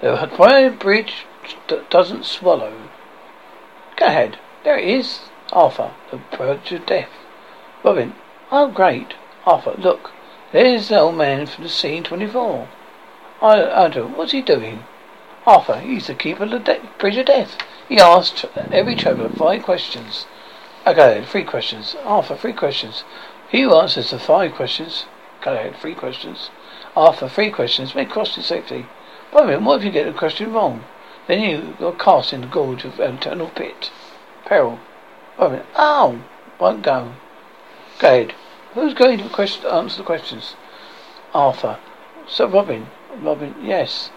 The 0.00 0.30
fire 0.36 0.70
bridge 0.70 1.26
that 1.66 1.90
doesn't 1.90 2.24
swallow. 2.24 2.74
Go 3.96 4.06
ahead. 4.06 4.38
There 4.62 4.78
it 4.78 4.88
is. 4.88 5.18
Arthur, 5.52 5.90
the 6.12 6.18
bridge 6.36 6.70
of 6.70 6.86
death. 6.86 7.08
Robin. 7.82 8.14
Oh, 8.52 8.70
great. 8.70 9.14
Arthur, 9.46 9.74
look. 9.78 10.12
There's 10.52 10.90
the 10.90 11.00
old 11.00 11.16
man 11.16 11.46
from 11.46 11.64
the 11.64 11.68
scene 11.68 12.04
24. 12.04 12.68
I, 13.42 13.58
Andrew, 13.58 14.06
what's 14.06 14.30
he 14.30 14.40
doing? 14.40 14.84
Arthur, 15.44 15.80
he's 15.80 16.06
the 16.06 16.14
keeper 16.14 16.44
of 16.44 16.50
the 16.50 16.60
de- 16.60 16.88
bridge 17.00 17.16
of 17.16 17.26
death. 17.26 17.56
He 17.88 17.98
asked 17.98 18.44
every 18.70 18.94
traveller 18.94 19.30
five 19.30 19.64
questions. 19.64 20.26
Okay, 20.86 21.24
three 21.26 21.42
questions. 21.42 21.96
Arthur, 22.04 22.36
three 22.36 22.52
questions. 22.52 23.02
He 23.48 23.62
who 23.62 23.74
answers 23.74 24.12
the 24.12 24.20
five 24.20 24.54
questions. 24.54 25.06
Ahead, 25.54 25.76
three 25.76 25.94
questions. 25.94 26.50
Arthur, 26.96 27.28
three 27.28 27.50
questions. 27.50 27.94
May 27.94 28.04
cross 28.04 28.34
to 28.34 28.42
safety. 28.42 28.86
But 29.32 29.62
what 29.62 29.78
if 29.78 29.84
you 29.84 29.90
get 29.90 30.08
a 30.08 30.12
question 30.12 30.52
wrong? 30.52 30.84
Then 31.26 31.40
you 31.40 31.86
are 31.86 31.92
cast 31.92 32.32
in 32.32 32.40
the 32.42 32.46
gorge 32.46 32.84
of 32.84 32.98
um, 33.00 33.16
eternal 33.16 33.48
pit. 33.48 33.90
Peril. 34.44 34.78
Robin, 35.38 35.62
oh, 35.76 36.22
won't 36.58 36.82
go. 36.82 37.14
Go 37.98 38.08
ahead. 38.08 38.34
Who's 38.74 38.94
going 38.94 39.18
to 39.18 39.28
question, 39.28 39.66
answer 39.66 39.98
the 39.98 40.04
questions? 40.04 40.54
Arthur. 41.34 41.78
Sir 42.26 42.46
Robin. 42.46 42.88
Robin, 43.20 43.54
yes. 43.62 44.10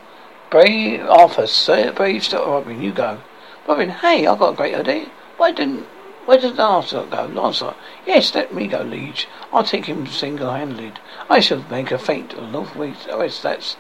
Brave 0.50 1.02
Arthur, 1.02 1.48
Sir 1.48 1.92
Brave 1.92 2.24
Sir 2.24 2.40
Robin, 2.40 2.82
you 2.82 2.92
go. 2.92 3.20
Robin, 3.68 3.90
hey, 3.90 4.28
I've 4.28 4.40
got 4.40 4.54
a 4.54 4.58
great 4.58 4.76
idea. 4.76 5.10
Why 5.38 5.52
didn't 5.52 5.86
where 6.26 6.40
does 6.40 6.58
Lancelot 6.58 7.10
go? 7.10 7.26
Lancelot. 7.26 7.78
Yes, 8.06 8.34
let 8.36 8.54
me 8.54 8.68
go, 8.68 8.82
Liege. 8.82 9.28
I'll 9.52 9.64
take 9.64 9.86
him 9.86 10.08
single 10.08 10.52
handed. 10.52 11.00
I 11.30 11.40
shall 11.40 11.66
make 11.70 11.92
a 11.92 11.98
feint 11.98 12.36
the 12.36 12.48
northwest. 12.48 13.08
Oh, 13.10 13.22
yes, 13.22 13.42
that's 13.42 13.78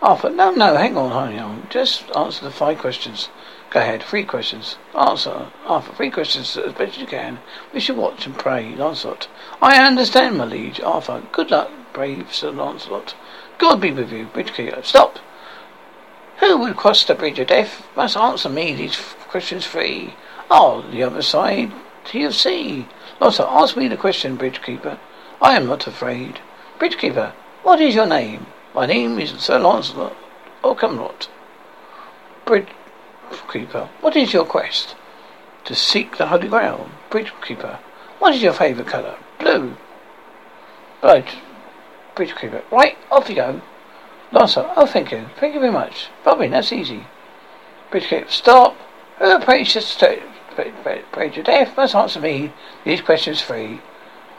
Arthur. 0.00 0.30
No, 0.30 0.50
no, 0.50 0.76
hang 0.76 0.96
on, 0.96 1.10
hang 1.10 1.38
on. 1.40 1.66
Just 1.70 2.10
answer 2.16 2.44
the 2.44 2.50
five 2.50 2.78
questions. 2.78 3.28
Go 3.70 3.80
ahead, 3.80 4.02
three 4.02 4.24
questions. 4.24 4.76
Answer, 4.94 5.48
Arthur, 5.66 5.92
three 5.92 6.10
questions 6.10 6.56
as 6.56 6.72
best 6.72 6.98
you 6.98 7.06
can. 7.06 7.38
We 7.72 7.80
shall 7.80 7.96
watch 7.96 8.26
and 8.26 8.38
pray, 8.38 8.74
Lancelot. 8.74 9.28
I 9.60 9.84
understand, 9.84 10.38
my 10.38 10.44
liege. 10.44 10.80
Arthur, 10.80 11.22
good 11.32 11.50
luck, 11.50 11.70
brave 11.92 12.32
Sir 12.32 12.50
Lancelot. 12.50 13.14
God 13.58 13.80
be 13.80 13.90
with 13.90 14.12
you, 14.12 14.26
Bridgekeeper. 14.26 14.84
Stop! 14.84 15.18
Who 16.38 16.58
would 16.58 16.76
cross 16.76 17.04
the 17.04 17.14
bridge 17.14 17.40
of 17.40 17.48
death? 17.48 17.84
Must 17.96 18.16
answer 18.16 18.48
me 18.48 18.72
these 18.72 18.96
questions 19.28 19.64
free. 19.64 20.14
Oh, 20.50 20.84
the 20.90 21.02
other 21.02 21.22
side 21.22 21.72
your 22.14 22.32
sea. 22.32 22.86
Lancelot, 23.20 23.62
ask 23.62 23.76
me 23.76 23.88
the 23.88 23.96
question, 23.96 24.38
Bridgekeeper. 24.38 24.98
I 25.42 25.56
am 25.56 25.66
not 25.66 25.86
afraid. 25.86 26.40
Bridgekeeper, 26.78 27.32
what 27.62 27.80
is 27.80 27.94
your 27.94 28.06
name? 28.06 28.46
My 28.74 28.86
name 28.86 29.18
is 29.18 29.30
Sir 29.32 29.58
Lancelot. 29.58 30.16
Oh, 30.64 30.74
Camelot. 30.74 31.28
Bridge 32.44 32.68
Keeper, 33.52 33.88
what 34.00 34.16
is 34.16 34.32
your 34.32 34.44
quest? 34.44 34.96
To 35.66 35.74
seek 35.74 36.16
the 36.16 36.28
Holy 36.28 36.48
Grail. 36.48 36.88
Bridgekeeper, 37.10 37.78
what 38.18 38.34
is 38.34 38.42
your 38.42 38.54
favourite 38.54 38.90
colour? 38.90 39.16
Blue. 39.38 39.76
Bridge 41.02 42.34
Keeper, 42.34 42.62
right, 42.70 42.96
off 43.10 43.28
you 43.28 43.36
go. 43.36 43.60
Lancer, 44.32 44.70
oh, 44.76 44.86
thank 44.86 45.12
you. 45.12 45.26
Thank 45.38 45.54
you 45.54 45.60
very 45.60 45.72
much. 45.72 46.08
Robin, 46.24 46.50
that's 46.50 46.72
easy. 46.72 47.06
Bridgekeeper, 47.90 48.30
stop. 48.30 48.76
Who 49.18 49.38
prays 49.40 49.72
to, 49.72 49.82
pray 51.12 51.30
to 51.30 51.42
death 51.42 51.76
must 51.76 51.94
answer 51.94 52.20
me 52.20 52.52
these 52.84 53.00
questions 53.00 53.40
free. 53.40 53.80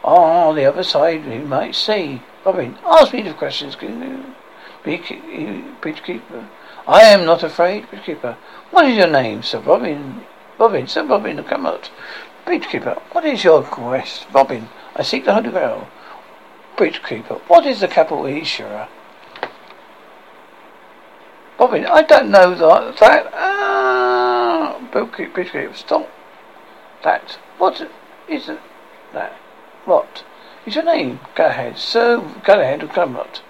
On 0.04 0.56
the 0.56 0.66
other 0.66 0.84
side, 0.84 1.26
you 1.26 1.42
might 1.42 1.76
see. 1.76 2.22
Robin, 2.46 2.78
ask 2.86 3.14
me 3.14 3.22
the 3.22 3.34
questions. 3.34 3.76
Bridge 3.76 5.04
Keeper, 6.04 6.48
I 6.88 7.02
am 7.02 7.26
not 7.26 7.44
afraid, 7.44 7.86
Bridgekeeper. 7.88 8.36
What 8.72 8.86
is 8.86 8.98
your 8.98 9.10
name, 9.10 9.44
Sir 9.44 9.60
Robin? 9.60 10.26
Robin, 10.58 10.88
Sir 10.88 11.04
Robin, 11.06 11.44
come 11.44 11.66
out. 11.66 11.92
Bridgekeeper, 12.46 12.98
what 13.12 13.26
is 13.26 13.44
your 13.44 13.64
quest? 13.64 14.26
Robin, 14.34 14.70
I 14.96 15.04
seek 15.04 15.26
the 15.26 15.34
Holy 15.34 15.50
Grail. 15.50 15.88
Bridgekeeper, 16.78 17.42
what 17.48 17.66
is 17.66 17.82
the 17.82 17.88
capital 17.88 18.26
of 18.26 18.34
Assyria? 18.34 18.88
Robin, 21.60 21.86
I 21.86 22.04
don't 22.04 22.30
know 22.30 22.56
that. 22.56 22.98
That. 22.98 23.32
Ah, 23.34 24.80
Bridgekeeper, 24.92 25.76
stop. 25.76 26.10
That. 27.04 27.38
What 27.58 27.82
is 28.30 28.48
it? 28.48 28.60
That. 29.12 29.34
What 29.84 30.24
is 30.66 30.76
your 30.76 30.86
name? 30.86 31.20
Go 31.36 31.48
ahead, 31.48 31.78
Sir. 31.78 32.20
Go 32.46 32.54
ahead, 32.54 32.90
come 32.92 33.18
out. 33.18 33.42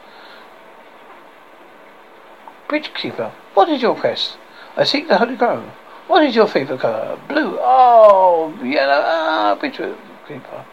Bridgekeeper, 2.67 3.31
what 3.53 3.69
is 3.69 3.81
your 3.81 3.95
quest? 3.95 4.37
I 4.75 4.83
seek 4.85 5.07
the 5.07 5.17
Holy 5.17 5.35
Grail. 5.35 5.71
What 6.07 6.23
is 6.23 6.35
your 6.35 6.47
favourite 6.47 6.81
colour? 6.81 7.19
Blue. 7.27 7.59
Oh, 7.59 8.57
yellow. 8.63 9.03
Ah, 9.05 9.57
Bridgekeeper. 9.61 10.65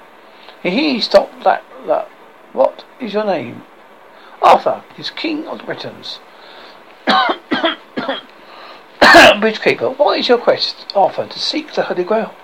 He 0.62 1.00
stopped 1.02 1.44
that, 1.44 1.62
that. 1.86 2.08
What 2.54 2.86
is 2.98 3.12
your 3.12 3.24
name? 3.24 3.62
Arthur 4.40 4.82
is 4.96 5.10
King 5.10 5.46
of 5.46 5.58
the 5.58 5.64
Britons. 5.64 6.18
Bridgekeeper, 9.40 9.98
what 9.98 10.18
is 10.18 10.28
your 10.28 10.38
quest? 10.38 10.92
Arthur, 10.94 11.26
to 11.26 11.38
seek 11.38 11.72
the 11.72 11.82
Holy 11.82 12.04
Grail. 12.04 12.34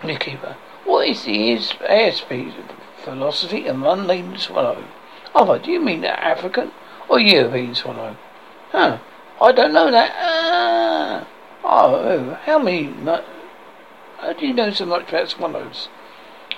Bridgekeeper, 0.00 0.56
what 0.84 1.08
is 1.08 1.24
the 1.24 1.56
airspeed 1.88 2.54
velocity 3.04 3.66
of 3.66 3.76
mundane 3.76 4.38
swallow? 4.38 4.84
Arthur, 5.34 5.58
do 5.58 5.70
you 5.70 5.80
mean 5.80 6.04
African 6.04 6.70
or 7.08 7.18
European 7.18 7.74
swallow? 7.74 8.16
Huh, 8.70 8.98
I 9.40 9.52
don't 9.52 9.72
know 9.72 9.90
that. 9.90 10.12
Ah. 10.16 11.26
Oh, 11.64 12.38
how 12.44 12.58
many, 12.58 12.92
how 14.18 14.32
do 14.32 14.46
you 14.46 14.52
know 14.52 14.70
so 14.70 14.84
much 14.84 15.08
about 15.08 15.30
swallows? 15.30 15.88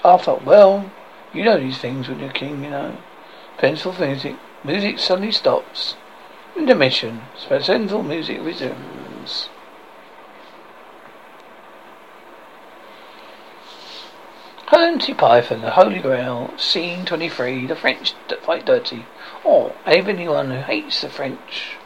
Arthur, 0.05 0.41
well, 0.45 0.91
you 1.33 1.45
know 1.45 1.59
these 1.59 1.79
things 1.79 2.09
when 2.09 2.19
you're 2.19 2.33
king, 2.33 2.65
you 2.65 2.71
know. 2.71 2.97
Pencil 3.59 3.93
music. 3.99 4.37
Music 4.65 4.99
suddenly 4.99 5.33
stops. 5.33 5.97
Intermission. 6.57 7.23
Pencil 7.49 8.03
music 8.03 8.41
resumes. 8.43 9.49
Monty 14.97 15.13
Python, 15.13 15.61
The 15.61 15.73
Holy 15.73 15.99
Grail, 15.99 16.55
Scene 16.57 17.05
23, 17.05 17.67
The 17.67 17.77
French 17.77 18.15
Fight 18.43 18.65
Dirty, 18.65 19.05
or 19.45 19.75
anyone 19.85 20.51
who 20.51 20.63
hates 20.63 21.03
the 21.03 21.11
French. 21.11 21.77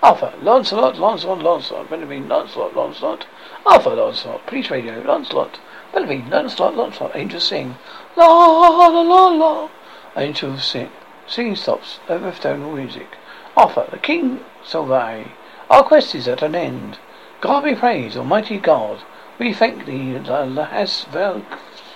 Arthur, 0.00 0.34
Lancelot, 0.40 1.00
Lancelot, 1.00 1.42
Lancelot, 1.42 1.90
Benjamin, 1.90 2.28
Lancelot, 2.28 2.76
Lancelot, 2.76 3.26
Arthur, 3.66 3.96
Lancelot, 3.96 4.46
Police 4.46 4.70
Radio, 4.70 5.02
Lancelot, 5.02 5.58
Benjamin, 5.92 6.30
Lancelot, 6.30 6.76
Lancelot, 6.76 7.16
Angel 7.16 7.40
sing, 7.40 7.76
la 8.16 8.26
la 8.26 8.86
la 8.86 9.26
la, 9.26 9.68
Angel 10.16 10.56
sing, 10.58 10.90
singing 11.26 11.56
stops, 11.56 12.00
over 12.08 12.32
music. 12.56 13.16
Arthur, 13.56 13.86
the 13.90 13.98
King 13.98 14.40
Sylvain, 14.64 15.32
our 15.68 15.82
quest 15.82 16.14
is 16.14 16.26
at 16.26 16.42
an 16.42 16.54
end. 16.54 16.98
God 17.40 17.64
be 17.64 17.74
praised, 17.74 18.16
Almighty 18.16 18.58
God. 18.58 19.02
We 19.38 19.52
thank 19.52 19.84
thee 19.84 20.12
that 20.14 20.26
hast 20.26 21.04
has 21.04 21.04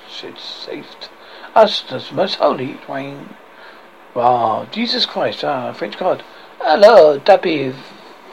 vouchsafed 0.09 1.09
us 1.55 1.83
the 1.83 2.05
most 2.13 2.35
holy 2.37 2.75
twain. 2.85 3.35
Ah, 4.15 4.67
Jesus 4.67 5.07
Christ, 5.07 5.45
ah, 5.45 5.73
French 5.73 5.97
God. 5.97 6.23
Hello, 6.61 7.19
Dappy 7.19 7.75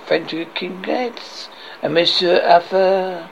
French 0.05 0.33
King 0.53 0.81
Gates 0.81 1.49
and 1.81 1.93
Monsieur 1.93 2.41
Arthur 2.41 3.29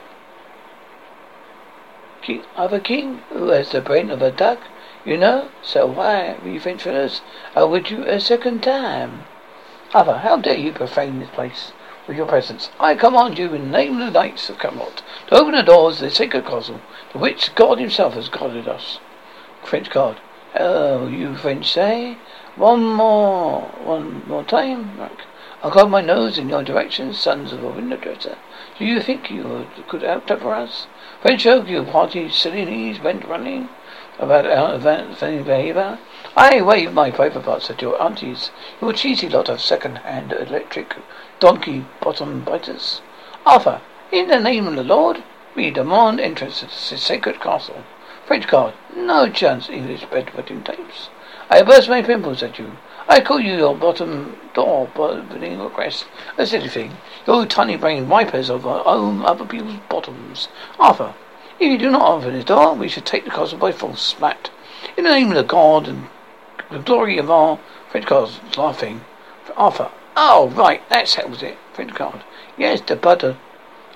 King, 2.22 2.42
other 2.56 2.80
king 2.80 3.18
who 3.30 3.48
has 3.48 3.72
the 3.72 3.80
brain 3.80 4.10
of 4.10 4.22
a 4.22 4.30
duck, 4.30 4.60
you 5.06 5.16
know. 5.16 5.48
So 5.62 5.86
why, 5.86 6.36
you 6.44 6.58
French 6.58 6.82
fellows, 6.82 7.22
I 7.54 7.62
would 7.62 7.90
you 7.90 8.02
a 8.04 8.20
second 8.20 8.62
time? 8.62 9.22
Other, 9.94 10.18
how 10.18 10.36
dare 10.36 10.58
you 10.58 10.72
profane 10.72 11.20
this 11.20 11.30
place 11.30 11.72
with 12.08 12.16
your 12.16 12.26
presence? 12.26 12.70
I 12.80 12.96
command 12.96 13.38
you 13.38 13.54
in 13.54 13.70
the 13.70 13.78
name 13.78 14.00
of 14.00 14.12
the 14.12 14.18
knights 14.18 14.50
of 14.50 14.58
Camelot 14.58 15.02
to 15.28 15.36
open 15.36 15.54
the 15.54 15.62
doors 15.62 15.96
of 15.96 16.08
the 16.08 16.10
sacred 16.10 16.44
castle 16.44 16.80
to 17.12 17.18
which 17.18 17.54
God 17.54 17.78
himself 17.78 18.14
has 18.14 18.28
guarded 18.28 18.66
us. 18.66 18.98
French 19.62 19.90
guard. 19.90 20.18
Oh, 20.58 21.06
you 21.06 21.36
French 21.36 21.72
say? 21.72 22.18
One 22.56 22.84
more, 22.84 23.62
one 23.84 24.26
more 24.26 24.44
time, 24.44 24.96
Mark. 24.96 25.22
I'll 25.62 25.70
guard 25.70 25.90
my 25.90 26.00
nose 26.00 26.36
in 26.36 26.48
your 26.48 26.64
direction, 26.64 27.12
sons 27.12 27.52
of 27.52 27.62
a 27.62 27.70
window 27.70 27.96
dresser. 27.96 28.38
Do 28.78 28.84
you 28.84 29.00
think 29.00 29.30
you 29.30 29.66
could 29.88 30.04
outnumber 30.04 30.52
us? 30.52 30.86
French 31.22 31.46
oak, 31.46 31.68
you 31.68 31.84
party 31.84 32.28
silliness 32.28 33.00
went 33.00 33.24
running 33.24 33.68
about 34.18 34.46
uh, 34.46 34.74
advancing 34.74 35.44
behavior. 35.44 35.98
I 36.36 36.60
wave 36.62 36.92
my 36.92 37.10
private 37.10 37.44
parts 37.44 37.70
at 37.70 37.82
your 37.82 38.00
aunties, 38.00 38.50
you 38.80 38.92
cheesy 38.92 39.28
lot 39.28 39.48
of 39.48 39.60
second-hand 39.60 40.32
electric 40.32 40.96
donkey 41.40 41.84
bottom 42.00 42.42
biters. 42.42 43.00
Arthur, 43.44 43.80
in 44.10 44.28
the 44.28 44.40
name 44.40 44.66
of 44.66 44.76
the 44.76 44.84
Lord, 44.84 45.22
we 45.54 45.70
demand 45.70 46.20
entrance 46.20 46.60
to 46.60 46.66
the 46.66 46.98
sacred 46.98 47.40
castle. 47.40 47.84
French 48.26 48.48
guard, 48.48 48.74
no 48.94 49.28
chance, 49.28 49.68
English 49.68 50.04
bed 50.06 50.26
bedwetting 50.26 50.64
tapes. 50.64 51.10
I 51.48 51.62
burst 51.62 51.88
my 51.88 52.02
pimples 52.02 52.42
at 52.42 52.58
you. 52.58 52.72
I 53.08 53.20
call 53.20 53.38
you 53.38 53.56
your 53.56 53.76
bottom 53.76 54.36
door 54.52 54.90
opening 54.96 55.60
request. 55.60 56.06
A 56.36 56.44
silly 56.44 56.68
thing. 56.68 56.96
Your 57.24 57.46
tiny 57.46 57.76
brain 57.76 58.08
wipers 58.08 58.50
of 58.50 58.66
our 58.66 58.84
own 58.84 59.24
other 59.24 59.44
people's 59.44 59.78
bottoms. 59.88 60.48
Arthur, 60.80 61.14
if 61.58 61.70
you 61.70 61.78
do 61.78 61.90
not 61.90 62.08
open 62.08 62.34
this 62.34 62.44
door, 62.44 62.74
we 62.74 62.88
shall 62.88 63.02
take 63.02 63.24
the 63.24 63.30
castle 63.30 63.58
by 63.58 63.72
force. 63.72 64.02
Smacked. 64.02 64.50
In 64.96 65.04
the 65.04 65.10
name 65.10 65.30
of 65.30 65.36
the 65.36 65.42
God 65.42 65.88
and 65.88 66.08
the 66.70 66.78
glory 66.78 67.18
of 67.18 67.30
our 67.30 67.58
French 67.90 68.06
guard 68.06 68.30
laughing. 68.56 69.02
Arthur. 69.56 69.90
Oh, 70.16 70.48
right, 70.50 70.86
that 70.90 71.08
settles 71.08 71.42
it. 71.42 71.56
French 71.72 71.94
guard. 71.94 72.24
Yes, 72.58 72.80
the 72.80 72.96
butter 72.96 73.36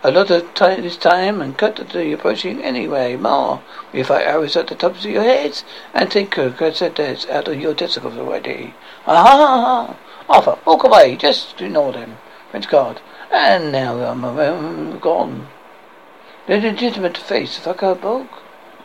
a 0.02 0.10
lot 0.10 0.30
of 0.30 0.54
time 0.54 0.80
this 0.80 0.96
time 0.96 1.42
and 1.42 1.58
cut 1.58 1.76
the 1.76 2.12
approaching 2.12 2.62
anyway. 2.62 3.16
More. 3.16 3.62
We 3.92 4.02
fire 4.02 4.24
arrows 4.24 4.56
at 4.56 4.68
the 4.68 4.74
tops 4.74 5.04
of 5.04 5.10
your 5.10 5.22
heads 5.22 5.62
and 5.92 6.10
take 6.10 6.30
cassettes 6.30 7.28
out 7.28 7.48
of 7.48 7.60
your 7.60 7.74
testicles 7.74 8.16
already. 8.16 8.72
Ah, 9.06 9.22
ha 9.22 9.36
ha! 9.36 9.96
Arthur, 10.28 10.58
walk 10.64 10.84
away. 10.84 11.16
Just 11.16 11.60
ignore 11.60 11.92
them. 11.92 12.16
French 12.50 12.68
guard. 12.68 13.02
And 13.30 13.72
now 13.72 14.00
I'm, 14.00 14.24
I'm 14.24 14.98
gone. 15.00 15.48
The 16.50 16.58
legitimate 16.58 17.16
face 17.16 17.60
fucker 17.60 17.94
bog. 18.00 18.26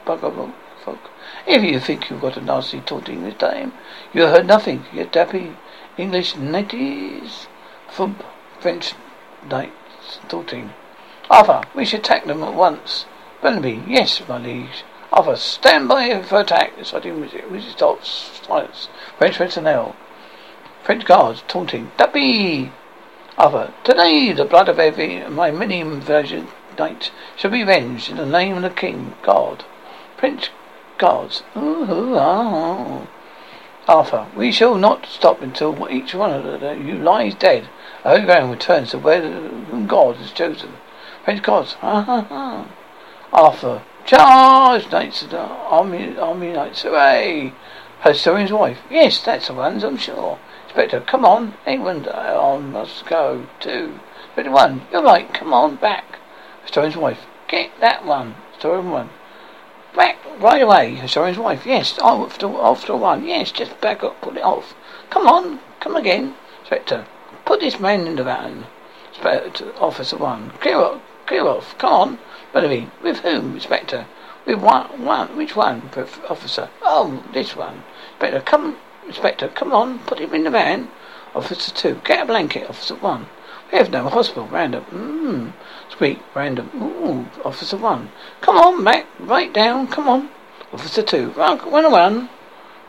Bugger 0.05 0.53
folk. 0.83 1.09
If 1.47 1.63
you 1.63 1.79
think 1.79 2.11
you've 2.11 2.21
got 2.21 2.37
a 2.37 2.41
nasty 2.41 2.79
taunting 2.79 3.23
this 3.23 3.33
time, 3.39 3.73
you 4.13 4.27
heard 4.27 4.45
nothing. 4.45 4.85
You're 4.93 5.07
dappy 5.07 5.55
English 5.97 6.35
natives. 6.35 7.47
Thump. 7.89 8.23
French 8.59 8.93
knights 9.49 10.19
taunting. 10.27 10.75
Arthur, 11.31 11.63
we 11.73 11.85
should 11.85 12.01
attack 12.01 12.25
them 12.25 12.43
at 12.43 12.53
once. 12.53 13.07
Burnaby, 13.41 13.81
yes, 13.87 14.21
my 14.29 14.37
liege. 14.37 14.83
Arthur, 15.11 15.35
stand 15.35 15.87
by 15.87 16.21
for 16.21 16.41
attack. 16.41 16.77
Music 16.77 17.71
stops. 17.71 18.41
Silence. 18.45 18.89
French 19.17 19.39
personnel. 19.39 19.95
French 20.83 21.03
guards 21.03 21.43
taunting. 21.47 21.91
Dappy! 21.97 22.71
Arthur, 23.39 23.73
today 23.83 24.33
the 24.33 24.45
blood 24.45 24.69
of 24.69 24.77
every 24.77 25.27
my 25.29 25.49
many 25.49 25.81
virgin 25.81 26.47
knight 26.77 27.11
shall 27.35 27.51
be 27.51 27.61
avenged 27.61 28.09
in 28.09 28.17
the 28.17 28.25
name 28.25 28.55
of 28.55 28.61
the 28.61 28.69
king, 28.69 29.15
God. 29.21 29.65
Prince 30.17 30.49
guards. 30.97 31.43
Ah. 31.55 33.07
Arthur, 33.87 34.27
we 34.35 34.51
shall 34.51 34.75
not 34.75 35.05
stop 35.05 35.41
until 35.41 35.87
each 35.91 36.15
one 36.15 36.31
of 36.31 36.61
you 36.83 36.95
lies 36.95 37.35
dead. 37.35 37.69
Holy 38.03 38.25
ground 38.25 38.51
returns 38.51 38.91
to 38.91 38.97
where 38.97 39.21
God 39.85 40.15
has 40.15 40.31
chosen. 40.31 40.73
Prince 41.23 41.41
gods. 41.41 41.73
Ha. 41.73 42.67
Arthur. 43.33 43.83
Charge! 44.05 44.91
Knights 44.91 45.23
of 45.23 45.31
the 45.31 45.39
army, 45.39 46.15
army 46.17 46.51
knights. 46.53 46.83
Hooray! 46.83 47.53
Historian's 48.03 48.51
wife. 48.51 48.77
Yes, 48.89 49.23
that's 49.23 49.47
the 49.47 49.53
ones, 49.55 49.83
I'm 49.83 49.97
sure. 49.97 50.37
Inspector, 50.65 51.01
come 51.01 51.25
on. 51.25 51.55
England, 51.65 52.07
I 52.07 52.57
must 52.57 53.07
go 53.07 53.47
too. 53.59 53.99
Inspector 54.25 54.51
one, 54.51 54.81
you're 54.91 55.01
right. 55.01 55.33
Come 55.33 55.53
on, 55.53 55.77
back. 55.77 56.19
Historian's 56.65 56.97
wife. 56.97 57.25
Get 57.47 57.71
that 57.79 58.05
one. 58.05 58.35
Historian 58.53 58.89
one. 58.89 59.09
Back 59.95 60.17
right 60.39 60.61
away. 60.61 60.95
Historian's 60.95 61.37
wife. 61.37 61.65
Yes, 61.65 61.97
after 62.01 62.47
after 62.57 62.95
one. 62.95 63.25
Yes, 63.25 63.51
just 63.51 63.79
back 63.79 64.03
up. 64.03 64.19
Put 64.21 64.35
it 64.37 64.43
off. 64.43 64.75
Come 65.09 65.27
on. 65.27 65.59
Come 65.79 65.95
again. 65.95 66.35
Inspector, 66.61 67.05
put 67.45 67.59
this 67.59 67.79
man 67.79 68.07
in 68.07 68.15
the 68.15 68.23
van. 68.23 68.65
Inspector, 69.09 69.71
officer 69.79 70.17
one. 70.17 70.49
Clear 70.59 70.79
up. 70.79 71.01
Clear 71.27 71.47
off. 71.47 71.77
Come 71.77 71.93
on. 71.93 72.19
Burnaby. 72.51 72.89
With 73.03 73.19
whom, 73.19 73.53
Inspector? 73.53 74.07
With 74.47 74.59
one, 74.59 75.05
one. 75.05 75.37
Which 75.37 75.55
one, 75.55 75.91
officer? 76.27 76.69
Oh, 76.81 77.23
this 77.31 77.55
one. 77.55 77.83
Inspector, 78.13 78.41
come. 78.41 78.77
Inspector, 79.05 79.49
come 79.49 79.71
on. 79.71 79.99
Put 79.99 80.19
him 80.19 80.33
in 80.33 80.45
the 80.45 80.49
van. 80.49 80.89
Officer 81.35 81.71
two. 81.71 82.01
Get 82.03 82.23
a 82.23 82.25
blanket. 82.25 82.67
Officer 82.67 82.95
one. 82.95 83.27
We 83.71 83.77
have 83.77 83.91
no 83.91 84.09
hospital. 84.09 84.47
Random. 84.47 84.85
Mmm. 84.85 85.53
Squeak. 85.95 86.19
Random. 86.35 86.69
Ooh. 86.75 87.25
Officer 87.45 87.77
one. 87.77 88.09
Come 88.41 88.57
on, 88.57 88.83
Mac. 88.83 89.05
Right 89.19 89.53
down. 89.53 89.87
Come 89.87 90.07
on. 90.07 90.29
Officer 90.73 91.01
two. 91.01 91.31
Run, 91.31 91.57
run, 91.71 91.91
run. 91.91 92.29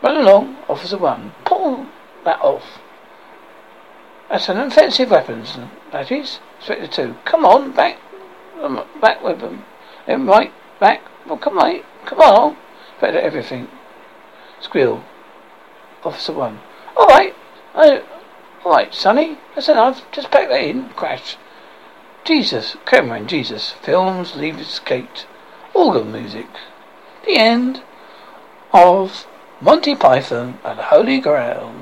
Run 0.03 0.17
along. 0.17 0.57
Officer 0.69 0.99
one. 0.99 1.33
Pull 1.45 1.87
that 2.25 2.41
off. 2.41 2.81
That's 4.29 4.49
an 4.49 4.59
offensive 4.59 5.11
weapon, 5.11 5.45
that 5.93 6.11
is. 6.11 6.41
Inspector 6.59 6.89
two. 6.89 7.17
Come 7.25 7.45
on, 7.45 7.71
back 7.71 7.99
um, 8.61 8.85
back 9.01 9.23
with 9.23 9.41
them. 9.41 9.65
Then 10.07 10.27
right 10.27 10.53
back. 10.81 11.03
Well, 11.27 11.39
come 11.39 11.59
on, 11.59 11.83
come 12.05 12.21
on. 12.21 12.57
Better 13.01 13.21
everything. 13.21 13.69
Squeal. 14.61 15.05
Officer 16.05 16.33
one. 16.33 16.59
All 16.97 17.07
right. 17.07 17.35
I, 17.75 18.03
all 18.65 18.73
right, 18.73 18.93
Sonny. 18.93 19.39
That's 19.55 19.69
enough. 19.69 20.03
Just 20.11 20.31
pack 20.31 20.49
that 20.49 20.61
in. 20.61 20.89
Crash. 20.91 21.37
Jesus. 22.27 22.77
Cameron. 22.85 23.29
Jesus. 23.29 23.73
Films. 23.83 24.35
Leaves 24.35 24.81
Kate. 24.81 25.27
Organ 25.75 26.11
music. 26.11 26.49
The 27.25 27.37
end 27.37 27.83
of 28.73 29.27
Monty 29.61 29.95
Python 29.95 30.59
and 30.65 30.79
the 30.79 30.85
Holy 30.85 31.21
Grail. 31.21 31.73